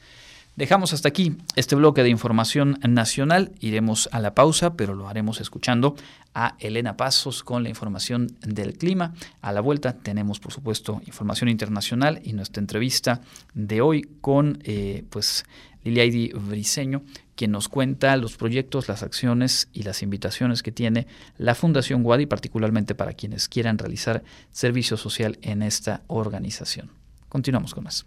Dejamos 0.61 0.93
hasta 0.93 1.09
aquí 1.09 1.39
este 1.57 1.75
bloque 1.75 2.03
de 2.03 2.11
información 2.11 2.79
nacional. 2.87 3.53
Iremos 3.61 4.11
a 4.13 4.21
la 4.21 4.35
pausa, 4.35 4.75
pero 4.75 4.95
lo 4.95 5.09
haremos 5.09 5.41
escuchando 5.41 5.97
a 6.35 6.55
Elena 6.59 6.99
Pasos 6.99 7.43
con 7.43 7.63
la 7.63 7.71
información 7.71 8.37
del 8.43 8.77
clima. 8.77 9.15
A 9.41 9.53
la 9.53 9.63
vuelta 9.63 9.95
tenemos, 9.95 10.39
por 10.39 10.53
supuesto, 10.53 11.01
información 11.07 11.49
internacional 11.49 12.21
y 12.25 12.35
nuestra 12.35 12.61
entrevista 12.61 13.23
de 13.55 13.81
hoy 13.81 14.03
con 14.21 14.59
eh, 14.65 15.05
pues, 15.09 15.47
Liliaidi 15.83 16.33
Briseño, 16.35 17.05
quien 17.37 17.53
nos 17.53 17.71
cuenta 17.71 18.15
los 18.19 18.37
proyectos, 18.37 18.87
las 18.87 19.03
acciones 19.03 19.71
y 19.73 19.85
las 19.85 20.03
invitaciones 20.03 20.63
que 20.63 20.73
tiene 20.73 21.07
la 21.39 21.55
Fundación 21.55 22.03
Guadi, 22.03 22.27
particularmente 22.27 22.95
para 22.95 23.15
quienes 23.15 23.49
quieran 23.49 23.79
realizar 23.79 24.23
servicio 24.51 24.99
social 24.99 25.39
en 25.41 25.63
esta 25.63 26.03
organización. 26.07 26.91
Continuamos 27.31 27.73
con 27.73 27.85
más. 27.85 28.05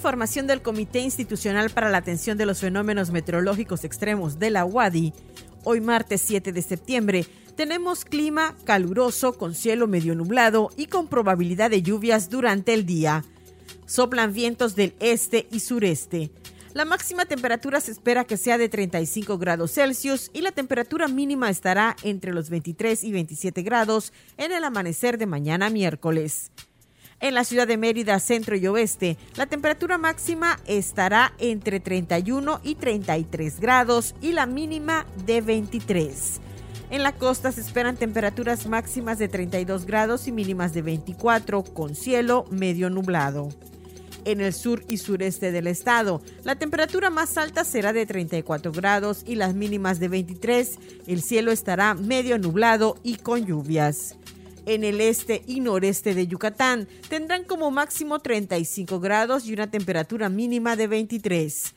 Información 0.00 0.46
del 0.46 0.62
Comité 0.62 1.00
Institucional 1.00 1.68
para 1.68 1.90
la 1.90 1.98
Atención 1.98 2.38
de 2.38 2.46
los 2.46 2.60
Fenómenos 2.60 3.10
Meteorológicos 3.10 3.84
Extremos 3.84 4.38
de 4.38 4.48
la 4.48 4.64
UADI, 4.64 5.12
hoy 5.62 5.82
martes 5.82 6.22
7 6.22 6.52
de 6.52 6.62
septiembre, 6.62 7.26
tenemos 7.54 8.06
clima 8.06 8.56
caluroso 8.64 9.36
con 9.36 9.54
cielo 9.54 9.86
medio 9.88 10.14
nublado 10.14 10.70
y 10.78 10.86
con 10.86 11.06
probabilidad 11.06 11.68
de 11.68 11.82
lluvias 11.82 12.30
durante 12.30 12.72
el 12.72 12.86
día. 12.86 13.26
Soplan 13.84 14.32
vientos 14.32 14.74
del 14.74 14.94
este 15.00 15.46
y 15.52 15.60
sureste. 15.60 16.30
La 16.72 16.86
máxima 16.86 17.26
temperatura 17.26 17.78
se 17.82 17.92
espera 17.92 18.24
que 18.24 18.38
sea 18.38 18.56
de 18.56 18.70
35 18.70 19.36
grados 19.36 19.72
Celsius 19.74 20.30
y 20.32 20.40
la 20.40 20.52
temperatura 20.52 21.08
mínima 21.08 21.50
estará 21.50 21.94
entre 22.04 22.32
los 22.32 22.48
23 22.48 23.04
y 23.04 23.12
27 23.12 23.60
grados 23.60 24.14
en 24.38 24.50
el 24.52 24.64
amanecer 24.64 25.18
de 25.18 25.26
mañana 25.26 25.68
miércoles. 25.68 26.50
En 27.22 27.34
la 27.34 27.44
ciudad 27.44 27.68
de 27.68 27.76
Mérida, 27.76 28.18
centro 28.18 28.56
y 28.56 28.66
oeste, 28.66 29.18
la 29.36 29.44
temperatura 29.44 29.98
máxima 29.98 30.58
estará 30.64 31.34
entre 31.38 31.78
31 31.78 32.60
y 32.62 32.76
33 32.76 33.60
grados 33.60 34.14
y 34.22 34.32
la 34.32 34.46
mínima 34.46 35.04
de 35.26 35.42
23. 35.42 36.40
En 36.88 37.02
la 37.02 37.12
costa 37.12 37.52
se 37.52 37.60
esperan 37.60 37.98
temperaturas 37.98 38.66
máximas 38.66 39.18
de 39.18 39.28
32 39.28 39.84
grados 39.84 40.28
y 40.28 40.32
mínimas 40.32 40.72
de 40.72 40.80
24 40.80 41.62
con 41.62 41.94
cielo 41.94 42.46
medio 42.50 42.88
nublado 42.88 43.50
en 44.24 44.40
el 44.40 44.52
sur 44.52 44.82
y 44.88 44.96
sureste 44.96 45.52
del 45.52 45.66
estado. 45.66 46.22
La 46.42 46.56
temperatura 46.56 47.10
más 47.10 47.36
alta 47.36 47.64
será 47.64 47.92
de 47.92 48.06
34 48.06 48.72
grados 48.72 49.22
y 49.26 49.34
las 49.34 49.54
mínimas 49.54 50.00
de 50.00 50.08
23. 50.08 50.78
El 51.06 51.22
cielo 51.22 51.52
estará 51.52 51.94
medio 51.94 52.38
nublado 52.38 52.96
y 53.02 53.16
con 53.16 53.44
lluvias. 53.44 54.16
En 54.70 54.84
el 54.84 55.00
este 55.00 55.42
y 55.48 55.58
noreste 55.58 56.14
de 56.14 56.28
Yucatán 56.28 56.86
tendrán 57.08 57.42
como 57.42 57.72
máximo 57.72 58.20
35 58.20 59.00
grados 59.00 59.44
y 59.44 59.52
una 59.52 59.68
temperatura 59.68 60.28
mínima 60.28 60.76
de 60.76 60.86
23. 60.86 61.74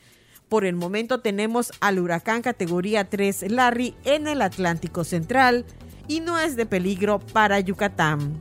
Por 0.48 0.64
el 0.64 0.76
momento 0.76 1.18
tenemos 1.18 1.72
al 1.80 1.98
huracán 1.98 2.40
categoría 2.40 3.10
3 3.10 3.50
Larry 3.50 3.96
en 4.04 4.28
el 4.28 4.40
Atlántico 4.40 5.02
Central 5.02 5.64
y 6.06 6.20
no 6.20 6.38
es 6.38 6.54
de 6.54 6.66
peligro 6.66 7.18
para 7.18 7.58
Yucatán. 7.58 8.40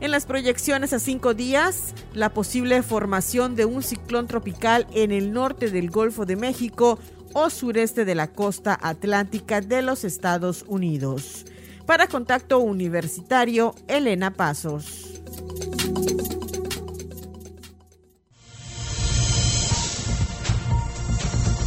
En 0.00 0.10
las 0.10 0.26
proyecciones 0.26 0.92
a 0.92 0.98
cinco 0.98 1.32
días, 1.32 1.94
la 2.14 2.34
posible 2.34 2.82
formación 2.82 3.54
de 3.54 3.64
un 3.64 3.84
ciclón 3.84 4.26
tropical 4.26 4.88
en 4.92 5.12
el 5.12 5.32
norte 5.32 5.70
del 5.70 5.88
Golfo 5.88 6.26
de 6.26 6.34
México 6.34 6.98
o 7.32 7.48
sureste 7.48 8.04
de 8.04 8.16
la 8.16 8.26
costa 8.26 8.76
atlántica 8.82 9.60
de 9.60 9.82
los 9.82 10.02
Estados 10.02 10.64
Unidos. 10.66 11.44
Para 11.86 12.06
Contacto 12.06 12.60
Universitario, 12.60 13.74
Elena 13.88 14.30
Pasos. 14.30 15.20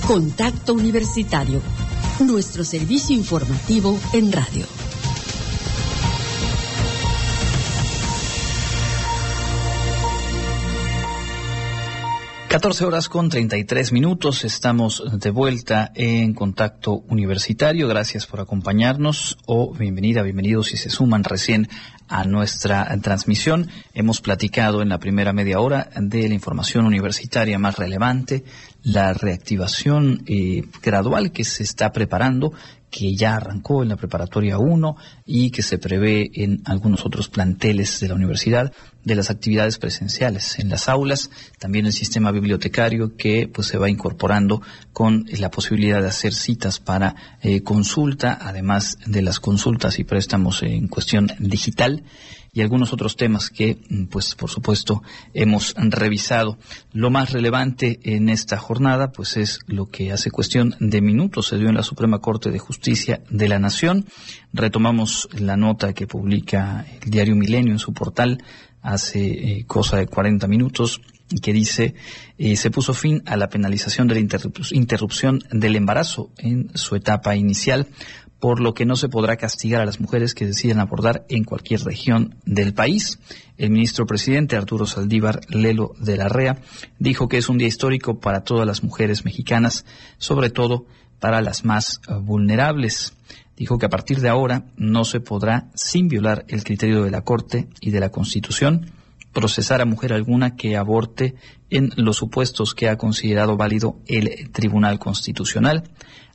Contacto 0.07 0.73
Universitario, 0.73 1.61
nuestro 2.21 2.63
servicio 2.63 3.15
informativo 3.15 3.99
en 4.13 4.31
radio. 4.31 4.76
14 12.57 12.85
horas 12.85 13.07
con 13.07 13.29
33 13.29 13.91
minutos, 13.91 14.43
estamos 14.43 15.03
de 15.19 15.29
vuelta 15.29 15.91
en 15.93 16.33
contacto 16.33 17.03
universitario. 17.07 17.87
Gracias 17.87 18.25
por 18.25 18.39
acompañarnos 18.39 19.37
o 19.45 19.75
bienvenida, 19.75 20.23
bienvenidos 20.23 20.69
si 20.69 20.77
se 20.77 20.89
suman 20.89 21.23
recién 21.23 21.69
a 22.07 22.23
nuestra 22.23 22.97
transmisión. 22.99 23.69
Hemos 23.93 24.21
platicado 24.21 24.81
en 24.81 24.89
la 24.89 24.97
primera 24.97 25.33
media 25.33 25.59
hora 25.59 25.91
de 25.99 26.27
la 26.27 26.33
información 26.33 26.87
universitaria 26.87 27.59
más 27.59 27.75
relevante, 27.75 28.43
la 28.81 29.13
reactivación 29.13 30.23
eh, 30.25 30.63
gradual 30.81 31.31
que 31.31 31.43
se 31.43 31.61
está 31.61 31.91
preparando 31.91 32.53
que 32.89 33.15
ya 33.15 33.35
arrancó 33.35 33.83
en 33.83 33.89
la 33.89 33.97
preparatoria 33.97 34.57
1 34.57 34.95
y 35.25 35.51
que 35.51 35.61
se 35.61 35.77
prevé 35.77 36.31
en 36.33 36.61
algunos 36.65 37.05
otros 37.05 37.27
planteles 37.29 37.99
de 37.99 38.07
la 38.07 38.15
universidad 38.15 38.71
de 39.03 39.15
las 39.15 39.29
actividades 39.29 39.77
presenciales 39.77 40.59
en 40.59 40.69
las 40.69 40.89
aulas, 40.89 41.29
también 41.59 41.85
el 41.85 41.93
sistema 41.93 42.31
bibliotecario 42.31 43.15
que 43.15 43.47
pues 43.47 43.67
se 43.67 43.77
va 43.77 43.89
incorporando 43.89 44.61
con 44.93 45.25
la 45.39 45.51
posibilidad 45.51 46.01
de 46.01 46.09
hacer 46.09 46.33
citas 46.33 46.79
para 46.79 47.15
eh, 47.41 47.61
consulta, 47.61 48.37
además 48.41 48.97
de 49.05 49.21
las 49.21 49.39
consultas 49.39 49.99
y 49.99 50.03
préstamos 50.03 50.63
en 50.63 50.87
cuestión 50.87 51.27
digital 51.39 52.03
y 52.57 52.61
algunos 52.61 52.91
otros 52.91 53.15
temas 53.15 53.51
que, 53.51 53.77
mm, 53.87 54.05
pues, 54.05 54.33
por 54.33 54.49
supuesto, 54.49 55.03
hemos 55.35 55.75
revisado. 55.77 56.57
Lo 56.91 57.11
más 57.11 57.31
relevante 57.31 57.99
en 58.01 58.29
esta 58.29 58.57
jornada, 58.57 59.11
pues, 59.11 59.37
es 59.37 59.59
lo 59.67 59.85
que 59.85 60.11
hace 60.11 60.31
cuestión 60.31 60.75
de 60.79 60.99
minutos 60.99 61.49
se 61.49 61.59
dio 61.59 61.69
en 61.69 61.75
la 61.75 61.83
Suprema 61.83 62.17
Corte 62.17 62.49
de 62.49 62.57
Justicia 62.57 63.21
de 63.29 63.47
la 63.47 63.59
Nación. 63.59 64.07
Retomamos 64.53 65.29
la 65.33 65.55
nota 65.55 65.93
que 65.93 66.07
publica 66.07 66.83
el 66.99 67.11
diario 67.11 67.35
Milenio 67.35 67.73
en 67.73 67.79
su 67.79 67.93
portal 67.93 68.43
hace 68.81 69.19
eh, 69.19 69.65
cosa 69.67 69.97
de 69.97 70.07
40 70.07 70.47
minutos 70.47 70.99
que 71.41 71.53
dice 71.53 71.93
eh, 72.37 72.55
se 72.55 72.71
puso 72.71 72.93
fin 72.93 73.21
a 73.25 73.35
la 73.35 73.49
penalización 73.49 74.07
de 74.07 74.15
la 74.15 74.21
interrupción 74.71 75.43
del 75.51 75.75
embarazo 75.75 76.31
en 76.37 76.69
su 76.73 76.95
etapa 76.95 77.35
inicial 77.35 77.87
por 78.39 78.59
lo 78.59 78.73
que 78.73 78.85
no 78.85 78.95
se 78.95 79.09
podrá 79.09 79.37
castigar 79.37 79.81
a 79.81 79.85
las 79.85 79.99
mujeres 79.99 80.33
que 80.33 80.45
deciden 80.45 80.79
abordar 80.79 81.25
en 81.29 81.43
cualquier 81.43 81.81
región 81.81 82.35
del 82.45 82.73
país. 82.73 83.19
El 83.57 83.71
ministro 83.71 84.05
presidente 84.05 84.55
Arturo 84.55 84.85
Saldívar 84.85 85.41
Lelo 85.49 85.93
de 85.99 86.17
la 86.17 86.29
Rea 86.29 86.57
dijo 86.99 87.27
que 87.27 87.37
es 87.37 87.49
un 87.49 87.57
día 87.57 87.67
histórico 87.67 88.19
para 88.19 88.43
todas 88.43 88.67
las 88.67 88.83
mujeres 88.83 89.25
mexicanas, 89.25 89.85
sobre 90.17 90.49
todo 90.49 90.85
para 91.19 91.41
las 91.41 91.65
más 91.65 91.99
vulnerables. 92.21 93.13
Dijo 93.55 93.79
que 93.79 93.87
a 93.87 93.89
partir 93.89 94.21
de 94.21 94.29
ahora 94.29 94.65
no 94.75 95.03
se 95.03 95.19
podrá, 95.19 95.71
sin 95.73 96.07
violar 96.07 96.45
el 96.47 96.63
criterio 96.63 97.03
de 97.03 97.11
la 97.11 97.23
Corte 97.23 97.67
y 97.81 97.89
de 97.89 97.99
la 97.99 98.11
Constitución, 98.11 98.91
procesar 99.33 99.81
a 99.81 99.85
mujer 99.85 100.13
alguna 100.13 100.55
que 100.55 100.77
aborte 100.77 101.35
en 101.69 101.89
los 101.95 102.17
supuestos 102.17 102.75
que 102.75 102.87
ha 102.87 102.97
considerado 102.97 103.57
válido 103.57 103.99
el 104.07 104.51
Tribunal 104.51 104.99
Constitucional. 104.99 105.83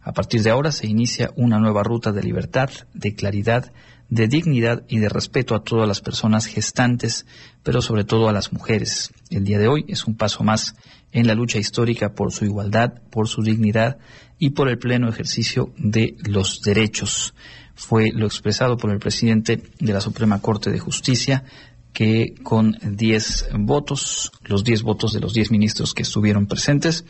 A 0.02 0.12
partir 0.12 0.42
de 0.42 0.50
ahora 0.50 0.72
se 0.72 0.88
inicia 0.88 1.30
una 1.36 1.58
nueva 1.58 1.84
ruta 1.84 2.10
de 2.10 2.22
libertad, 2.22 2.70
de 2.92 3.14
claridad, 3.14 3.72
de 4.08 4.28
dignidad 4.28 4.82
y 4.88 4.98
de 4.98 5.08
respeto 5.08 5.54
a 5.54 5.62
todas 5.62 5.88
las 5.88 6.00
personas 6.00 6.46
gestantes, 6.46 7.24
pero 7.62 7.80
sobre 7.80 8.04
todo 8.04 8.28
a 8.28 8.32
las 8.32 8.52
mujeres. 8.52 9.12
El 9.30 9.44
día 9.44 9.58
de 9.58 9.68
hoy 9.68 9.84
es 9.88 10.06
un 10.06 10.16
paso 10.16 10.42
más 10.42 10.74
en 11.12 11.26
la 11.26 11.34
lucha 11.34 11.58
histórica 11.58 12.14
por 12.14 12.32
su 12.32 12.44
igualdad, 12.44 12.94
por 13.10 13.28
su 13.28 13.42
dignidad 13.42 13.98
y 14.38 14.50
por 14.50 14.68
el 14.68 14.78
pleno 14.78 15.08
ejercicio 15.08 15.72
de 15.78 16.16
los 16.24 16.62
derechos. 16.62 17.32
Fue 17.74 18.10
lo 18.12 18.26
expresado 18.26 18.76
por 18.76 18.90
el 18.90 18.98
presidente 18.98 19.62
de 19.78 19.92
la 19.92 20.00
Suprema 20.00 20.40
Corte 20.42 20.70
de 20.70 20.78
Justicia, 20.78 21.44
que 21.92 22.35
con 22.42 22.78
10 22.83 23.50
votos, 23.59 24.33
los 24.44 24.64
10 24.64 24.83
votos 24.83 25.12
de 25.12 25.20
los 25.20 25.35
10 25.35 25.50
ministros 25.50 25.94
que 25.94 26.02
estuvieron 26.02 26.46
presentes, 26.46 27.05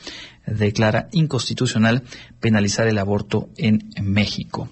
declara 0.47 1.09
inconstitucional 1.13 2.03
penalizar 2.41 2.89
el 2.89 2.99
aborto 2.99 3.49
en 3.57 3.91
México. 4.03 4.69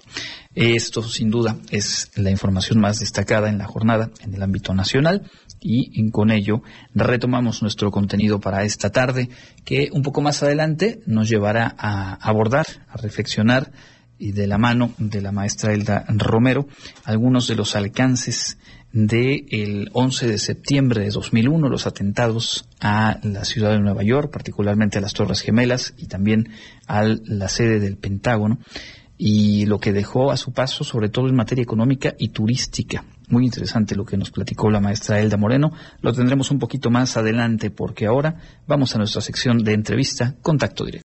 Esto, 0.53 1.01
sin 1.01 1.29
duda, 1.29 1.55
es 1.69 2.11
la 2.15 2.29
información 2.29 2.79
más 2.79 2.99
destacada 2.99 3.47
en 3.47 3.57
la 3.57 3.67
jornada 3.67 4.11
en 4.19 4.33
el 4.33 4.43
ámbito 4.43 4.73
nacional 4.73 5.29
y 5.61 6.09
con 6.09 6.31
ello 6.31 6.61
retomamos 6.93 7.61
nuestro 7.61 7.91
contenido 7.91 8.39
para 8.41 8.63
esta 8.63 8.89
tarde 8.89 9.29
que 9.63 9.89
un 9.93 10.01
poco 10.01 10.21
más 10.21 10.43
adelante 10.43 11.01
nos 11.05 11.29
llevará 11.29 11.73
a 11.77 12.15
abordar, 12.15 12.65
a 12.89 12.97
reflexionar 12.97 13.71
y 14.17 14.33
de 14.33 14.45
la 14.45 14.57
mano 14.57 14.91
de 14.97 15.21
la 15.21 15.31
maestra 15.31 15.73
Elda 15.73 16.05
Romero 16.09 16.67
algunos 17.05 17.47
de 17.47 17.55
los 17.55 17.75
alcances 17.75 18.57
del 18.93 19.89
11 19.93 20.27
de 20.27 20.37
septiembre 20.37 21.03
de 21.03 21.09
2001, 21.11 21.69
los 21.69 21.87
atentados 21.87 22.67
a 22.79 23.19
la 23.23 23.45
ciudad 23.45 23.71
de 23.71 23.79
Nueva 23.79 24.03
York, 24.03 24.31
particularmente 24.31 24.97
a 24.97 25.01
las 25.01 25.13
Torres 25.13 25.41
Gemelas 25.41 25.93
y 25.97 26.07
también 26.07 26.49
a 26.87 27.03
la 27.03 27.47
sede 27.47 27.79
del 27.79 27.97
Pentágono, 27.97 28.59
y 29.17 29.65
lo 29.67 29.79
que 29.79 29.93
dejó 29.93 30.31
a 30.31 30.37
su 30.37 30.51
paso, 30.51 30.83
sobre 30.83 31.09
todo 31.09 31.27
en 31.27 31.35
materia 31.35 31.61
económica 31.61 32.15
y 32.17 32.29
turística. 32.29 33.05
Muy 33.29 33.45
interesante 33.45 33.95
lo 33.95 34.03
que 34.03 34.17
nos 34.17 34.31
platicó 34.31 34.69
la 34.71 34.81
maestra 34.81 35.21
Elda 35.21 35.37
Moreno. 35.37 35.71
Lo 36.01 36.11
tendremos 36.11 36.49
un 36.51 36.59
poquito 36.59 36.89
más 36.89 37.15
adelante 37.17 37.69
porque 37.69 38.07
ahora 38.07 38.37
vamos 38.67 38.95
a 38.95 38.97
nuestra 38.97 39.21
sección 39.21 39.63
de 39.63 39.73
entrevista 39.73 40.35
Contacto 40.41 40.85
Directo. 40.85 41.10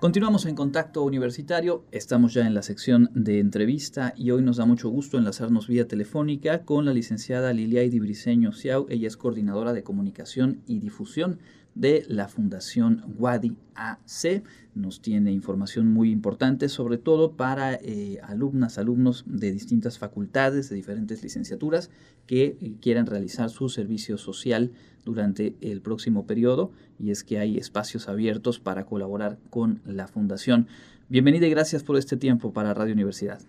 Continuamos 0.00 0.46
en 0.46 0.54
contacto 0.54 1.02
universitario, 1.02 1.84
estamos 1.90 2.32
ya 2.32 2.46
en 2.46 2.54
la 2.54 2.62
sección 2.62 3.10
de 3.14 3.40
entrevista 3.40 4.14
y 4.16 4.30
hoy 4.30 4.42
nos 4.42 4.58
da 4.58 4.64
mucho 4.64 4.90
gusto 4.90 5.18
enlazarnos 5.18 5.66
vía 5.66 5.88
telefónica 5.88 6.64
con 6.64 6.84
la 6.84 6.92
licenciada 6.92 7.52
Liliaidi 7.52 7.98
Briseño 7.98 8.52
Ciao, 8.52 8.86
ella 8.90 9.08
es 9.08 9.16
coordinadora 9.16 9.72
de 9.72 9.82
comunicación 9.82 10.62
y 10.68 10.78
difusión 10.78 11.40
de 11.74 12.04
la 12.08 12.28
Fundación 12.28 13.04
Wadi 13.18 13.56
AC. 13.74 14.44
Nos 14.74 15.02
tiene 15.02 15.32
información 15.32 15.92
muy 15.92 16.12
importante, 16.12 16.68
sobre 16.68 16.98
todo 16.98 17.32
para 17.32 17.74
eh, 17.74 18.20
alumnas, 18.22 18.78
alumnos 18.78 19.24
de 19.26 19.50
distintas 19.50 19.98
facultades, 19.98 20.68
de 20.68 20.76
diferentes 20.76 21.24
licenciaturas, 21.24 21.90
que 22.26 22.56
eh, 22.60 22.74
quieran 22.80 23.06
realizar 23.06 23.50
su 23.50 23.68
servicio 23.68 24.16
social 24.16 24.70
durante 25.08 25.54
el 25.62 25.80
próximo 25.80 26.26
periodo. 26.26 26.70
Y 26.98 27.10
es 27.10 27.24
que 27.24 27.38
hay 27.38 27.56
espacios 27.56 28.08
abiertos 28.08 28.60
para 28.60 28.84
colaborar 28.84 29.38
con 29.50 29.80
la 29.86 30.06
Fundación. 30.06 30.68
Bienvenida 31.08 31.46
y 31.46 31.50
gracias 31.50 31.82
por 31.82 31.96
este 31.96 32.16
tiempo 32.16 32.52
para 32.52 32.74
Radio 32.74 32.92
Universidad. 32.92 33.40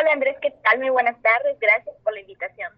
Hola 0.00 0.12
Andrés, 0.12 0.36
¿qué 0.42 0.50
tal? 0.62 0.80
Muy 0.80 0.90
buenas 0.90 1.16
tardes. 1.22 1.56
Gracias 1.60 1.94
por 2.02 2.12
la 2.12 2.20
invitación. 2.20 2.72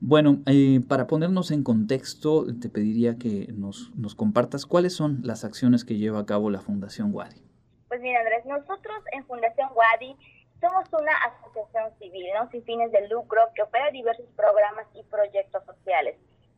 Bueno, 0.00 0.42
eh, 0.46 0.80
para 0.86 1.06
ponernos 1.06 1.50
en 1.50 1.62
contexto, 1.62 2.44
te 2.60 2.68
pediría 2.68 3.16
que 3.16 3.46
nos, 3.54 3.90
nos 3.96 4.14
compartas 4.14 4.66
cuáles 4.66 4.94
son 4.94 5.20
las 5.22 5.44
acciones 5.44 5.86
que 5.86 5.96
lleva 5.96 6.20
a 6.20 6.26
cabo 6.26 6.50
la 6.50 6.60
Fundación 6.60 7.14
Wadi. 7.14 7.40
Pues 7.88 8.00
mira, 8.02 8.20
Andrés, 8.20 8.44
nosotros 8.44 8.96
en 9.12 9.24
Fundación 9.24 9.70
Wadi 9.74 10.16
somos 10.60 10.84
una 10.92 11.12
asociación 11.24 11.98
civil, 11.98 12.26
¿no? 12.34 12.50
sin 12.50 12.62
fines 12.64 12.92
de 12.92 13.08
lucro, 13.08 13.40
que 13.54 13.62
opera 13.62 13.90
diversos 13.90 14.26
programas 14.36 14.86
y 14.94 15.02
proyectos 15.04 15.64
sociales. 15.64 16.16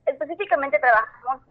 Específicamente 0.08 0.78
trabajamos 0.78 1.42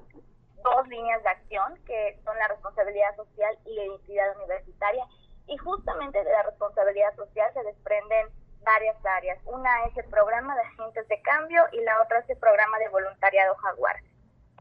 dos 0.64 0.88
líneas 0.88 1.22
de 1.24 1.30
acción, 1.30 1.78
que 1.86 2.20
son 2.26 2.38
la 2.38 2.48
responsabilidad 2.48 3.16
social 3.16 3.58
y 3.66 3.76
la 3.76 3.84
identidad 3.86 4.36
universitaria, 4.38 5.06
y 5.48 5.58
justamente 5.58 6.24
de 6.24 6.32
la 6.32 6.44
responsabilidad 6.44 7.16
social 7.16 7.54
se 7.54 7.64
desprenden 7.64 8.28
varias 8.64 8.98
áreas. 9.06 9.40
Una 9.46 9.86
es 9.86 9.96
el 9.98 10.06
programa 10.10 10.56
de 10.56 10.62
agentes 10.62 11.08
de 11.08 11.22
cambio 11.22 11.64
y 11.72 11.82
la 11.82 12.02
otra 12.02 12.20
es 12.20 12.30
el 12.30 12.38
programa 12.38 12.78
de 12.80 12.90
voluntariado 12.90 13.56
Jaguar. 13.56 13.96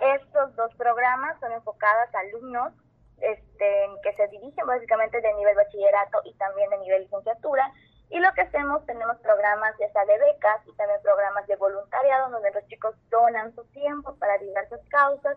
Estos 0.01 0.55
dos 0.57 0.75
programas 0.75 1.41
son 1.41 1.53
enfocados 1.53 2.15
a 2.15 2.21
alumnos 2.21 2.73
este, 3.19 3.89
que 4.03 4.13
se 4.13 4.29
dirigen 4.29 4.67
básicamente 4.67 5.21
de 5.21 5.35
nivel 5.35 5.57
bachillerato 5.57 6.21
y 6.25 6.35
también 6.35 6.69
de 6.71 6.79
nivel 6.79 7.03
licenciatura. 7.03 7.73
Y 8.09 8.21
lo 8.21 8.33
que 8.35 8.43
hacemos, 8.43 8.87
tenemos 8.87 9.17
programas 9.19 9.75
ya 9.81 9.91
sea 9.91 10.05
de 10.05 10.19
becas 10.19 10.61
y 10.67 10.73
también 10.77 11.01
programas 11.03 11.47
de 11.47 11.57
voluntariado 11.57 12.31
donde 12.31 12.53
los 12.53 12.67
chicos 12.67 12.95
donan 13.11 13.55
su 13.55 13.65
tiempo 13.67 14.15
para 14.17 14.39
diversas 14.39 14.81
causas. 14.89 15.37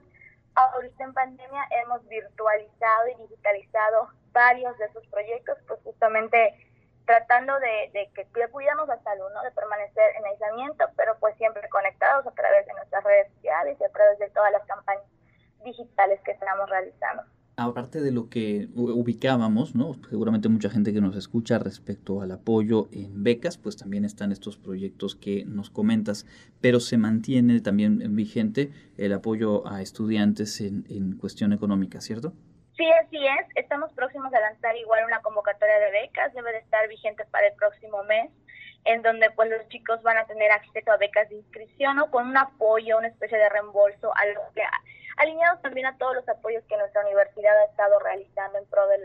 Ahorita 0.56 1.04
en 1.04 1.14
pandemia 1.14 1.64
hemos 1.82 2.08
virtualizado 2.08 3.08
y 3.08 3.16
digitalizado 3.24 4.10
varios 4.32 4.78
de 4.78 4.86
esos 4.86 5.06
proyectos, 5.08 5.58
pues 5.68 5.80
justamente 5.84 6.54
tratando 7.06 7.60
de, 7.60 8.12
que 8.14 8.26
cuidamos 8.52 8.88
la 8.88 9.02
salud, 9.02 9.26
¿no? 9.34 9.42
de 9.42 9.52
permanecer 9.52 10.16
en 10.16 10.26
aislamiento, 10.26 10.86
pero 10.96 11.18
pues 11.20 11.36
siempre 11.38 11.68
conectados 11.70 12.28
a 12.28 12.32
través 12.32 12.68
de 12.68 12.74
nuestras 12.74 13.04
redes 13.04 13.34
sociales 13.34 13.78
y 13.80 13.84
a 13.84 13.90
través 13.90 14.20
de 14.20 14.30
todas 14.30 14.52
las 14.52 14.64
campañas 14.68 15.06
digitales 15.64 16.22
que 16.22 16.32
estamos 16.32 16.70
realizando. 16.70 17.24
Aparte 17.60 18.00
de 18.02 18.12
lo 18.12 18.30
que 18.30 18.70
ubicábamos, 18.74 19.76
¿no? 19.76 19.94
seguramente 20.10 20.48
mucha 20.48 20.70
gente 20.70 20.94
que 20.94 21.02
nos 21.02 21.18
escucha 21.18 21.60
respecto 21.60 22.22
al 22.22 22.32
apoyo 22.32 22.88
en 22.94 23.24
becas, 23.24 23.58
pues 23.58 23.76
también 23.76 24.06
están 24.06 24.32
estos 24.32 24.58
proyectos 24.58 25.16
que 25.16 25.44
nos 25.46 25.70
comentas, 25.70 26.26
pero 26.62 26.80
se 26.80 26.98
mantiene 26.98 27.60
también 27.60 28.16
vigente 28.16 28.72
el 28.98 29.12
apoyo 29.12 29.68
a 29.68 29.82
estudiantes 29.82 30.62
en, 30.62 30.86
en 30.90 31.18
cuestión 31.18 31.52
económica, 31.52 32.00
¿cierto? 32.00 32.34
Sí, 32.80 32.86
así 33.04 33.18
es. 33.18 33.46
Estamos 33.56 33.92
próximos 33.92 34.34
a 34.34 34.40
lanzar 34.40 34.74
igual 34.78 35.04
una 35.06 35.22
convocatoria 35.22 35.80
de 35.80 35.92
becas. 35.92 36.34
Debe 36.34 36.54
de 36.54 36.60
estar 36.60 36.88
vigente 36.88 37.26
para 37.26 37.48
el 37.48 37.54
próximo 37.56 38.06
mes, 38.06 38.32
en 38.86 39.02
donde 39.02 39.30
pues 39.32 39.50
los 39.50 39.68
chicos 39.70 40.02
van 40.04 40.18
a 40.18 40.26
tener 40.26 40.52
acceso 40.52 40.92
a 40.92 40.98
becas 40.98 41.30
de 41.30 41.36
inscripción 41.36 42.00
o 42.00 42.10
con 42.10 42.28
un 42.28 42.38
apoyo, 42.38 42.98
una 42.98 43.08
especie 43.08 43.38
de 43.38 43.50
reembolso, 43.50 44.12
a 44.16 44.22
que, 44.54 44.64
alineados 45.18 45.62
también 45.62 45.86
a 45.86 45.98
todos 45.98 46.16
los 46.16 46.30
apoyos 46.30 46.64
que 46.66 46.78
nuestra 46.78 47.02
universidad 47.06 47.58
ha 47.62 47.66
estado 47.66 48.00
realizando 48.00 48.58
en 48.58 48.66
pro 48.68 48.88
de 48.88 49.00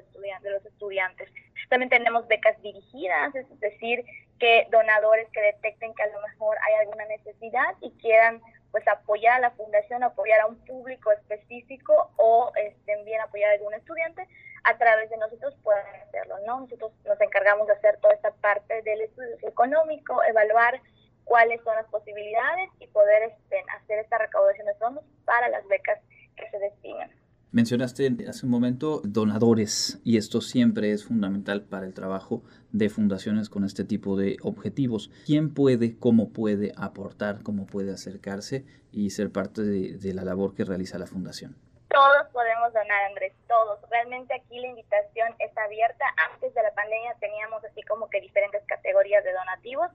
los 0.51 0.65
estudiantes. 0.65 1.29
También 1.69 1.91
tenemos 1.91 2.27
becas 2.29 2.61
dirigidas, 2.63 3.35
es 3.35 3.61
decir, 3.61 4.05
que 4.39 4.67
donadores 4.71 5.29
que 5.31 5.41
detecten 5.41 5.95
que 5.95 6.03
a 6.03 6.09
lo 6.09 6.21
mejor 6.21 6.57
hay 6.67 6.75
alguna 6.81 7.05
necesidad 7.07 7.75
y 7.81 7.91
quieran 7.99 8.41
pues 8.75 8.89
apoyar 8.89 9.35
a 9.35 9.39
la 9.39 9.51
fundación, 9.53 10.03
apoyar 10.03 10.41
a 10.41 10.47
un 10.47 10.57
público 10.65 11.13
específico 11.13 12.11
o 12.17 12.51
estén 12.57 13.05
bien 13.05 13.21
apoyar 13.21 13.51
a 13.51 13.53
algún 13.53 13.73
estudiante, 13.73 14.27
a 14.65 14.77
través 14.77 15.09
de 15.11 15.17
nosotros 15.17 15.55
pueden 15.63 15.87
hacerlo, 16.03 16.41
¿no? 16.45 16.63
Nosotros 16.63 16.91
nos 17.05 17.21
encargamos 17.21 17.69
de 17.69 17.75
hacer 17.75 17.99
toda 17.99 18.15
esta 18.15 18.33
parte 18.33 18.83
del 18.83 19.03
estudio 19.03 19.37
económico, 19.43 20.21
evaluar 20.25 20.81
cuáles 21.23 21.63
son 21.63 21.77
las 21.77 21.87
posibilidades 21.87 22.69
y 22.81 22.89
poder 22.89 23.23
este, 23.23 23.63
hacer 23.77 24.01
esta 24.01 24.19
recaudación 24.19 24.67
de 24.67 24.75
fondos 24.75 25.05
para 25.25 25.49
las 25.51 25.65
becas 25.69 26.01
que 26.37 26.51
se 26.51 26.59
destinan. 26.59 27.13
Mencionaste 27.55 28.11
hace 28.29 28.47
un 28.47 28.51
momento 28.51 29.01
donadores 29.05 30.01
y 30.03 30.19
esto 30.19 30.41
siempre 30.41 30.91
es 30.91 31.05
fundamental 31.07 31.63
para 31.63 31.87
el 31.87 31.95
trabajo 31.95 32.43
de 32.73 32.89
fundaciones 32.89 33.49
con 33.49 33.63
este 33.63 33.85
tipo 33.85 34.17
de 34.17 34.39
objetivos. 34.43 35.09
¿Quién 35.25 35.55
puede, 35.55 35.97
cómo 35.97 36.33
puede 36.33 36.73
aportar, 36.77 37.45
cómo 37.45 37.67
puede 37.67 37.93
acercarse 37.93 38.65
y 38.91 39.11
ser 39.11 39.31
parte 39.31 39.63
de, 39.63 40.15
la 40.15 40.25
labor 40.25 40.57
que 40.57 40.65
realiza 40.65 40.99
la 40.99 41.07
fundación? 41.07 41.55
Todos 41.91 42.27
podemos 42.33 42.73
donar, 42.73 43.05
Andrés, 43.05 43.33
todos. 43.47 43.79
Realmente 43.89 44.35
aquí 44.35 44.59
la 44.59 44.67
invitación 44.67 45.29
está 45.39 45.63
abierta. 45.63 46.07
Antes 46.33 46.53
de 46.55 46.61
la 46.61 46.75
pandemia 46.75 47.15
teníamos 47.21 47.65
así 47.65 47.83
como 47.83 48.11
que 48.11 48.21
diferentes 48.21 48.65
categorías 48.67 49.23
de 49.23 49.33
donativos, 49.33 49.93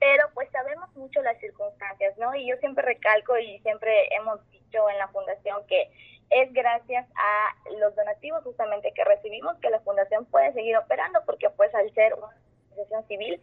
pero 0.00 0.24
pues 0.32 0.48
sabemos 0.52 0.88
mucho 0.96 1.20
las 1.20 1.38
circunstancias, 1.38 2.16
¿no? 2.16 2.34
Y 2.34 2.48
yo 2.48 2.56
siempre 2.60 2.82
recalco 2.82 3.36
y 3.36 3.58
siempre 3.58 3.92
hemos 4.16 4.40
dicho 4.50 4.88
en 4.88 4.96
la 4.96 5.08
fundación 5.08 5.66
que 5.66 5.90
es 6.30 6.52
gracias 6.52 7.06
a 7.14 7.54
los 7.78 7.94
donativos 7.94 8.42
justamente 8.44 8.92
que 8.92 9.04
recibimos 9.04 9.56
que 9.58 9.70
la 9.70 9.80
fundación 9.80 10.24
puede 10.26 10.52
seguir 10.52 10.76
operando 10.76 11.20
porque 11.24 11.50
pues 11.50 11.74
al 11.74 11.92
ser 11.94 12.14
una 12.14 12.28
asociación 12.70 13.06
civil 13.06 13.40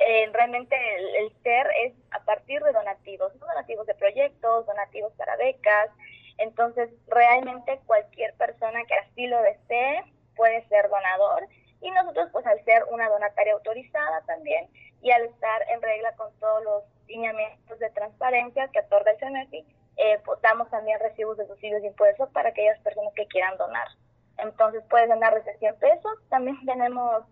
eh, 0.00 0.30
realmente 0.32 0.74
el, 1.18 1.30
ser 1.42 1.66
es 1.84 1.92
a 2.10 2.20
partir 2.24 2.62
de 2.62 2.72
donativos, 2.72 3.38
donativos 3.38 3.86
de 3.86 3.94
proyectos, 3.94 4.64
donativos 4.64 5.12
para 5.12 5.36
becas, 5.36 5.90
entonces 6.38 6.88
realmente 7.06 7.78
cualquier 7.86 8.32
persona 8.34 8.82
que 8.86 8.94
así 8.94 9.26
lo 9.26 9.42
desee 9.42 10.02
puede 10.36 10.66
ser 10.68 10.88
donador. 10.88 11.46
Y 11.82 11.90
nosotros 11.90 12.30
pues 12.32 12.46
al 12.46 12.62
ser 12.64 12.84
una 12.90 13.08
donataria 13.10 13.52
autorizada 13.52 14.22
también 14.22 14.68
y 15.02 15.10
al 15.10 15.24
estar 15.24 15.68
en 15.68 15.82
regla 15.82 16.12
con 16.16 16.32
todos 16.38 16.64
los 16.64 16.84
lineamientos 17.06 17.78
de 17.78 17.90
transparencia 17.90 18.68
que 18.68 18.80
otorga 18.80 19.10
el 19.10 19.18
CENESI, 19.18 19.66
eh, 20.00 20.20
también 20.70 20.98
recibos 21.00 21.36
de 21.36 21.46
subsidios 21.46 21.82
de 21.82 21.88
impuestos 21.88 22.28
para 22.30 22.50
aquellas 22.50 22.78
personas 22.80 23.12
que 23.14 23.26
quieran 23.26 23.56
donar. 23.58 23.86
Entonces 24.38 24.82
puedes 24.88 25.08
donar 25.08 25.34
desde 25.34 25.58
100 25.58 25.76
pesos. 25.76 26.12
También 26.30 26.56
tenemos 26.66 27.24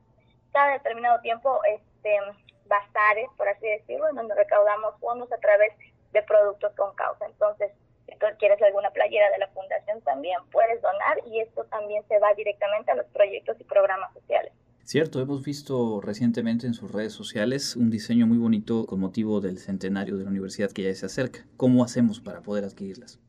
cada 0.52 0.72
determinado 0.72 1.20
tiempo 1.20 1.60
este 1.64 2.18
bazares, 2.66 3.28
por 3.38 3.48
así 3.48 3.66
decirlo, 3.66 4.08
en 4.10 4.16
donde 4.16 4.34
recaudamos 4.34 4.94
fondos 5.00 5.32
a 5.32 5.38
través 5.38 5.72
de 6.12 6.22
productos 6.22 6.74
con 6.74 6.94
causa. 6.94 7.24
Entonces, 7.24 7.72
si 8.06 8.14
tú 8.16 8.26
quieres 8.38 8.60
alguna 8.60 8.90
playera 8.90 9.30
de 9.30 9.38
la 9.38 9.48
fundación 9.48 10.02
también 10.02 10.38
puedes 10.50 10.80
donar 10.82 11.18
y 11.26 11.40
esto 11.40 11.64
también 11.64 12.06
se 12.08 12.18
va 12.18 12.34
directamente 12.34 12.90
a 12.90 12.94
los 12.94 13.06
proyectos 13.06 13.58
y 13.60 13.64
programas 13.64 14.12
sociales. 14.12 14.52
Cierto, 14.89 15.20
hemos 15.20 15.45
visto 15.45 16.01
recientemente 16.01 16.66
en 16.66 16.72
sus 16.72 16.91
redes 16.91 17.12
sociales 17.12 17.76
un 17.76 17.91
diseño 17.91 18.26
muy 18.26 18.39
bonito 18.39 18.86
con 18.86 19.01
motivo 19.01 19.43
del 19.43 19.59
centenario 19.59 20.16
de 20.16 20.24
la 20.24 20.30
universidad 20.30 20.70
que 20.72 20.84
ya 20.84 20.95
se 20.95 21.05
acerca. 21.05 21.41
¿Cómo 21.59 21.84
hacemos 21.84 22.20
para 22.20 22.41
poder 22.41 22.64
adquirirlas? 22.64 23.20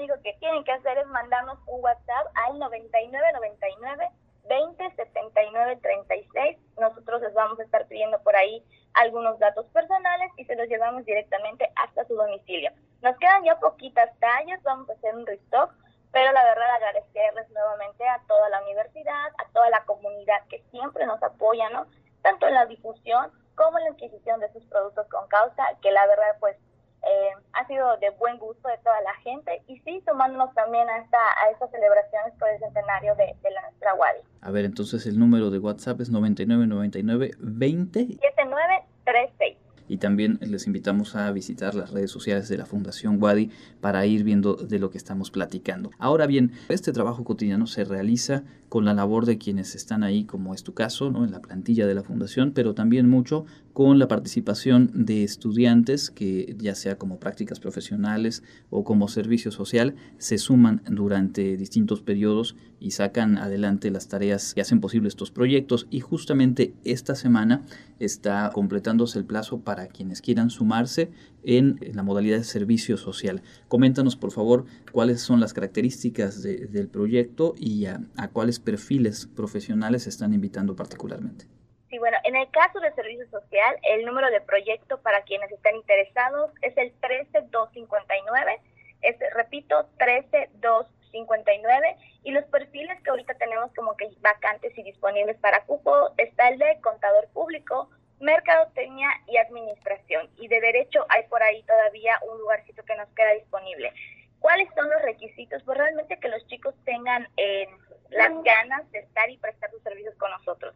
único 0.00 0.14
que 0.22 0.32
tienen 0.40 0.64
que 0.64 0.72
hacer 0.72 0.98
es 0.98 1.06
mandarnos 1.08 1.58
un 1.66 1.80
WhatsApp 1.82 2.26
al 2.48 2.58
9999 2.58 4.10
20 4.48 4.90
79 4.96 5.78
36. 5.82 6.58
Nosotros 6.80 7.20
les 7.22 7.34
vamos 7.34 7.60
a 7.60 7.62
estar 7.62 7.86
pidiendo 7.86 8.20
por 8.22 8.34
ahí 8.34 8.64
algunos 8.94 9.38
datos 9.38 9.66
personales 9.66 10.32
y 10.36 10.44
se 10.44 10.56
los 10.56 10.66
llevamos 10.68 11.04
directamente 11.04 11.70
hasta 11.76 12.04
su 12.06 12.14
domicilio. 12.14 12.72
Nos 13.02 13.16
quedan 13.18 13.44
ya 13.44 13.60
poquitas 13.60 14.10
tallas, 14.18 14.62
vamos 14.64 14.88
a 14.90 14.94
hacer 14.94 15.14
un 15.14 15.26
restock, 15.26 15.72
pero 16.12 16.32
la 16.32 16.44
verdad 16.44 16.70
agradecerles 16.76 17.48
nuevamente 17.50 18.06
a 18.06 18.20
toda 18.26 18.48
la 18.48 18.62
universidad, 18.62 19.28
a 19.38 19.52
toda 19.52 19.70
la 19.70 19.84
comunidad 19.84 20.42
que 20.48 20.62
siempre 20.70 21.06
nos 21.06 21.22
apoya, 21.22 21.68
¿no? 21.70 21.86
Tanto 22.22 22.46
en 22.46 22.54
la 22.54 22.66
difusión 22.66 23.30
como 23.54 23.78
en 23.78 23.84
la 23.84 23.90
adquisición 23.90 24.40
de 24.40 24.52
sus 24.52 24.64
productos 24.66 25.06
con 25.08 25.28
causa, 25.28 25.64
que 25.82 25.90
la 25.90 26.06
verdad 26.06 26.36
pues 26.40 26.56
eh, 27.02 27.30
ha 27.54 27.66
sido 27.66 27.96
de 27.98 28.10
buen 28.10 28.38
gusto 28.38 28.68
de 28.68 28.76
toda 28.78 29.00
la 29.02 29.14
gente 29.22 29.62
y 29.68 29.78
sí 29.80 30.02
sumándonos 30.06 30.52
también 30.54 30.88
a, 30.90 30.98
esta, 30.98 31.18
a 31.44 31.50
estas 31.50 31.70
celebraciones 31.70 32.34
por 32.38 32.48
el 32.48 32.58
centenario 32.58 33.14
de, 33.14 33.34
de 33.42 33.50
la 33.50 33.62
nuestra 33.62 33.94
Wadi. 33.94 34.20
A 34.42 34.50
ver, 34.50 34.64
entonces 34.64 35.06
el 35.06 35.18
número 35.18 35.50
de 35.50 35.58
WhatsApp 35.58 36.00
es 36.00 36.10
9999 36.10 37.30
20 37.38 38.18
7936 38.20 39.69
y 39.90 39.96
también 39.96 40.38
les 40.40 40.68
invitamos 40.68 41.16
a 41.16 41.32
visitar 41.32 41.74
las 41.74 41.90
redes 41.90 42.12
sociales 42.12 42.48
de 42.48 42.56
la 42.56 42.64
Fundación 42.64 43.20
Wadi 43.20 43.50
para 43.80 44.06
ir 44.06 44.22
viendo 44.22 44.54
de 44.54 44.78
lo 44.78 44.88
que 44.88 44.98
estamos 44.98 45.32
platicando. 45.32 45.90
Ahora 45.98 46.28
bien, 46.28 46.52
este 46.68 46.92
trabajo 46.92 47.24
cotidiano 47.24 47.66
se 47.66 47.82
realiza 47.82 48.44
con 48.68 48.84
la 48.84 48.94
labor 48.94 49.26
de 49.26 49.36
quienes 49.36 49.74
están 49.74 50.04
ahí, 50.04 50.22
como 50.26 50.54
es 50.54 50.62
tu 50.62 50.74
caso, 50.74 51.10
¿no? 51.10 51.24
en 51.24 51.32
la 51.32 51.42
plantilla 51.42 51.88
de 51.88 51.94
la 51.96 52.04
Fundación, 52.04 52.52
pero 52.52 52.72
también 52.72 53.08
mucho 53.08 53.46
con 53.72 53.98
la 53.98 54.08
participación 54.08 54.90
de 54.94 55.22
estudiantes 55.22 56.10
que 56.10 56.56
ya 56.58 56.74
sea 56.74 56.98
como 56.98 57.18
prácticas 57.18 57.60
profesionales 57.60 58.42
o 58.68 58.84
como 58.84 59.08
servicio 59.08 59.50
social, 59.50 59.94
se 60.18 60.38
suman 60.38 60.82
durante 60.90 61.56
distintos 61.56 62.02
periodos 62.02 62.56
y 62.80 62.92
sacan 62.92 63.38
adelante 63.38 63.90
las 63.90 64.08
tareas 64.08 64.54
que 64.54 64.60
hacen 64.60 64.80
posible 64.80 65.08
estos 65.08 65.30
proyectos 65.30 65.86
y 65.90 66.00
justamente 66.00 66.74
esta 66.84 67.14
semana 67.14 67.64
está 67.98 68.50
completándose 68.52 69.18
el 69.18 69.24
plazo 69.24 69.60
para 69.60 69.86
quienes 69.86 70.20
quieran 70.20 70.50
sumarse 70.50 71.10
en, 71.44 71.78
la 71.94 72.02
modalidad 72.02 72.38
de 72.38 72.44
servicio 72.44 72.96
social. 72.96 73.42
Coméntanos 73.68 74.16
por 74.16 74.32
favor 74.32 74.64
cuáles 74.92 75.20
son 75.20 75.40
las 75.40 75.52
características 75.52 76.42
del 76.42 76.88
proyecto 76.88 77.54
y 77.56 77.84
a, 77.84 78.00
cuáles 78.32 78.58
perfiles 78.58 79.26
profesionales 79.26 80.04
se 80.04 80.08
están 80.08 80.34
invitando 80.34 80.74
particularmente. 80.74 81.59
Sí, 81.90 81.98
bueno, 81.98 82.16
en 82.22 82.36
el 82.36 82.48
caso 82.52 82.78
de 82.78 82.92
servicio 82.94 83.28
social, 83.30 83.76
el 83.82 84.04
número 84.04 84.30
de 84.30 84.40
proyecto 84.40 85.02
para 85.02 85.22
quienes 85.22 85.50
están 85.50 85.74
interesados 85.74 86.52
es 86.62 86.76
el 86.76 86.92
13259, 87.00 88.60
es, 89.02 89.16
repito, 89.34 89.88
13259, 89.98 91.96
y 92.22 92.30
los 92.30 92.44
perfiles 92.44 92.96
que 93.02 93.10
ahorita 93.10 93.34
tenemos 93.34 93.74
como 93.74 93.96
que 93.96 94.08
vacantes 94.20 94.76
y 94.78 94.84
disponibles 94.84 95.36
para 95.38 95.64
cupo 95.64 96.10
está 96.16 96.48
el 96.50 96.58
de 96.58 96.80
contador 96.80 97.26
público, 97.32 97.90
mercadotecnia 98.20 99.10
y 99.26 99.38
administración. 99.38 100.30
Y 100.36 100.46
de 100.46 100.60
derecho 100.60 101.04
hay 101.08 101.24
por 101.24 101.42
ahí 101.42 101.64
todavía 101.64 102.20
un 102.30 102.38
lugarcito 102.38 102.84
que 102.84 102.94
nos 102.94 103.08
queda 103.16 103.32
disponible. 103.32 103.92
¿Cuáles 104.38 104.68
son 104.76 104.88
los 104.88 105.02
requisitos? 105.02 105.60
Pues 105.64 105.76
realmente 105.76 106.20
que 106.20 106.28
los 106.28 106.46
chicos 106.46 106.72
tengan 106.84 107.26
eh, 107.36 107.66
las 108.10 108.42
ganas 108.42 108.90
de 108.90 109.00
estar 109.00 109.30
y 109.30 109.38
prestar 109.38 109.70
sus 109.70 109.82
servicios 109.82 110.14
con 110.16 110.30
nosotros. 110.30 110.74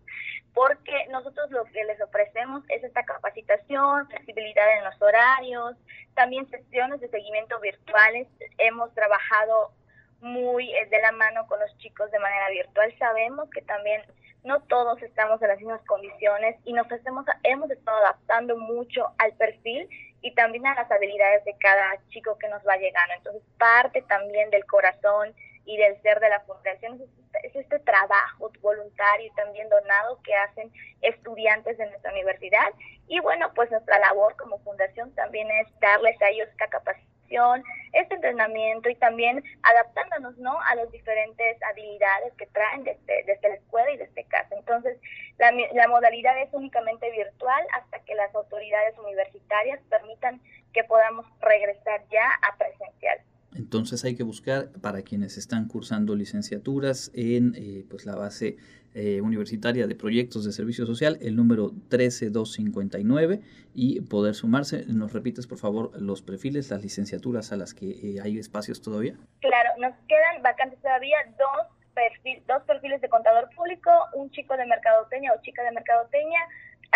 Porque 0.53 1.07
nosotros 1.11 1.51
lo 1.51 1.65
que 1.65 1.85
les 1.85 2.01
ofrecemos 2.01 2.65
es 2.69 2.83
esta 2.85 3.05
capacitación, 3.05 4.09
flexibilidad 4.09 4.79
en 4.79 4.85
los 4.85 5.01
horarios, 5.03 5.77
también 6.15 6.49
sesiones 6.51 7.01
de 7.01 7.09
seguimiento 7.09 7.59
virtuales. 7.61 8.29
Hemos 8.59 8.95
trabajado 8.95 9.73
muy 10.21 10.73
eh, 10.73 10.87
de 10.91 11.01
la 11.01 11.13
mano 11.13 11.47
con 11.47 11.61
los 11.61 11.77
chicos 11.79 12.11
de 12.11 12.19
manera 12.19 12.49
virtual. 12.51 12.95
Sabemos 12.99 13.51
que 13.51 13.63
también 13.63 14.03
no 14.45 14.63
todos 14.63 15.03
estamos 15.03 15.41
en 15.43 15.49
las 15.49 15.59
mismas 15.59 15.81
condiciones 15.87 16.57
y 16.65 16.73
nos 16.73 16.91
hacemos, 16.91 17.25
hemos 17.43 17.71
estado 17.71 17.99
adaptando 17.99 18.57
mucho 18.57 19.13
al 19.19 19.33
perfil 19.33 19.89
y 20.21 20.35
también 20.35 20.67
a 20.67 20.75
las 20.75 20.91
habilidades 20.91 21.45
de 21.45 21.57
cada 21.59 21.99
chico 22.09 22.39
que 22.39 22.49
nos 22.49 22.63
va 22.67 22.77
llegando. 22.77 23.15
Entonces, 23.17 23.43
parte 23.59 24.03
también 24.03 24.51
del 24.51 24.65
corazón 24.67 25.35
y 25.65 25.77
del 25.77 26.01
ser 26.03 26.21
de 26.21 26.29
la 26.29 26.41
fundación 26.41 26.95
es 26.95 27.01
este, 27.01 27.47
es 27.47 27.57
este 27.57 27.79
trabajo 27.81 28.51
voluntario 28.61 29.27
y 29.27 29.35
también 29.35 29.69
donado 29.69 30.21
que 30.23 30.35
hacen 30.35 30.73
estudiantes 31.03 31.79
de 31.79 31.87
nuestra 31.87 32.13
universidad. 32.13 32.73
Y 33.09 33.21
bueno, 33.21 33.53
pues 33.55 33.71
nuestra 33.71 33.99
labor 33.99 34.37
como 34.37 34.59
fundación 34.61 35.15
también 35.15 35.51
es 35.51 35.69
darles 35.81 36.21
a 36.23 36.29
ellos 36.29 36.49
esta 36.51 36.69
capacidad 36.69 37.15
este 37.93 38.15
entrenamiento 38.15 38.89
y 38.89 38.95
también 38.97 39.43
adaptándonos 39.63 40.37
¿no? 40.39 40.61
a 40.61 40.75
las 40.75 40.91
diferentes 40.91 41.63
habilidades 41.63 42.33
que 42.35 42.47
traen 42.47 42.85
desde, 42.85 43.25
desde 43.25 43.49
la 43.49 43.55
escuela 43.55 43.91
y 43.93 43.97
desde 43.97 44.25
casa. 44.25 44.55
Entonces, 44.57 44.99
la, 45.39 45.51
la 45.73 45.89
modalidad 45.89 46.41
es 46.43 46.53
únicamente 46.53 47.11
virtual 47.11 47.67
hasta 47.73 47.99
que 48.01 48.15
las 48.15 48.35
autoridades 48.35 48.97
universitarias 48.99 49.81
permitan 49.89 50.41
que 50.73 50.85
podamos 50.85 51.27
regresar 51.41 52.03
ya 52.11 52.29
a 52.43 52.57
presencial. 52.57 53.19
Entonces 53.55 54.05
hay 54.05 54.17
que 54.17 54.23
buscar 54.23 54.71
para 54.83 55.03
quienes 55.03 55.39
están 55.39 55.69
cursando 55.69 56.17
licenciaturas 56.17 57.11
en 57.15 57.55
eh, 57.57 57.85
pues 57.89 58.05
la 58.05 58.17
base 58.17 58.57
eh, 58.95 59.21
universitaria 59.21 59.89
de 59.89 59.95
proyectos 59.97 60.45
de 60.45 60.53
servicio 60.53 60.87
social, 60.87 61.19
el 61.21 61.35
número 61.35 61.73
13259 61.89 63.41
y 63.75 64.01
poder 64.03 64.35
sumarse. 64.35 64.85
¿Nos 64.87 65.13
repites 65.13 65.47
por 65.47 65.59
favor 65.59 65.91
los 66.01 66.23
perfiles, 66.23 66.71
las 66.71 66.83
licenciaturas 66.83 67.53
a 67.53 67.57
las 67.57 67.75
que 67.75 67.91
eh, 67.91 68.21
hay 68.23 68.39
espacios 68.39 68.81
todavía? 68.83 69.17
Claro, 69.41 69.71
nos 69.81 69.95
quedan 70.07 70.43
vacantes 70.43 70.81
todavía 70.81 71.17
dos, 71.37 71.67
perfil, 71.93 72.43
dos 72.47 72.63
perfiles 72.65 73.01
de 73.01 73.09
contador 73.09 73.49
público, 73.57 73.91
un 74.15 74.31
chico 74.31 74.57
de 74.57 74.67
mercadoteña 74.67 75.33
o 75.33 75.43
chica 75.43 75.63
de 75.65 75.73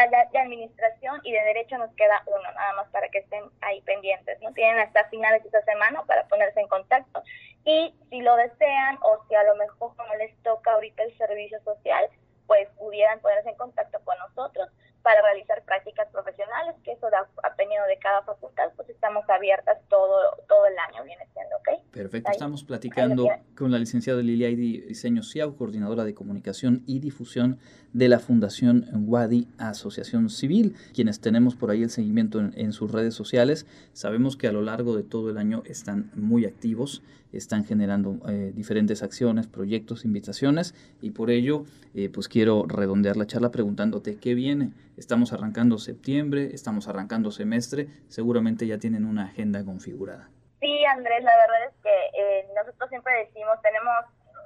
mercadoteña, 0.07 0.31
de 0.33 0.39
administración 0.39 1.21
y 1.25 1.33
de 1.33 1.41
derecho 1.41 1.79
nos 1.79 1.93
queda 1.95 2.23
uno, 2.27 2.43
nada 2.55 2.75
más 2.75 2.89
para 2.89 3.09
que 3.09 3.19
estén 3.19 3.45
ahí 3.61 3.81
pendientes. 3.83 4.41
¿no? 4.43 4.53
Tienen 4.53 4.79
hasta 4.79 5.05
finales 5.09 5.43
de 5.43 5.49
esta 5.49 5.63
semana 5.63 6.03
para 6.05 6.27
ponerse 6.29 6.61
en 6.61 6.69
contacto. 6.69 7.23
Y 7.65 7.95
si 8.11 8.21
lo 8.21 8.37
desean 8.37 8.99
o 9.03 9.25
si 9.29 9.35
a 9.35 9.45
lo 9.45 9.57
mejor 9.57 9.93
no 9.97 10.15
les 10.17 10.35
toca 10.43 10.73
ahorita 10.73 11.03
el 11.03 11.17
servicio 11.19 11.61
social, 11.63 12.09
pues 12.47 12.69
pudieran 12.79 13.21
ponerse 13.21 13.51
en 13.51 13.57
contacto 13.57 13.99
con 14.05 14.17
nosotros 14.19 14.71
para 15.03 15.23
realizar 15.23 15.63
prácticas 15.65 16.09
profesionales, 16.11 16.75
que 16.83 16.93
eso 16.93 17.09
da, 17.11 17.27
dependiendo 17.43 17.87
de 17.87 17.99
cada 17.99 18.23
facultad, 18.23 18.71
pues 18.77 18.89
estamos 18.89 19.25
abiertas 19.29 19.79
todo, 19.89 20.19
todo 20.49 20.67
el 20.67 20.77
año, 20.79 21.05
viene 21.05 21.27
siendo, 21.33 21.57
¿ok? 21.57 21.91
Perfecto, 21.93 22.31
estamos 22.31 22.65
platicando 22.65 23.27
con 23.57 23.71
la 23.71 23.79
licenciada 23.79 24.21
Liliaidi 24.21 24.81
Diseño 24.83 25.23
Ciao, 25.23 25.57
coordinadora 25.57 26.05
de 26.05 26.15
comunicación 26.15 26.83
y 26.87 26.99
difusión 27.01 27.61
de 27.93 28.09
la 28.09 28.19
Fundación 28.19 28.87
Wadi 28.93 29.49
Asociación 29.59 30.29
Civil, 30.31 30.75
quienes 30.95 31.21
tenemos 31.21 31.55
por 31.57 31.71
ahí 31.71 31.83
el 31.83 31.91
seguimiento 31.91 32.39
en, 32.41 32.73
sus 32.73 32.93
redes 32.93 33.15
sociales. 33.15 33.67
Sabemos 33.93 34.37
que 34.37 34.49
a 34.49 34.53
lo 34.53 34.63
largo 34.63 34.97
de 34.97 35.03
todo 35.03 35.31
el 35.31 35.39
año 35.39 35.63
están 35.67 36.11
muy 36.15 36.45
activos, 36.45 37.03
están 37.33 37.65
generando 37.65 38.19
eh, 38.29 38.53
diferentes 38.55 39.03
acciones, 39.03 39.47
proyectos, 39.47 40.05
invitaciones 40.05 40.75
y 41.03 41.11
por 41.11 41.31
ello 41.31 41.65
eh, 41.95 42.09
pues 42.09 42.29
quiero 42.29 42.65
redondear 42.67 43.17
la 43.17 43.27
charla 43.27 43.51
preguntándote 43.51 44.19
qué 44.19 44.35
viene. 44.35 44.71
Estamos 44.97 45.33
arrancando 45.33 45.79
septiembre, 45.79 46.51
estamos 46.53 46.89
arrancando 46.89 47.31
semestre, 47.31 47.89
seguramente 48.09 48.67
ya 48.67 48.79
tienen 48.79 49.05
una 49.05 49.25
agenda 49.25 49.65
configurada. 49.65 50.29
Sí, 50.61 50.85
Andrés, 50.87 51.23
la 51.23 51.37
verdad 51.37 51.69
es 51.69 51.75
que 51.83 52.21
eh, 52.21 52.49
nosotros 52.57 52.89
siempre 52.91 53.13
decimos, 53.27 53.57
tenemos 53.63 53.95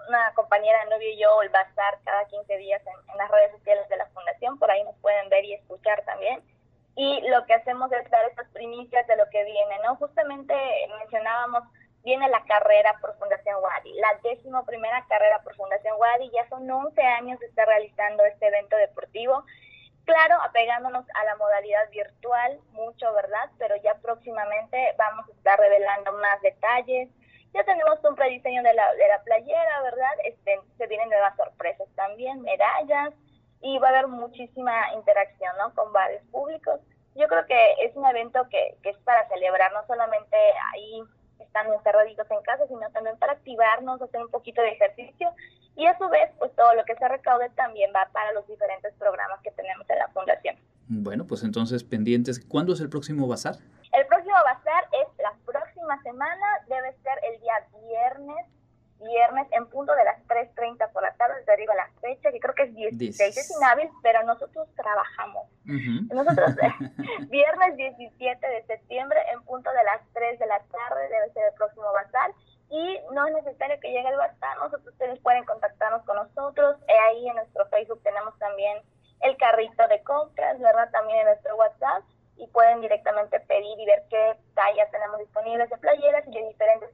una 0.09 0.33
compañera 0.35 0.85
novio 0.87 1.09
y 1.11 1.19
yo 1.19 1.43
el 1.43 1.49
bazar 1.51 1.99
cada 2.05 2.25
15 2.27 2.57
días 2.59 2.83
en, 2.87 3.17
las 3.17 3.31
redes 3.31 3.53
sociales 3.53 3.89
de 3.89 3.97
la 3.97 4.07
fundación, 4.07 4.59
por 4.59 4.71
ahí 4.71 4.83
nos 4.85 4.97
pueden 4.97 5.29
ver 5.29 5.45
y 5.45 5.55
escuchar 5.55 6.03
también. 6.05 6.43
Y 6.95 7.21
lo 7.29 7.45
que 7.47 7.55
hacemos 7.55 7.91
es 7.93 8.11
dar 8.11 8.25
estas 8.29 8.49
primicias 8.49 9.07
de 9.07 9.17
lo 9.17 9.29
que 9.31 9.45
viene, 9.45 9.79
¿no? 9.85 9.97
Justamente 9.97 10.55
mencionábamos, 10.99 11.65
viene 12.05 12.29
la 12.29 12.45
carrera 12.45 12.99
por 13.01 13.17
Fundación 13.19 13.57
Wadi, 13.63 13.95
la 13.95 14.19
décimo 14.23 14.65
primera 14.67 15.05
carrera 15.09 15.41
por 15.43 15.55
Fundación 15.57 15.97
Wadi, 15.99 16.31
ya 16.31 16.49
son 16.49 16.71
11 16.71 17.01
años 17.01 17.39
de 17.41 17.47
estar 17.47 17.67
realizando 17.67 18.25
este 18.25 18.49
evento 18.49 18.77
deportivo. 18.77 19.45
Claro, 20.05 20.37
apegándonos 20.43 21.07
a 21.15 21.25
la 21.25 21.37
modalidad 21.37 21.89
virtual, 21.91 22.59
mucho, 22.73 23.13
¿verdad? 23.15 23.51
Pero 23.59 23.77
ya 23.77 23.95
próximamente 24.03 24.95
vamos 24.99 25.29
a 25.29 25.33
estar 25.33 25.59
revelando 25.61 26.13
más 26.15 26.41
detalles, 26.43 27.09
ya 27.55 27.65
tenemos 27.65 27.99
un 28.03 28.15
prediseño 28.15 28.63
de 28.63 28.73
la, 28.75 28.95
de 28.95 29.09
la 29.09 29.23
playera, 29.23 29.83
¿verdad? 29.83 30.13
Este, 30.25 30.59
se 30.79 30.87
vienen 30.87 31.09
nuevas 31.11 31.37
sorpresas 31.37 31.87
también, 31.95 32.41
medallas, 32.43 33.13
y 33.61 33.79
va 33.79 33.89
a 33.89 33.91
haber 33.91 34.09
muchísima 34.09 34.73
interacción, 34.95 35.53
¿no? 35.59 35.75
Con 35.75 35.93
varios 35.93 36.23
públicos. 36.31 36.81
Yo 37.15 37.29
creo 37.29 37.45
que 37.47 37.73
es 37.85 37.95
un 37.95 38.07
evento 38.07 38.49
que, 38.51 38.77
que 38.83 38.91
es 38.91 38.99
para 38.99 39.29
celebrar, 39.29 39.71
no 39.73 39.87
solamente 39.87 40.37
ahí 40.73 41.03
estando 41.39 41.75
encerraditos 41.75 42.31
en 42.31 42.41
casa, 42.43 42.67
sino 42.67 42.91
también 42.91 43.19
para 43.19 43.33
activarnos, 43.33 44.01
hacer 44.01 44.23
un 44.23 44.31
poquito 44.31 44.63
de 44.63 44.71
ejercicio 44.71 45.31
y 45.77 45.87
a 45.87 45.97
su 45.99 46.09
vez, 46.09 46.31
pues 46.39 46.55
todo 46.57 46.73
lo 46.75 46.85
que 46.85 46.97
se 46.97 47.07
recaude 47.07 47.51
también 47.51 47.93
va 47.95 48.09
para 48.13 48.33
los 48.33 48.47
diferentes 48.47 48.95
programas 48.95 49.41
que 49.43 49.51
tenemos 49.51 49.89
en 49.91 49.99
la 49.99 50.09
fundación. 50.09 50.57
Bueno, 50.89 51.27
pues 51.27 51.43
entonces 51.43 51.85
pendientes, 51.85 52.41
¿cuándo 52.41 52.73
es 52.73 52.81
el 52.81 52.89
próximo 52.89 53.27
bazar? 53.27 53.57
El 53.93 54.07
próximo 54.07 54.37
bazar 54.45 54.85
es 54.93 55.19
la 55.19 55.33
próxima 55.45 55.63
próxima 55.83 56.03
semana 56.03 56.47
debe 56.69 56.93
ser 57.03 57.19
el 57.33 57.41
día 57.41 57.55
viernes, 57.89 58.47
viernes 59.23 59.47
en 59.53 59.67
punto 59.69 59.95
de 59.95 60.05
las 60.05 60.19
3.30 60.27 60.91
por 60.93 61.03
la 61.03 61.15
tarde, 61.15 61.43
te 61.47 61.57
digo 61.57 61.73
la 61.75 61.89
fecha, 62.01 62.33
que 62.33 62.41
creo 62.41 62.55
que 62.55 62.65
es 62.65 62.75
16, 62.75 63.37
es 63.37 63.51
inhábil, 63.57 63.89
pero 64.03 64.23
nosotros 64.25 64.69
trabajamos. 64.75 65.47
Nosotros, 65.65 66.57
viernes 67.31 67.77
17 67.77 68.47
de 68.47 68.63
septiembre 68.65 69.21
en 69.33 69.43
punto 69.45 69.71
de 69.71 69.85
las 69.85 70.01
3 70.13 70.39
de 70.39 70.47
la 70.47 70.59
tarde 70.59 71.09
debe 71.09 71.33
ser 71.33 71.45
el 71.47 71.55
próximo 71.55 71.87
bazar 71.93 72.33
y 72.71 73.01
no 73.13 73.27
es 73.27 73.35
necesario 73.35 73.79
que 73.81 73.93
llegue 73.93 74.09
el 74.09 74.17
bazar, 74.17 74.57
nosotros 74.59 74.89
ustedes 74.89 75.21
pueden 75.21 75.45
contactarnos 75.45 76.03
con 76.05 76.17
nosotros, 76.17 76.77
eh, 76.89 76.99
ahí 77.11 77.29
en 77.29 77.37
nuestro 77.37 77.67
Facebook 77.67 78.03
tenemos 78.03 78.37
también 78.39 78.79
el 79.21 79.37
carrito 79.37 79.87
de 79.87 80.03
compras, 80.03 80.59
¿verdad? 80.59 80.91
También 80.91 81.21
en 81.21 81.27
nuestro 81.27 81.55
WhatsApp 81.57 82.03
y 82.39 82.47
pueden 82.49 82.81
directamente 82.81 83.39
pedir 83.41 83.79
y 83.79 83.87
ver 83.87 84.03
qué 84.11 84.37
tallas 84.55 84.91
tenemos 84.91 85.19
disponibles 85.19 85.71
de 85.71 85.77
playeras 85.77 86.27
y 86.27 86.33
de 86.33 86.49
diferentes 86.49 86.92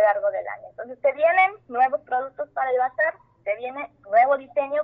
largo 0.00 0.30
del 0.30 0.46
año. 0.48 0.68
Entonces 0.70 0.98
se 1.00 1.12
vienen 1.12 1.52
nuevos 1.68 2.00
productos 2.02 2.48
para 2.50 2.70
el 2.70 2.78
bazar, 2.78 3.14
se 3.44 3.56
viene 3.56 3.90
nuevo 4.08 4.36
diseño 4.36 4.82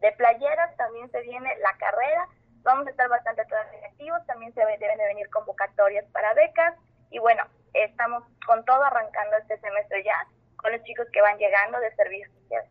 de 0.00 0.12
playeras, 0.12 0.76
también 0.76 1.10
se 1.10 1.20
viene 1.22 1.48
la 1.62 1.76
carrera, 1.78 2.28
vamos 2.62 2.86
a 2.86 2.90
estar 2.90 3.08
bastante 3.08 3.42
activos, 3.42 4.24
también 4.26 4.52
se 4.54 4.60
deben 4.60 4.98
de 4.98 5.06
venir 5.06 5.28
convocatorias 5.30 6.04
para 6.12 6.34
becas 6.34 6.74
y 7.10 7.18
bueno, 7.18 7.44
estamos 7.74 8.24
con 8.46 8.64
todo 8.64 8.82
arrancando 8.82 9.36
este 9.36 9.58
semestre 9.60 10.02
ya 10.04 10.26
con 10.56 10.72
los 10.72 10.82
chicos 10.82 11.06
que 11.12 11.20
van 11.20 11.38
llegando 11.38 11.78
de 11.78 11.94
servicios 11.94 12.32
sociales. 12.40 12.70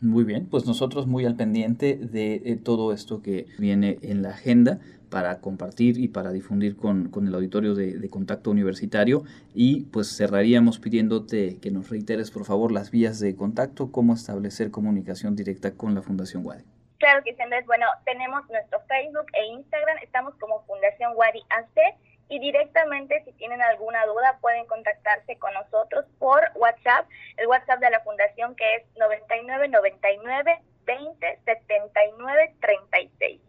Muy 0.00 0.24
bien, 0.24 0.48
pues 0.48 0.66
nosotros 0.66 1.06
muy 1.06 1.24
al 1.24 1.36
pendiente 1.36 1.96
de, 1.96 2.60
todo 2.62 2.92
esto 2.92 3.22
que 3.22 3.46
viene 3.58 3.98
en 4.02 4.22
la 4.22 4.30
agenda 4.30 4.78
para 5.16 5.40
compartir 5.40 5.96
y 5.96 6.08
para 6.08 6.30
difundir 6.30 6.76
con, 6.76 7.10
el 7.26 7.34
auditorio 7.34 7.74
de, 7.74 8.10
contacto 8.10 8.50
universitario 8.50 9.22
y 9.54 9.84
pues 9.86 10.14
cerraríamos 10.14 10.78
pidiéndote 10.78 11.58
que 11.58 11.70
nos 11.70 11.88
reiteres 11.88 12.30
por 12.30 12.44
favor 12.44 12.70
las 12.70 12.90
vías 12.90 13.18
de 13.18 13.34
contacto, 13.34 13.90
cómo 13.90 14.12
establecer 14.12 14.70
comunicación 14.70 15.34
directa 15.34 15.70
con 15.70 15.94
la 15.94 16.02
Fundación 16.02 16.44
Wadi. 16.44 16.64
Claro 16.98 17.24
que 17.24 17.34
sí, 17.34 17.40
Andrés. 17.40 17.64
Bueno, 17.64 17.86
tenemos 18.04 18.46
nuestro 18.50 18.78
Facebook 18.88 19.24
e 19.32 19.46
Instagram, 19.46 19.96
estamos 20.02 20.34
como 20.34 20.62
Fundación 20.66 21.12
Wadi 21.16 21.40
AC 21.48 21.96
y 22.28 22.38
directamente 22.38 23.22
si 23.24 23.32
tienen 23.32 23.62
alguna 23.62 24.04
duda 24.04 24.36
pueden 24.42 24.66
contactarse 24.66 25.38
con 25.38 25.54
nosotros 25.54 26.04
por 26.18 26.42
WhatsApp, 26.56 27.08
el 27.38 27.46
WhatsApp 27.46 27.80
de 27.80 27.88
la 27.88 28.00
fundación 28.00 28.54
que 28.54 28.76
es 28.76 28.82
9999 28.98 30.58
20 30.84 31.38
79 31.46 32.54
36. 32.60 33.45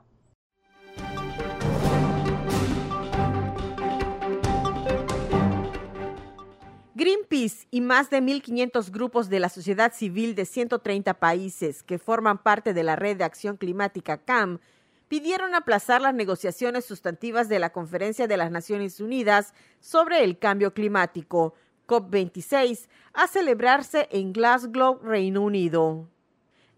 Greenpeace 6.97 7.67
y 7.71 7.81
más 7.81 8.09
de 8.09 8.23
1.500 8.23 8.91
grupos 8.91 9.29
de 9.29 9.41
la 9.41 9.49
sociedad 9.49 9.93
civil 9.93 10.35
de 10.35 10.45
130 10.45 11.15
países 11.15 11.83
que 11.83 11.99
forman 11.99 12.39
parte 12.39 12.73
de 12.73 12.85
la 12.85 12.97
red 12.97 13.17
de 13.17 13.25
acción 13.25 13.57
climática 13.57 14.19
CAM 14.19 14.61
pidieron 15.09 15.55
aplazar 15.55 16.01
las 16.01 16.15
negociaciones 16.15 16.85
sustantivas 16.85 17.49
de 17.49 17.59
la 17.59 17.71
Conferencia 17.71 18.27
de 18.27 18.37
las 18.37 18.51
Naciones 18.51 19.01
Unidas 19.01 19.55
sobre 19.81 20.25
el 20.25 20.39
Cambio 20.39 20.73
Climático, 20.73 21.55
COP26, 21.87 22.89
a 23.13 23.27
celebrarse 23.27 24.09
en 24.11 24.33
Glasgow, 24.33 25.01
Reino 25.03 25.43
Unido. 25.43 26.09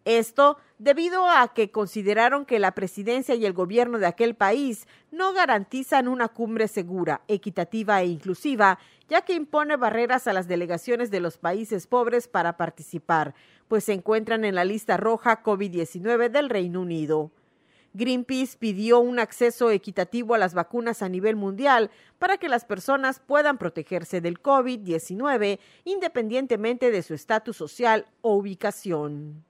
Esto 0.06 0.56
debido 0.78 1.28
a 1.28 1.52
que 1.52 1.72
consideraron 1.72 2.46
que 2.46 2.60
la 2.60 2.76
presidencia 2.76 3.34
y 3.34 3.44
el 3.44 3.52
gobierno 3.52 3.98
de 3.98 4.06
aquel 4.06 4.36
país 4.36 4.86
no 5.10 5.32
garantizan 5.32 6.06
una 6.06 6.28
cumbre 6.28 6.68
segura, 6.68 7.22
equitativa 7.26 8.00
e 8.00 8.06
inclusiva, 8.06 8.78
ya 9.08 9.22
que 9.22 9.34
impone 9.34 9.74
barreras 9.74 10.28
a 10.28 10.32
las 10.32 10.46
delegaciones 10.46 11.10
de 11.10 11.18
los 11.18 11.38
países 11.38 11.88
pobres 11.88 12.28
para 12.28 12.56
participar, 12.56 13.34
pues 13.66 13.82
se 13.82 13.94
encuentran 13.94 14.44
en 14.44 14.54
la 14.54 14.64
lista 14.64 14.96
roja 14.96 15.42
COVID-19 15.42 16.30
del 16.30 16.50
Reino 16.50 16.82
Unido. 16.82 17.32
Greenpeace 17.92 18.56
pidió 18.56 19.00
un 19.00 19.18
acceso 19.18 19.72
equitativo 19.72 20.36
a 20.36 20.38
las 20.38 20.54
vacunas 20.54 21.02
a 21.02 21.08
nivel 21.08 21.34
mundial 21.34 21.90
para 22.20 22.36
que 22.36 22.48
las 22.48 22.64
personas 22.64 23.18
puedan 23.18 23.58
protegerse 23.58 24.20
del 24.20 24.40
COVID-19 24.40 25.58
independientemente 25.82 26.92
de 26.92 27.02
su 27.02 27.12
estatus 27.12 27.56
social 27.56 28.06
o 28.20 28.36
ubicación. 28.36 29.44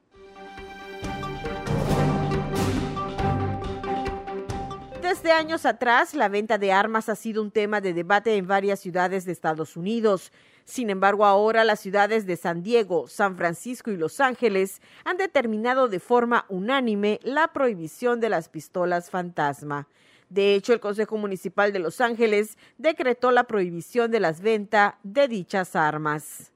Desde 5.08 5.30
años 5.30 5.66
atrás, 5.66 6.14
la 6.14 6.28
venta 6.28 6.58
de 6.58 6.72
armas 6.72 7.08
ha 7.08 7.14
sido 7.14 7.40
un 7.40 7.52
tema 7.52 7.80
de 7.80 7.94
debate 7.94 8.34
en 8.34 8.48
varias 8.48 8.80
ciudades 8.80 9.24
de 9.24 9.30
Estados 9.30 9.76
Unidos. 9.76 10.32
Sin 10.64 10.90
embargo, 10.90 11.24
ahora 11.24 11.62
las 11.62 11.78
ciudades 11.78 12.26
de 12.26 12.36
San 12.36 12.64
Diego, 12.64 13.06
San 13.06 13.36
Francisco 13.36 13.92
y 13.92 13.96
Los 13.96 14.18
Ángeles 14.18 14.82
han 15.04 15.16
determinado 15.16 15.86
de 15.86 16.00
forma 16.00 16.44
unánime 16.48 17.20
la 17.22 17.52
prohibición 17.52 18.18
de 18.18 18.30
las 18.30 18.48
pistolas 18.48 19.08
fantasma. 19.08 19.86
De 20.28 20.56
hecho, 20.56 20.72
el 20.72 20.80
Consejo 20.80 21.16
Municipal 21.16 21.72
de 21.72 21.78
Los 21.78 22.00
Ángeles 22.00 22.58
decretó 22.76 23.30
la 23.30 23.44
prohibición 23.44 24.10
de 24.10 24.18
las 24.18 24.40
ventas 24.40 24.94
de 25.04 25.28
dichas 25.28 25.76
armas. 25.76 26.50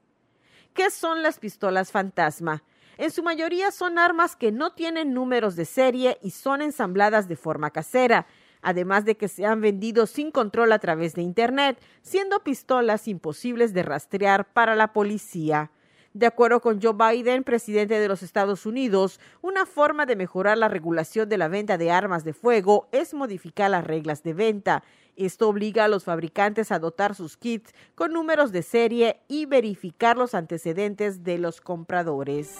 ¿Qué 0.73 0.89
son 0.89 1.23
las 1.23 1.39
pistolas 1.39 1.89
fantasma? 1.89 2.63
En 2.97 3.11
su 3.11 3.23
mayoría 3.23 3.71
son 3.71 3.97
armas 3.97 4.35
que 4.35 4.51
no 4.51 4.73
tienen 4.73 5.13
números 5.13 5.55
de 5.55 5.63
serie 5.65 6.19
y 6.21 6.31
son 6.31 6.61
ensambladas 6.61 7.29
de 7.29 7.37
forma 7.37 7.71
casera 7.71 8.27
además 8.61 9.05
de 9.05 9.17
que 9.17 9.27
se 9.27 9.45
han 9.45 9.61
vendido 9.61 10.05
sin 10.07 10.31
control 10.31 10.71
a 10.71 10.79
través 10.79 11.15
de 11.15 11.21
Internet, 11.21 11.79
siendo 12.01 12.39
pistolas 12.43 13.07
imposibles 13.07 13.73
de 13.73 13.83
rastrear 13.83 14.51
para 14.53 14.75
la 14.75 14.93
policía. 14.93 15.71
De 16.13 16.25
acuerdo 16.25 16.59
con 16.59 16.81
Joe 16.81 16.93
Biden, 16.93 17.45
presidente 17.45 17.97
de 17.97 18.07
los 18.09 18.21
Estados 18.21 18.65
Unidos, 18.65 19.21
una 19.41 19.65
forma 19.65 20.05
de 20.05 20.17
mejorar 20.17 20.57
la 20.57 20.67
regulación 20.67 21.29
de 21.29 21.37
la 21.37 21.47
venta 21.47 21.77
de 21.77 21.89
armas 21.89 22.25
de 22.25 22.33
fuego 22.33 22.89
es 22.91 23.13
modificar 23.13 23.71
las 23.71 23.85
reglas 23.85 24.21
de 24.21 24.33
venta. 24.33 24.83
Esto 25.15 25.47
obliga 25.47 25.85
a 25.85 25.87
los 25.87 26.03
fabricantes 26.03 26.71
a 26.73 26.79
dotar 26.79 27.15
sus 27.15 27.37
kits 27.37 27.73
con 27.95 28.11
números 28.11 28.51
de 28.51 28.61
serie 28.61 29.21
y 29.29 29.45
verificar 29.45 30.17
los 30.17 30.35
antecedentes 30.35 31.23
de 31.23 31.37
los 31.37 31.61
compradores. 31.61 32.57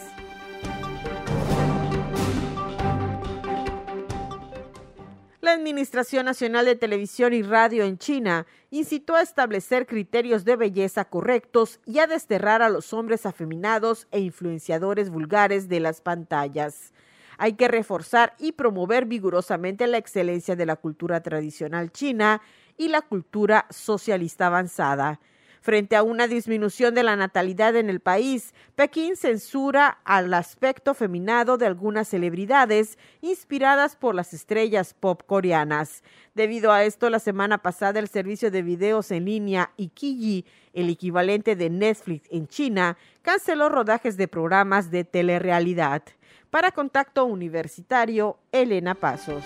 La 5.52 5.58
Administración 5.58 6.28
Nacional 6.28 6.64
de 6.64 6.78
Televisión 6.78 7.34
y 7.34 7.42
Radio 7.42 7.84
en 7.84 7.98
China 7.98 8.48
incitó 8.70 9.16
a 9.16 9.22
establecer 9.22 9.86
criterios 9.86 10.46
de 10.46 10.56
belleza 10.56 11.04
correctos 11.04 11.82
y 11.86 12.00
a 12.00 12.08
desterrar 12.08 12.62
a 12.62 12.70
los 12.70 12.94
hombres 12.94 13.26
afeminados 13.26 14.08
e 14.12 14.22
influenciadores 14.22 15.10
vulgares 15.10 15.68
de 15.68 15.82
las 15.82 16.00
pantallas. 16.00 16.94
Hay 17.38 17.56
que 17.56 17.68
reforzar 17.68 18.34
y 18.40 18.54
promover 18.54 19.06
vigorosamente 19.06 19.88
la 19.88 19.98
excelencia 19.98 20.56
de 20.56 20.66
la 20.66 20.78
cultura 20.78 21.22
tradicional 21.22 21.92
china 21.92 22.42
y 22.78 22.88
la 22.88 23.02
cultura 23.02 23.66
socialista 23.72 24.48
avanzada. 24.48 25.20
Frente 25.62 25.96
a 25.96 26.02
una 26.02 26.26
disminución 26.26 26.96
de 26.96 27.04
la 27.04 27.16
natalidad 27.16 27.76
en 27.76 27.92
el 27.92 28.00
país, 28.00 28.56
Pekín 28.74 29.16
censura 29.16 30.00
al 30.06 30.34
aspecto 30.34 30.96
feminado 30.96 31.60
de 31.60 31.68
algunas 31.68 32.08
celebridades 32.08 32.98
inspiradas 33.22 33.96
por 33.96 34.16
las 34.16 34.34
estrellas 34.34 34.96
pop 35.00 35.22
coreanas. 35.24 36.04
Debido 36.34 36.72
a 36.72 36.84
esto, 36.84 37.12
la 37.12 37.20
semana 37.20 37.60
pasada 37.60 38.00
el 38.00 38.08
servicio 38.08 38.50
de 38.50 38.64
videos 38.64 39.12
en 39.12 39.26
línea 39.26 39.72
Ikiji, 39.78 40.46
el 40.74 40.90
equivalente 40.90 41.56
de 41.56 41.70
Netflix 41.70 42.28
en 42.32 42.48
China, 42.48 42.98
canceló 43.22 43.70
rodajes 43.70 44.18
de 44.18 44.28
programas 44.28 44.90
de 44.90 45.04
telerrealidad. 45.04 46.02
Para 46.50 46.72
Contacto 46.72 47.26
Universitario, 47.26 48.40
Elena 48.52 48.96
Pasos. 48.96 49.44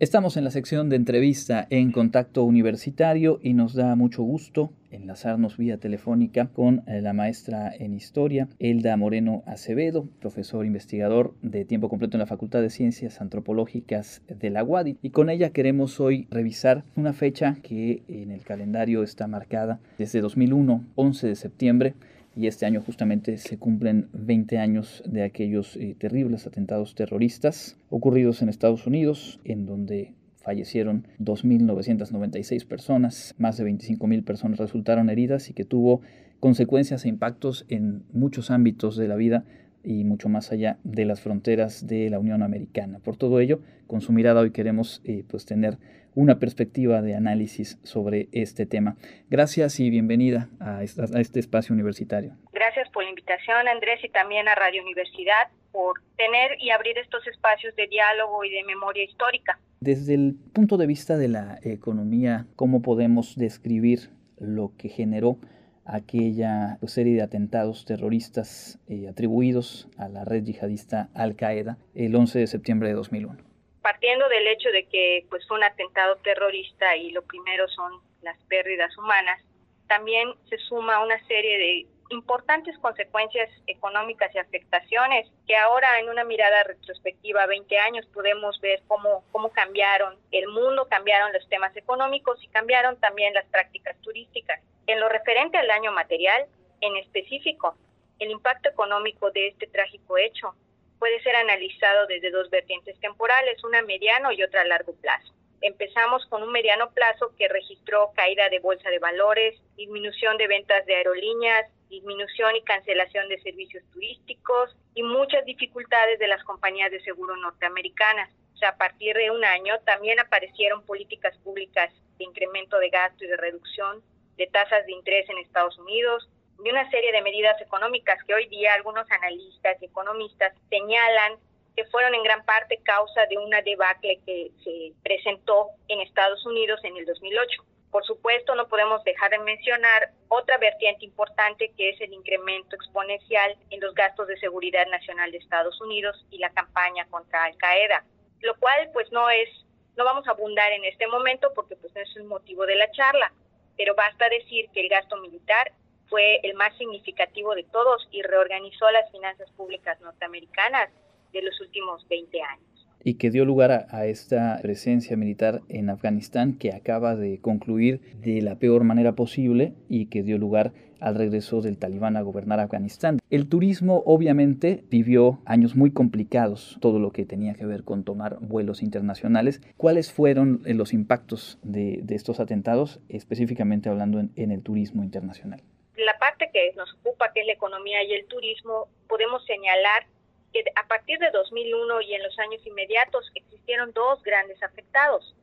Estamos 0.00 0.38
en 0.38 0.44
la 0.44 0.50
sección 0.50 0.88
de 0.88 0.96
entrevista 0.96 1.66
en 1.68 1.92
Contacto 1.92 2.42
Universitario 2.44 3.38
y 3.42 3.52
nos 3.52 3.74
da 3.74 3.94
mucho 3.96 4.22
gusto 4.22 4.72
enlazarnos 4.90 5.58
vía 5.58 5.76
telefónica 5.76 6.46
con 6.46 6.82
eh, 6.86 7.02
la 7.02 7.12
maestra 7.12 7.70
en 7.78 7.92
historia, 7.92 8.48
Elda 8.58 8.96
Moreno 8.96 9.42
Acevedo, 9.44 10.08
profesor 10.18 10.64
investigador 10.64 11.34
de 11.42 11.66
tiempo 11.66 11.90
completo 11.90 12.16
en 12.16 12.20
la 12.20 12.26
Facultad 12.26 12.62
de 12.62 12.70
Ciencias 12.70 13.20
Antropológicas 13.20 14.22
de 14.26 14.48
la 14.48 14.64
UADI. 14.64 14.96
Y 15.02 15.10
con 15.10 15.28
ella 15.28 15.50
queremos 15.50 16.00
hoy 16.00 16.26
revisar 16.30 16.82
una 16.96 17.12
fecha 17.12 17.58
que 17.62 18.02
en 18.08 18.30
el 18.30 18.40
calendario 18.40 19.02
está 19.02 19.26
marcada 19.26 19.80
desde 19.98 20.22
2001, 20.22 20.82
11 20.94 21.26
de 21.26 21.36
septiembre, 21.36 21.94
y 22.40 22.46
este 22.46 22.64
año 22.64 22.80
justamente 22.80 23.36
se 23.36 23.58
cumplen 23.58 24.08
20 24.14 24.56
años 24.56 25.02
de 25.04 25.24
aquellos 25.24 25.76
eh, 25.76 25.94
terribles 25.98 26.46
atentados 26.46 26.94
terroristas 26.94 27.76
ocurridos 27.90 28.40
en 28.40 28.48
Estados 28.48 28.86
Unidos, 28.86 29.40
en 29.44 29.66
donde 29.66 30.14
fallecieron 30.36 31.06
2.996 31.18 32.66
personas, 32.66 33.34
más 33.36 33.58
de 33.58 33.64
25.000 33.70 34.24
personas 34.24 34.58
resultaron 34.58 35.10
heridas 35.10 35.50
y 35.50 35.52
que 35.52 35.66
tuvo 35.66 36.00
consecuencias 36.40 37.04
e 37.04 37.10
impactos 37.10 37.66
en 37.68 38.04
muchos 38.10 38.50
ámbitos 38.50 38.96
de 38.96 39.08
la 39.08 39.16
vida 39.16 39.44
y 39.84 40.04
mucho 40.04 40.30
más 40.30 40.50
allá 40.50 40.78
de 40.82 41.04
las 41.04 41.20
fronteras 41.20 41.86
de 41.86 42.08
la 42.08 42.18
Unión 42.18 42.42
Americana. 42.42 43.00
Por 43.00 43.18
todo 43.18 43.40
ello, 43.40 43.60
con 43.86 44.00
su 44.00 44.12
mirada 44.12 44.40
hoy 44.40 44.50
queremos 44.50 45.02
eh, 45.04 45.24
pues 45.28 45.44
tener 45.44 45.76
una 46.14 46.38
perspectiva 46.38 47.02
de 47.02 47.14
análisis 47.14 47.78
sobre 47.82 48.28
este 48.32 48.66
tema. 48.66 48.96
Gracias 49.28 49.80
y 49.80 49.90
bienvenida 49.90 50.48
a, 50.60 50.82
este 50.82 51.40
espacio 51.40 51.74
universitario. 51.74 52.36
Gracias 52.52 52.88
por 52.90 53.04
la 53.04 53.10
invitación, 53.10 53.68
Andrés, 53.68 54.02
y 54.02 54.08
también 54.08 54.48
a 54.48 54.54
Radio 54.54 54.82
Universidad 54.82 55.48
por 55.72 56.00
tener 56.16 56.60
y 56.60 56.70
abrir 56.70 56.98
estos 56.98 57.26
espacios 57.26 57.74
de 57.76 57.86
diálogo 57.86 58.44
y 58.44 58.50
de 58.50 58.64
memoria 58.64 59.04
histórica. 59.04 59.58
Desde 59.80 60.14
el 60.14 60.34
punto 60.52 60.76
de 60.76 60.86
vista 60.86 61.16
de 61.16 61.28
la 61.28 61.58
economía, 61.62 62.46
¿cómo 62.56 62.82
podemos 62.82 63.36
describir 63.36 64.10
lo 64.38 64.72
que 64.76 64.88
generó 64.88 65.38
aquella 65.84 66.78
serie 66.86 67.14
de 67.14 67.22
atentados 67.22 67.84
terroristas 67.84 68.78
eh, 68.86 69.08
atribuidos 69.08 69.88
a 69.96 70.08
la 70.08 70.24
red 70.24 70.44
yihadista 70.44 71.08
Al 71.14 71.34
Qaeda 71.34 71.78
el 71.94 72.14
11 72.14 72.38
de 72.38 72.46
septiembre 72.46 72.88
de 72.88 72.94
2001. 72.94 73.49
Partiendo 73.82 74.28
del 74.28 74.46
hecho 74.46 74.70
de 74.70 74.86
que 74.86 75.26
pues, 75.30 75.46
fue 75.46 75.56
un 75.56 75.64
atentado 75.64 76.16
terrorista 76.16 76.96
y 76.96 77.10
lo 77.12 77.22
primero 77.22 77.66
son 77.68 78.00
las 78.22 78.38
pérdidas 78.44 78.96
humanas, 78.98 79.42
también 79.88 80.32
se 80.48 80.58
suma 80.58 81.02
una 81.02 81.18
serie 81.26 81.58
de 81.58 81.86
importantes 82.10 82.76
consecuencias 82.78 83.48
económicas 83.66 84.34
y 84.34 84.38
afectaciones 84.38 85.28
que 85.46 85.56
ahora 85.56 85.98
en 86.00 86.08
una 86.08 86.24
mirada 86.24 86.64
retrospectiva 86.64 87.46
20 87.46 87.78
años 87.78 88.06
podemos 88.06 88.60
ver 88.60 88.82
cómo, 88.88 89.24
cómo 89.30 89.50
cambiaron 89.50 90.16
el 90.32 90.48
mundo, 90.48 90.88
cambiaron 90.88 91.32
los 91.32 91.48
temas 91.48 91.74
económicos 91.76 92.42
y 92.42 92.48
cambiaron 92.48 92.98
también 93.00 93.32
las 93.34 93.46
prácticas 93.46 93.96
turísticas. 94.02 94.60
En 94.86 95.00
lo 95.00 95.08
referente 95.08 95.56
al 95.56 95.68
daño 95.68 95.92
material, 95.92 96.46
en 96.80 96.96
específico, 96.96 97.76
el 98.18 98.30
impacto 98.30 98.68
económico 98.68 99.30
de 99.30 99.48
este 99.48 99.66
trágico 99.68 100.18
hecho 100.18 100.54
puede 101.00 101.20
ser 101.22 101.34
analizado 101.34 102.06
desde 102.06 102.30
dos 102.30 102.48
vertientes 102.50 103.00
temporales, 103.00 103.64
una 103.64 103.82
mediano 103.82 104.30
y 104.30 104.42
otra 104.44 104.60
a 104.60 104.66
largo 104.66 104.94
plazo. 104.96 105.32
Empezamos 105.62 106.24
con 106.26 106.42
un 106.42 106.52
mediano 106.52 106.90
plazo 106.92 107.34
que 107.36 107.48
registró 107.48 108.12
caída 108.14 108.48
de 108.48 108.60
bolsa 108.60 108.88
de 108.90 108.98
valores, 108.98 109.60
disminución 109.76 110.36
de 110.36 110.46
ventas 110.46 110.86
de 110.86 110.94
aerolíneas, 110.94 111.70
disminución 111.88 112.54
y 112.54 112.62
cancelación 112.62 113.28
de 113.28 113.40
servicios 113.40 113.82
turísticos 113.92 114.76
y 114.94 115.02
muchas 115.02 115.44
dificultades 115.44 116.18
de 116.18 116.28
las 116.28 116.44
compañías 116.44 116.90
de 116.90 117.00
seguro 117.00 117.34
norteamericanas. 117.36 118.30
O 118.62 118.66
a 118.66 118.76
partir 118.76 119.16
de 119.16 119.30
un 119.30 119.42
año 119.42 119.80
también 119.86 120.20
aparecieron 120.20 120.84
políticas 120.84 121.36
públicas 121.38 121.92
de 122.18 122.24
incremento 122.24 122.78
de 122.78 122.90
gasto 122.90 123.24
y 123.24 123.28
de 123.28 123.36
reducción 123.38 124.02
de 124.36 124.46
tasas 124.48 124.84
de 124.86 124.92
interés 124.92 125.28
en 125.30 125.38
Estados 125.38 125.78
Unidos, 125.78 126.28
de 126.62 126.70
una 126.70 126.88
serie 126.90 127.12
de 127.12 127.22
medidas 127.22 127.60
económicas 127.60 128.22
que 128.24 128.34
hoy 128.34 128.46
día 128.48 128.74
algunos 128.74 129.10
analistas 129.10 129.80
y 129.80 129.86
economistas 129.86 130.52
señalan 130.68 131.38
que 131.76 131.84
fueron 131.86 132.14
en 132.14 132.22
gran 132.22 132.44
parte 132.44 132.78
causa 132.82 133.26
de 133.26 133.38
una 133.38 133.62
debacle 133.62 134.20
que 134.26 134.50
se 134.62 134.92
presentó 135.02 135.68
en 135.88 136.00
Estados 136.00 136.44
Unidos 136.44 136.80
en 136.84 136.96
el 136.96 137.06
2008. 137.06 137.64
Por 137.90 138.04
supuesto, 138.04 138.54
no 138.54 138.68
podemos 138.68 139.02
dejar 139.04 139.30
de 139.30 139.38
mencionar 139.38 140.10
otra 140.28 140.58
vertiente 140.58 141.04
importante 141.04 141.72
que 141.76 141.90
es 141.90 142.00
el 142.00 142.12
incremento 142.12 142.76
exponencial 142.76 143.56
en 143.70 143.80
los 143.80 143.94
gastos 143.94 144.28
de 144.28 144.38
seguridad 144.38 144.86
nacional 144.86 145.32
de 145.32 145.38
Estados 145.38 145.80
Unidos 145.80 146.24
y 146.30 146.38
la 146.38 146.50
campaña 146.50 147.06
contra 147.06 147.44
Al 147.44 147.56
Qaeda, 147.56 148.04
lo 148.40 148.54
cual 148.56 148.90
pues 148.92 149.10
no 149.10 149.28
es, 149.30 149.48
no 149.96 150.04
vamos 150.04 150.26
a 150.28 150.32
abundar 150.32 150.70
en 150.72 150.84
este 150.84 151.06
momento 151.06 151.52
porque 151.54 151.76
pues 151.76 151.94
no 151.94 152.00
es 152.00 152.16
el 152.16 152.24
motivo 152.24 152.66
de 152.66 152.76
la 152.76 152.90
charla, 152.92 153.32
pero 153.76 153.94
basta 153.94 154.28
decir 154.28 154.68
que 154.72 154.82
el 154.82 154.88
gasto 154.88 155.16
militar 155.16 155.72
fue 156.10 156.40
el 156.42 156.54
más 156.54 156.76
significativo 156.76 157.54
de 157.54 157.64
todos 157.64 158.06
y 158.10 158.20
reorganizó 158.22 158.90
las 158.90 159.10
finanzas 159.10 159.50
públicas 159.52 159.98
norteamericanas 160.00 160.90
de 161.32 161.42
los 161.42 161.58
últimos 161.60 162.06
20 162.08 162.42
años 162.42 162.70
y 163.02 163.14
que 163.14 163.30
dio 163.30 163.44
lugar 163.44 163.86
a, 163.88 164.06
esta 164.06 164.58
presencia 164.62 165.16
militar 165.16 165.62
en 165.68 165.90
Afganistán 165.90 166.54
que 166.54 166.72
acaba 166.72 167.16
de 167.16 167.38
concluir 167.40 168.00
de 168.20 168.42
la 168.42 168.56
peor 168.56 168.84
manera 168.84 169.14
posible 169.14 169.72
y 169.88 170.06
que 170.06 170.22
dio 170.22 170.38
lugar 170.38 170.72
al 171.00 171.14
regreso 171.14 171.62
del 171.62 171.78
talibán 171.78 172.18
a 172.18 172.20
gobernar 172.20 172.60
Afganistán. 172.60 173.20
El 173.30 173.48
turismo 173.48 174.02
obviamente 174.04 174.84
vivió 174.90 175.40
años 175.46 175.74
muy 175.74 175.92
complicados, 175.92 176.76
todo 176.80 176.98
lo 176.98 177.10
que 177.10 177.24
tenía 177.24 177.54
que 177.54 177.64
ver 177.64 177.84
con 177.84 178.04
tomar 178.04 178.38
vuelos 178.40 178.82
internacionales. 178.82 179.62
¿Cuáles 179.78 180.12
fueron 180.12 180.60
eh, 180.66 180.74
los 180.74 180.92
impactos 180.92 181.58
de, 181.62 182.04
estos 182.10 182.38
atentados, 182.38 183.00
específicamente 183.08 183.88
hablando 183.88 184.20
en 184.20 184.50
el 184.50 184.62
turismo 184.62 185.02
internacional? 185.02 185.62
La 186.00 186.18
parte 186.18 186.50
que 186.50 186.72
nos 186.76 186.92
ocupa, 186.94 187.30
que 187.32 187.40
es 187.40 187.46
la 187.46 187.52
economía 187.52 188.02
y 188.02 188.14
el 188.14 188.26
turismo, 188.26 188.88
podemos 189.06 189.44
señalar 189.44 190.06
que 190.52 190.64
a 190.74 190.88
partir 190.88 191.18
de 191.18 191.30
2001 191.30 192.00
y 192.00 192.14
en 192.14 192.22
los 192.22 192.38
años 192.38 192.66
inmediatos 192.66 193.30
existieron 193.34 193.92
dos 193.92 194.22
grandes 194.22 194.62
afectados, 194.62 195.34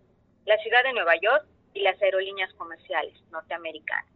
la 0.45 0.57
ciudad 0.57 0.83
de 0.83 0.93
Nueva 0.93 1.15
York 1.15 1.45
y 1.75 1.81
las 1.81 2.01
aerolíneas 2.01 2.51
comerciales 2.55 3.13
norteamericanas. 3.29 4.11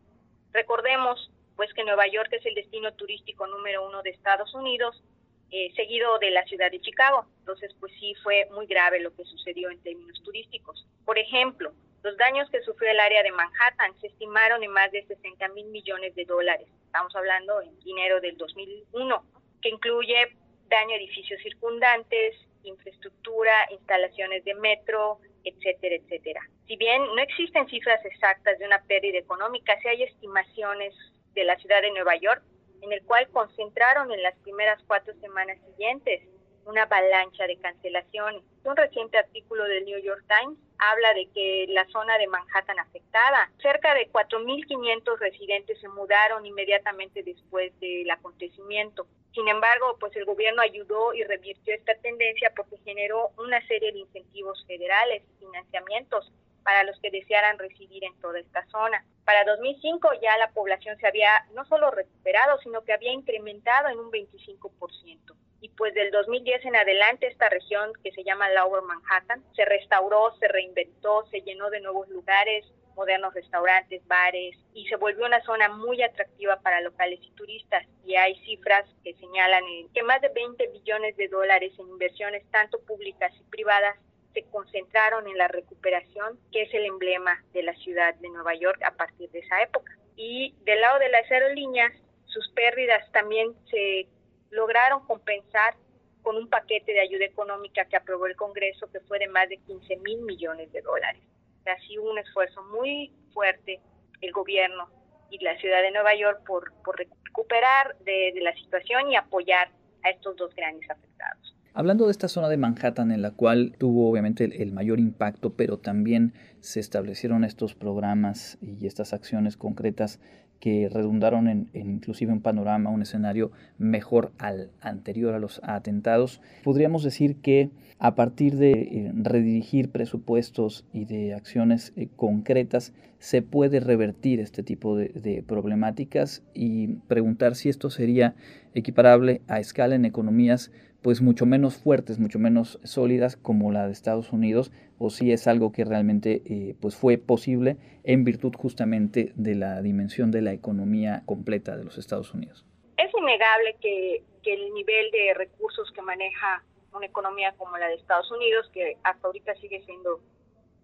Recordemos 0.52 1.30
pues 1.56 1.72
que 1.76 1.84
Nueva 1.84 2.08
York 2.08 2.30
es 2.32 2.46
el 2.48 2.56
destino 2.56 2.92
turístico 2.94 3.46
número 3.46 3.88
uno 3.88 4.02
de 4.02 4.10
Estados 4.10 4.52
Unidos, 4.56 5.04
eh, 5.52 5.72
seguido 5.76 6.18
de 6.18 6.32
la 6.32 6.44
ciudad 6.46 6.72
de 6.72 6.82
Chicago. 6.82 7.28
Entonces, 7.40 7.72
pues 7.80 7.94
sí 8.00 8.16
fue 8.24 8.48
muy 8.52 8.66
grave 8.66 9.00
lo 9.00 9.14
que 9.16 9.26
sucedió 9.26 9.70
en 9.70 9.80
términos 9.84 10.20
turísticos. 10.24 10.88
Por 11.06 11.20
ejemplo, 11.20 11.72
los 12.04 12.18
daños 12.18 12.50
que 12.50 12.62
sufrió 12.62 12.90
el 12.92 13.00
área 13.00 13.22
de 13.24 13.32
Manhattan 13.32 13.94
se 14.00 14.08
estimaron 14.08 14.64
en 14.64 14.72
más 14.72 14.92
de 14.92 15.06
60 15.06 15.48
mil 15.50 15.68
millones 15.68 16.16
de 16.16 16.26
dólares. 16.26 16.68
Estamos 16.86 17.16
hablando 17.16 17.62
en 17.62 17.78
dinero 17.80 18.20
del 18.20 18.38
2001, 18.38 19.24
que 19.62 19.70
incluye 19.70 20.36
daño 20.68 20.94
a 20.94 20.98
edificios 20.98 21.42
circundantes, 21.44 22.36
infraestructura, 22.64 23.54
instalaciones 23.72 24.44
de 24.46 24.56
metro, 24.56 25.20
etcétera, 25.44 25.96
etcétera. 25.96 26.42
Si 26.68 26.76
bien 26.76 27.04
no 27.04 27.22
existen 27.22 27.68
cifras 27.68 28.04
exactas 28.06 28.58
de 28.58 28.66
una 28.66 28.82
pérdida 28.84 29.18
económica, 29.18 29.78
sí 29.82 29.88
hay 29.88 30.04
estimaciones 30.04 30.94
de 31.34 31.44
la 31.44 31.56
ciudad 31.58 31.82
de 31.82 31.92
Nueva 31.92 32.16
York, 32.16 32.42
en 32.82 32.92
el 32.92 33.04
cual 33.04 33.28
concentraron 33.30 34.12
en 34.12 34.24
las 34.24 34.36
primeras 34.40 34.82
cuatro 34.88 35.14
semanas 35.22 35.58
siguientes 35.66 36.22
una 36.66 36.84
avalancha 36.84 37.48
de 37.48 37.58
cancelaciones. 37.58 38.44
Un 38.64 38.76
reciente 38.76 39.18
artículo 39.18 39.64
del 39.66 39.86
New 39.86 40.00
York 40.00 40.24
Times 40.28 40.58
habla 40.78 41.14
de 41.14 41.30
que 41.34 41.66
la 41.70 41.86
zona 41.88 42.18
de 42.18 42.28
Manhattan 42.28 42.80
afectada, 42.80 43.52
cerca 43.62 43.94
de 43.94 44.12
4.500 44.12 45.20
residentes 45.20 45.80
se 45.80 45.88
mudaron 45.90 46.46
inmediatamente 46.46 47.24
después 47.24 47.72
del 47.80 48.10
acontecimiento. 48.10 49.08
Sin 49.34 49.48
embargo, 49.48 49.98
pues 50.00 50.16
el 50.16 50.26
gobierno 50.26 50.62
ayudó 50.62 51.14
y 51.14 51.24
revirtió 51.24 51.74
esta 51.74 51.96
tendencia 51.96 52.52
porque 52.56 52.78
generó 52.84 53.30
una 53.38 53.66
serie 53.68 53.92
de 53.92 54.00
incentivos 54.00 54.64
federales, 54.68 55.24
financiamientos 55.40 56.32
para 56.64 56.84
los 56.84 57.00
que 57.00 57.10
desearan 57.10 57.58
residir 57.58 58.04
en 58.04 58.20
toda 58.20 58.40
esta 58.40 58.66
zona. 58.68 59.04
Para 59.26 59.46
2005 59.46 60.10
ya 60.22 60.38
la 60.38 60.52
población 60.52 60.98
se 60.98 61.08
había 61.08 61.32
no 61.54 61.66
solo 61.66 61.92
recuperado, 61.92 62.60
sino 62.62 62.84
que 62.84 62.94
había 62.94 63.14
incrementado 63.14 63.90
en 63.90 64.00
un 64.00 64.12
25% 64.12 65.36
y 65.62 65.70
pues 65.70 65.94
del 65.94 66.10
2010 66.12 66.66
en 66.66 66.76
adelante 66.76 67.28
esta 67.28 67.48
región 67.48 67.94
que 68.04 68.12
se 68.12 68.24
llama 68.24 68.50
Lower 68.50 68.82
Manhattan 68.82 69.44
se 69.56 69.64
restauró, 69.64 70.36
se 70.40 70.48
reinventó, 70.48 71.26
se 71.30 71.42
llenó 71.42 71.70
de 71.70 71.82
nuevos 71.82 72.10
lugares, 72.10 72.66
modernos 72.96 73.34
restaurantes, 73.34 74.06
bares 74.08 74.58
y 74.74 74.88
se 74.88 74.96
volvió 74.96 75.26
una 75.26 75.42
zona 75.44 75.70
muy 75.70 76.02
atractiva 76.02 76.60
para 76.62 76.82
locales 76.82 77.20
y 77.22 77.32
turistas 77.36 77.86
y 78.04 78.16
hay 78.16 78.36
cifras 78.44 78.86
que 79.04 79.14
señalan 79.14 79.64
que 79.94 80.02
más 80.02 80.20
de 80.22 80.30
20 80.30 80.68
billones 80.68 81.16
de 81.16 81.28
dólares 81.28 81.72
en 81.78 81.88
inversiones 81.90 82.44
tanto 82.50 82.80
públicas 82.82 83.32
y 83.40 83.44
privadas 83.44 83.98
se 84.34 84.44
concentraron 84.46 85.28
en 85.28 85.38
la 85.38 85.48
recuperación, 85.48 86.40
que 86.52 86.64
es 86.64 86.74
el 86.74 86.86
emblema 86.86 87.44
de 87.54 87.64
la 87.64 87.76
ciudad 87.76 88.16
de 88.16 88.30
Nueva 88.30 88.56
York 88.56 88.82
a 88.84 88.96
partir 88.96 89.30
de 89.32 89.40
esa 89.40 89.62
época. 89.62 89.96
Y 90.16 90.56
del 90.64 90.82
lado 90.82 91.00
de 91.00 91.10
las 91.10 91.30
aerolíneas, 91.30 91.92
sus 92.26 92.48
pérdidas 92.52 93.12
también 93.12 93.54
se 93.70 94.08
lograron 94.52 95.06
compensar 95.06 95.76
con 96.22 96.36
un 96.36 96.50
paquete 96.50 96.94
de 96.94 97.02
ayuda 97.02 97.26
económica 97.26 97.86
que 97.86 97.98
aprobó 97.98 98.28
el 98.28 98.36
Congreso 98.36 98.88
que 98.92 99.00
fue 99.02 99.18
de 99.20 99.28
más 99.28 99.50
de 99.50 99.58
15 99.58 99.98
mil 99.98 100.22
millones 100.22 100.72
de 100.72 100.82
dólares. 100.82 101.22
Así 101.66 101.98
un 101.98 102.18
esfuerzo 102.18 102.62
muy 102.64 103.12
fuerte 103.34 103.82
el 104.22 104.32
gobierno 104.32 104.90
y 105.30 105.44
la 105.44 105.58
ciudad 105.58 105.82
de 105.82 105.92
Nueva 105.92 106.16
York 106.16 106.42
por, 106.46 106.74
por 106.84 106.98
recuperar 106.98 107.96
de, 108.04 108.34
la 108.42 108.54
situación 108.54 109.10
y 109.10 109.16
apoyar 109.16 109.70
a 110.04 110.10
estos 110.10 110.36
dos 110.36 110.54
grandes 110.56 110.90
afectados. 110.90 111.56
Hablando 111.74 112.06
de 112.06 112.12
esta 112.12 112.28
zona 112.28 112.50
de 112.50 112.58
Manhattan 112.58 113.12
en 113.12 113.22
la 113.22 113.32
cual 113.32 113.74
tuvo 113.78 114.10
obviamente 114.10 114.44
el, 114.62 114.74
mayor 114.74 115.00
impacto, 115.00 115.56
pero 115.56 115.80
también 115.80 116.34
se 116.60 116.82
establecieron 116.82 117.46
estos 117.46 117.76
programas 117.76 118.58
y 118.62 118.86
estas 118.86 119.14
acciones 119.14 119.56
concretas 119.56 120.20
que 120.62 120.88
redundaron 120.90 121.50
en, 121.50 121.70
inclusive 121.74 122.32
un 122.32 122.40
panorama, 122.40 122.92
un 122.92 123.02
escenario 123.02 123.52
mejor 123.78 124.32
al 124.38 124.70
anterior 124.80 125.34
a 125.34 125.40
los 125.40 125.60
atentados. 125.64 126.40
Podríamos 126.64 127.04
decir 127.04 127.36
que 127.38 127.72
a 127.98 128.16
partir 128.16 128.56
de 128.56 128.72
eh, 128.72 129.12
redirigir 129.14 129.90
presupuestos 129.90 130.86
y 130.94 131.06
de 131.06 131.34
acciones 131.34 131.94
eh, 131.98 132.08
concretas 132.16 132.94
se 133.18 133.42
puede 133.42 133.80
revertir 133.80 134.40
este 134.40 134.64
tipo 134.64 134.96
de, 134.96 135.10
de 135.10 135.44
problemáticas 135.44 136.44
y 136.54 136.88
preguntar 137.08 137.56
si 137.56 137.70
esto 137.70 137.90
sería 137.90 138.36
equiparable 138.74 139.42
a 139.48 139.60
escala 139.60 139.96
en 139.96 140.06
economías 140.06 140.72
pues 141.02 141.22
mucho 141.22 141.46
menos 141.46 141.78
fuertes, 141.78 142.20
mucho 142.20 142.40
menos 142.40 142.80
sólidas 142.84 143.36
como 143.36 143.72
la 143.72 143.86
de 143.88 143.92
Estados 143.92 144.32
Unidos, 144.32 144.72
o 145.00 145.10
si 145.10 145.32
es 145.32 145.48
algo 145.48 145.72
que 145.72 145.84
realmente 145.84 146.42
eh, 146.46 146.76
pues 146.80 146.96
fue 146.96 147.18
posible 147.18 147.78
en 148.04 148.24
virtud 148.24 148.54
justamente 148.56 149.34
de 149.36 149.56
la 149.56 149.82
dimensión 149.82 150.32
de 150.32 150.42
la 150.42 150.54
economía 150.54 151.24
completa 151.26 151.76
de 151.76 151.84
los 151.84 151.98
Estados 151.98 152.34
Unidos. 152.34 152.66
Es 152.98 153.12
innegable 153.18 153.76
que, 153.82 154.24
que 154.44 154.54
el 154.54 154.74
nivel 154.74 155.10
de 155.12 155.34
recursos 155.34 155.92
que 155.92 156.02
maneja 156.02 156.64
una 156.94 157.06
economía 157.06 157.54
como 157.58 157.78
la 157.78 157.88
de 157.88 157.96
Estados 157.96 158.32
Unidos, 158.32 158.70
que 158.74 158.98
hasta 159.04 159.28
ahorita 159.28 159.56
sigue 159.56 159.82
siendo 159.86 160.20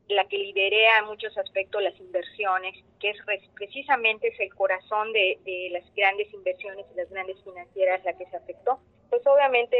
la 0.09 0.25
que 0.25 0.37
liderea 0.37 0.99
en 0.99 1.05
muchos 1.05 1.37
aspectos 1.37 1.81
las 1.81 1.97
inversiones, 1.99 2.75
que 2.99 3.09
es 3.09 3.17
precisamente 3.55 4.29
es 4.29 4.39
el 4.39 4.53
corazón 4.53 5.11
de, 5.13 5.69
las 5.71 5.83
grandes 5.95 6.33
inversiones 6.33 6.85
y 6.93 6.97
las 6.97 7.09
grandes 7.09 7.41
financieras 7.43 8.03
la 8.05 8.17
que 8.17 8.25
se 8.25 8.37
afectó 8.37 8.79
pues 9.09 9.25
obviamente 9.25 9.77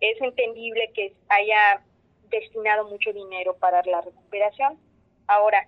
es, 0.00 0.20
entendible 0.20 0.90
que 0.94 1.14
haya 1.28 1.82
destinado 2.28 2.88
mucho 2.88 3.12
dinero 3.12 3.56
para 3.56 3.82
la 3.84 4.00
recuperación. 4.00 4.78
Ahora, 5.26 5.66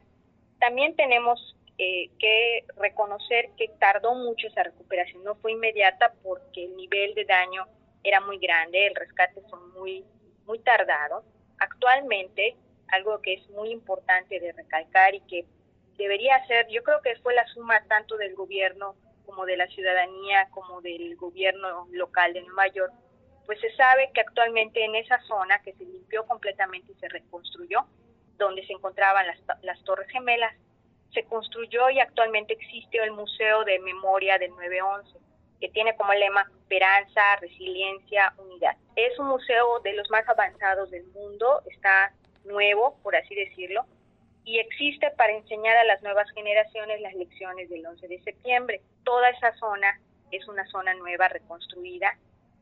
también 0.58 0.94
tenemos 0.96 1.56
eh, 1.78 2.10
que 2.18 2.64
reconocer 2.76 3.50
que 3.56 3.68
tardó 3.78 4.14
mucho 4.14 4.48
esa 4.48 4.62
recuperación, 4.62 5.24
no 5.24 5.34
fue 5.36 5.52
inmediata 5.52 6.12
porque 6.22 6.64
el 6.64 6.76
nivel 6.76 7.14
de 7.14 7.24
daño 7.24 7.66
era 8.02 8.20
muy 8.20 8.38
grande, 8.38 8.86
el 8.86 8.94
rescate 8.94 9.40
son 9.48 9.72
muy, 9.72 10.04
muy 10.46 10.58
tardado. 10.60 11.24
Actualmente, 11.58 12.56
algo 12.88 13.20
que 13.20 13.34
es 13.34 13.50
muy 13.50 13.70
importante 13.70 14.40
de 14.40 14.52
recalcar 14.52 15.14
y 15.14 15.20
que 15.22 15.46
debería 15.96 16.44
ser, 16.46 16.68
yo 16.68 16.82
creo 16.82 17.00
que 17.00 17.16
fue 17.16 17.34
la 17.34 17.46
suma 17.48 17.82
tanto 17.88 18.16
del 18.16 18.34
gobierno 18.34 18.94
como 19.24 19.44
de 19.44 19.56
la 19.56 19.66
ciudadanía, 19.66 20.48
como 20.50 20.80
del 20.80 21.16
gobierno 21.16 21.88
local 21.90 22.32
de 22.32 22.42
Nueva 22.42 22.68
York, 22.68 22.92
pues 23.44 23.60
se 23.60 23.74
sabe 23.74 24.10
que 24.12 24.20
actualmente 24.20 24.84
en 24.84 24.94
esa 24.94 25.20
zona 25.22 25.60
que 25.62 25.72
se 25.74 25.84
limpió 25.84 26.24
completamente 26.26 26.92
y 26.92 26.94
se 26.96 27.08
reconstruyó, 27.08 27.86
donde 28.36 28.66
se 28.66 28.72
encontraban 28.72 29.26
las, 29.26 29.38
las 29.62 29.82
Torres 29.84 30.08
Gemelas, 30.10 30.54
se 31.12 31.24
construyó 31.24 31.88
y 31.90 32.00
actualmente 32.00 32.52
existe 32.52 32.98
el 32.98 33.12
Museo 33.12 33.64
de 33.64 33.78
Memoria 33.78 34.38
del 34.38 34.50
911, 34.50 35.18
que 35.60 35.68
tiene 35.70 35.96
como 35.96 36.12
lema 36.12 36.46
esperanza, 36.60 37.36
resiliencia, 37.40 38.34
unidad. 38.36 38.76
Es 38.96 39.18
un 39.18 39.28
museo 39.28 39.80
de 39.80 39.94
los 39.94 40.10
más 40.10 40.28
avanzados 40.28 40.90
del 40.90 41.04
mundo, 41.06 41.62
está 41.70 42.12
nuevo, 42.46 42.98
por 43.02 43.16
así 43.16 43.34
decirlo, 43.34 43.84
y 44.44 44.58
existe 44.58 45.10
para 45.12 45.32
enseñar 45.32 45.76
a 45.76 45.84
las 45.84 46.02
nuevas 46.02 46.30
generaciones 46.30 47.00
las 47.00 47.14
lecciones 47.14 47.68
del 47.68 47.84
11 47.84 48.06
de 48.06 48.22
septiembre. 48.22 48.80
Toda 49.04 49.30
esa 49.30 49.52
zona 49.56 50.00
es 50.30 50.46
una 50.46 50.64
zona 50.66 50.94
nueva, 50.94 51.28
reconstruida, 51.28 52.16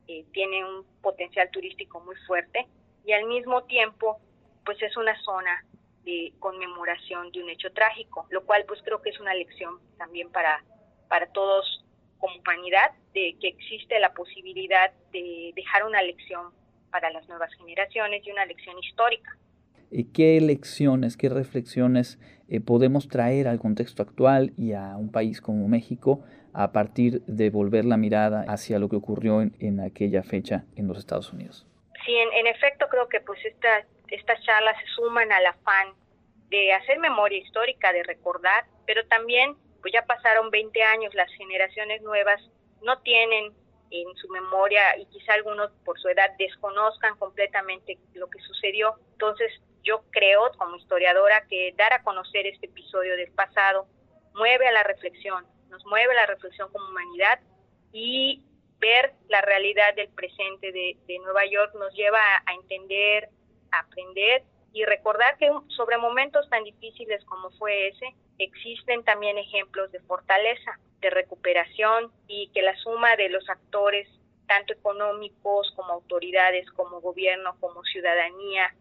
eh, 0.08 0.24
tiene 0.32 0.64
un 0.64 0.84
potencial 1.02 1.50
turístico 1.50 2.00
muy 2.00 2.16
fuerte 2.26 2.66
y 3.04 3.12
al 3.12 3.24
mismo 3.26 3.64
tiempo 3.64 4.18
pues 4.64 4.80
es 4.82 4.96
una 4.96 5.14
zona 5.22 5.64
de 6.04 6.32
conmemoración 6.38 7.32
de 7.32 7.42
un 7.42 7.50
hecho 7.50 7.72
trágico, 7.72 8.26
lo 8.30 8.44
cual 8.44 8.64
pues 8.66 8.80
creo 8.82 9.00
que 9.00 9.10
es 9.10 9.20
una 9.20 9.34
lección 9.34 9.78
también 9.98 10.30
para, 10.30 10.62
para 11.08 11.26
todos 11.32 11.84
como 12.18 12.36
humanidad, 12.38 12.92
de 13.12 13.36
que 13.40 13.48
existe 13.48 13.98
la 13.98 14.12
posibilidad 14.12 14.92
de 15.12 15.52
dejar 15.54 15.84
una 15.84 16.02
lección 16.02 16.52
para 16.90 17.10
las 17.10 17.28
nuevas 17.28 17.52
generaciones 17.54 18.26
y 18.26 18.30
una 18.30 18.46
lección 18.46 18.78
histórica. 18.78 19.36
Eh, 19.96 20.06
qué 20.12 20.40
lecciones, 20.40 21.16
qué 21.16 21.28
reflexiones 21.28 22.18
eh, 22.48 22.58
podemos 22.60 23.06
traer 23.08 23.46
al 23.46 23.60
contexto 23.60 24.02
actual 24.02 24.52
y 24.56 24.72
a 24.72 24.96
un 24.96 25.12
país 25.12 25.40
como 25.40 25.68
México 25.68 26.24
a 26.52 26.72
partir 26.72 27.22
de 27.26 27.48
volver 27.50 27.84
la 27.84 27.96
mirada 27.96 28.44
hacia 28.48 28.80
lo 28.80 28.88
que 28.88 28.96
ocurrió 28.96 29.40
en, 29.40 29.80
aquella 29.80 30.24
fecha 30.24 30.64
en 30.74 30.88
los 30.88 30.98
Estados 30.98 31.32
Unidos. 31.32 31.68
Sí, 32.04 32.12
en, 32.12 32.46
efecto 32.48 32.86
creo 32.90 33.08
que 33.08 33.20
pues 33.20 33.38
esta, 33.44 33.86
estas 34.08 34.42
charlas 34.42 34.76
se 34.80 34.86
suman 34.96 35.30
al 35.30 35.46
afán 35.46 35.94
de 36.50 36.72
hacer 36.72 36.98
memoria 36.98 37.38
histórica, 37.38 37.92
de 37.92 38.02
recordar, 38.02 38.64
pero 38.86 39.06
también 39.06 39.54
pues 39.80 39.94
ya 39.94 40.04
pasaron 40.06 40.50
20 40.50 40.82
años, 40.82 41.14
las 41.14 41.30
generaciones 41.34 42.02
nuevas 42.02 42.40
no 42.82 42.98
tienen 42.98 43.52
en 43.90 44.16
su 44.16 44.28
memoria 44.28 44.98
y 44.98 45.06
quizá 45.06 45.34
algunos 45.34 45.70
por 45.84 46.00
su 46.00 46.08
edad 46.08 46.30
desconozcan 46.36 47.16
completamente 47.16 47.96
lo 48.14 48.28
que 48.28 48.40
sucedió. 48.40 48.96
Entonces, 49.12 49.52
yo 49.84 50.02
creo 50.10 50.50
como 50.58 50.76
historiadora 50.76 51.46
que 51.48 51.74
dar 51.76 51.92
a 51.92 52.02
conocer 52.02 52.46
este 52.46 52.66
episodio 52.66 53.16
del 53.16 53.30
pasado 53.32 53.86
mueve 54.34 54.66
a 54.66 54.72
la 54.72 54.82
reflexión, 54.82 55.46
nos 55.68 55.84
mueve 55.86 56.12
a 56.12 56.22
la 56.22 56.26
reflexión 56.26 56.70
como 56.72 56.88
humanidad 56.88 57.38
y 57.92 58.42
ver 58.78 59.12
la 59.28 59.40
realidad 59.40 59.94
del 59.94 60.08
presente 60.08 60.72
de, 60.72 60.96
Nueva 61.20 61.46
York 61.46 61.74
nos 61.78 61.94
lleva 61.94 62.20
a, 62.44 62.54
entender, 62.54 63.28
a 63.70 63.80
aprender 63.80 64.42
y 64.72 64.84
recordar 64.84 65.38
que 65.38 65.50
sobre 65.68 65.96
momentos 65.96 66.48
tan 66.50 66.64
difíciles 66.64 67.24
como 67.24 67.50
fue 67.52 67.88
ese, 67.88 68.14
existen 68.38 69.04
también 69.04 69.38
ejemplos 69.38 69.92
de 69.92 70.00
fortaleza, 70.00 70.78
de 71.00 71.10
recuperación 71.10 72.10
y 72.26 72.50
que 72.52 72.62
la 72.62 72.76
suma 72.76 73.16
de 73.16 73.28
los 73.28 73.48
actores, 73.48 74.08
tanto 74.46 74.72
económicos 74.72 75.72
como 75.76 75.92
autoridades, 75.92 76.68
como 76.72 77.00
gobierno, 77.00 77.56
como 77.60 77.82
ciudadanía, 77.84 78.74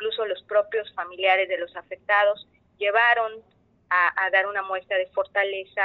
incluso 0.00 0.24
los 0.24 0.42
propios 0.44 0.90
familiares 0.94 1.46
de 1.48 1.58
los 1.58 1.76
afectados, 1.76 2.48
llevaron 2.78 3.32
a, 3.90 4.30
dar 4.30 4.46
una 4.46 4.62
muestra 4.62 4.96
de 4.96 5.06
fortaleza 5.08 5.82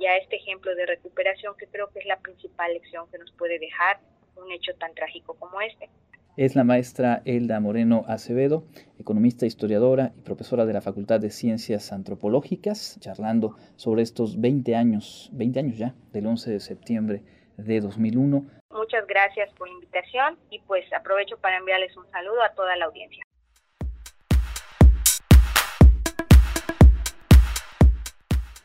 y 0.00 0.06
a 0.06 0.16
este 0.16 0.36
ejemplo 0.36 0.74
de 0.74 0.86
recuperación 0.86 1.54
que 1.56 1.66
creo 1.66 1.88
que 1.90 2.00
es 2.00 2.06
la 2.06 2.18
principal 2.18 2.72
lección 2.72 3.08
que 3.10 3.18
nos 3.18 3.30
puede 3.32 3.58
dejar 3.58 4.00
un 4.36 4.50
hecho 4.50 4.74
tan 4.78 4.94
trágico 4.94 5.34
como 5.34 5.60
este. 5.60 5.90
Es 6.36 6.56
la 6.56 6.64
maestra 6.64 7.22
Elda 7.26 7.60
Moreno 7.60 8.04
Acevedo, 8.08 8.64
economista, 8.98 9.44
historiadora 9.44 10.12
y 10.16 10.22
profesora 10.22 10.64
de 10.64 10.72
la 10.72 10.80
Facultad 10.80 11.20
de 11.20 11.30
Ciencias 11.30 11.92
Antropológicas, 11.92 12.98
charlando 13.00 13.56
sobre 13.76 14.02
estos 14.02 14.40
20 14.40 14.74
años, 14.74 15.28
20 15.34 15.60
años 15.60 15.78
ya, 15.78 15.94
del 16.10 16.26
11 16.26 16.50
de 16.50 16.60
septiembre 16.60 17.22
de 17.58 17.80
2001. 17.80 18.46
Muchas 18.70 19.06
gracias 19.06 19.52
por 19.52 19.68
la 19.68 19.74
invitación 19.74 20.38
y 20.50 20.58
pues 20.60 20.90
aprovecho 20.94 21.36
para 21.36 21.58
enviarles 21.58 21.94
un 21.98 22.10
saludo 22.10 22.42
a 22.42 22.54
toda 22.54 22.74
la 22.76 22.86
audiencia. 22.86 23.22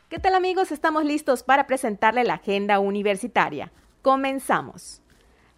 ¿Qué 0.08 0.18
tal 0.18 0.34
amigos? 0.34 0.72
Estamos 0.72 1.04
listos 1.04 1.42
para 1.42 1.66
presentarle 1.66 2.24
la 2.24 2.34
agenda 2.34 2.78
universitaria. 2.78 3.72
Comenzamos. 4.00 5.02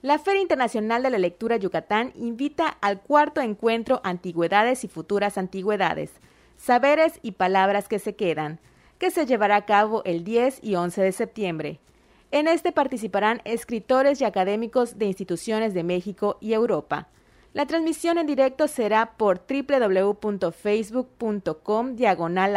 La 0.02 0.18
Feria 0.18 0.42
Internacional 0.42 1.04
de 1.04 1.10
la 1.10 1.18
Lectura 1.18 1.56
Yucatán 1.56 2.12
invita 2.16 2.66
al 2.66 3.00
cuarto 3.00 3.40
encuentro 3.40 4.00
Antigüedades 4.02 4.82
y 4.82 4.88
Futuras 4.88 5.38
Antigüedades, 5.38 6.10
Saberes 6.56 7.20
y 7.22 7.30
Palabras 7.32 7.86
que 7.86 8.00
se 8.00 8.16
quedan, 8.16 8.58
que 8.98 9.12
se 9.12 9.24
llevará 9.24 9.54
a 9.54 9.66
cabo 9.66 10.02
el 10.04 10.24
10 10.24 10.64
y 10.64 10.74
11 10.74 11.00
de 11.00 11.12
septiembre. 11.12 11.78
En 12.32 12.48
este 12.48 12.72
participarán 12.72 13.42
escritores 13.44 14.20
y 14.20 14.24
académicos 14.24 14.98
de 14.98 15.06
instituciones 15.06 15.74
de 15.74 15.84
México 15.84 16.38
y 16.40 16.54
Europa. 16.54 17.06
La 17.52 17.66
transmisión 17.66 18.18
en 18.18 18.26
directo 18.26 18.66
será 18.66 19.12
por 19.16 19.42
www.facebook.com 19.48 21.94
diagonal 21.94 22.56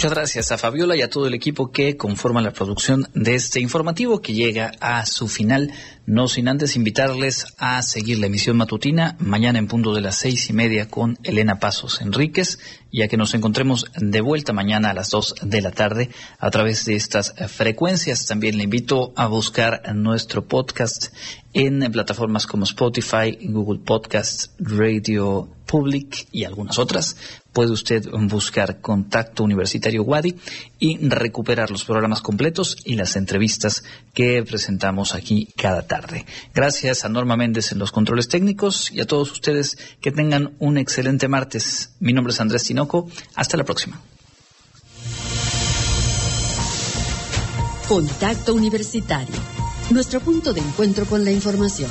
Muchas 0.00 0.14
gracias 0.14 0.50
a 0.50 0.56
Fabiola 0.56 0.96
y 0.96 1.02
a 1.02 1.10
todo 1.10 1.26
el 1.26 1.34
equipo 1.34 1.72
que 1.72 1.98
conforma 1.98 2.40
la 2.40 2.54
producción 2.54 3.06
de 3.12 3.34
este 3.34 3.60
informativo 3.60 4.22
que 4.22 4.32
llega 4.32 4.72
a 4.80 5.04
su 5.04 5.28
final. 5.28 5.74
No 6.06 6.26
sin 6.26 6.48
antes 6.48 6.74
invitarles 6.74 7.44
a 7.58 7.82
seguir 7.82 8.18
la 8.18 8.28
emisión 8.28 8.56
matutina 8.56 9.16
mañana 9.18 9.58
en 9.58 9.68
punto 9.68 9.92
de 9.92 10.00
las 10.00 10.16
seis 10.16 10.48
y 10.48 10.54
media 10.54 10.88
con 10.88 11.18
Elena 11.22 11.58
Pasos 11.58 12.00
Enríquez 12.00 12.58
y 12.90 13.02
a 13.02 13.08
que 13.08 13.18
nos 13.18 13.34
encontremos 13.34 13.84
de 13.94 14.22
vuelta 14.22 14.54
mañana 14.54 14.88
a 14.88 14.94
las 14.94 15.10
dos 15.10 15.34
de 15.42 15.60
la 15.60 15.70
tarde 15.70 16.08
a 16.38 16.50
través 16.50 16.86
de 16.86 16.96
estas 16.96 17.34
frecuencias. 17.48 18.24
También 18.24 18.56
le 18.56 18.64
invito 18.64 19.12
a 19.16 19.26
buscar 19.26 19.94
nuestro 19.94 20.48
podcast 20.48 21.12
en 21.52 21.92
plataformas 21.92 22.46
como 22.46 22.64
Spotify, 22.64 23.36
Google 23.42 23.80
Podcasts, 23.84 24.50
Radio 24.58 25.50
Public 25.66 26.26
y 26.32 26.44
algunas 26.44 26.78
otras 26.78 27.16
puede 27.52 27.72
usted 27.72 28.08
buscar 28.10 28.80
Contacto 28.80 29.44
Universitario 29.44 30.02
Wadi 30.02 30.36
y 30.78 30.98
recuperar 31.08 31.70
los 31.70 31.84
programas 31.84 32.20
completos 32.20 32.76
y 32.84 32.94
las 32.94 33.16
entrevistas 33.16 33.84
que 34.14 34.42
presentamos 34.42 35.14
aquí 35.14 35.48
cada 35.56 35.82
tarde. 35.82 36.26
Gracias 36.54 37.04
a 37.04 37.08
Norma 37.08 37.36
Méndez 37.36 37.72
en 37.72 37.78
los 37.78 37.92
controles 37.92 38.28
técnicos 38.28 38.90
y 38.92 39.00
a 39.00 39.06
todos 39.06 39.30
ustedes 39.32 39.78
que 40.00 40.12
tengan 40.12 40.54
un 40.58 40.78
excelente 40.78 41.28
martes. 41.28 41.94
Mi 42.00 42.12
nombre 42.12 42.32
es 42.32 42.40
Andrés 42.40 42.64
Tinoco. 42.64 43.08
Hasta 43.34 43.56
la 43.56 43.64
próxima. 43.64 44.00
Contacto 47.88 48.54
Universitario. 48.54 49.34
Nuestro 49.90 50.20
punto 50.20 50.52
de 50.52 50.60
encuentro 50.60 51.04
con 51.06 51.24
la 51.24 51.32
información 51.32 51.90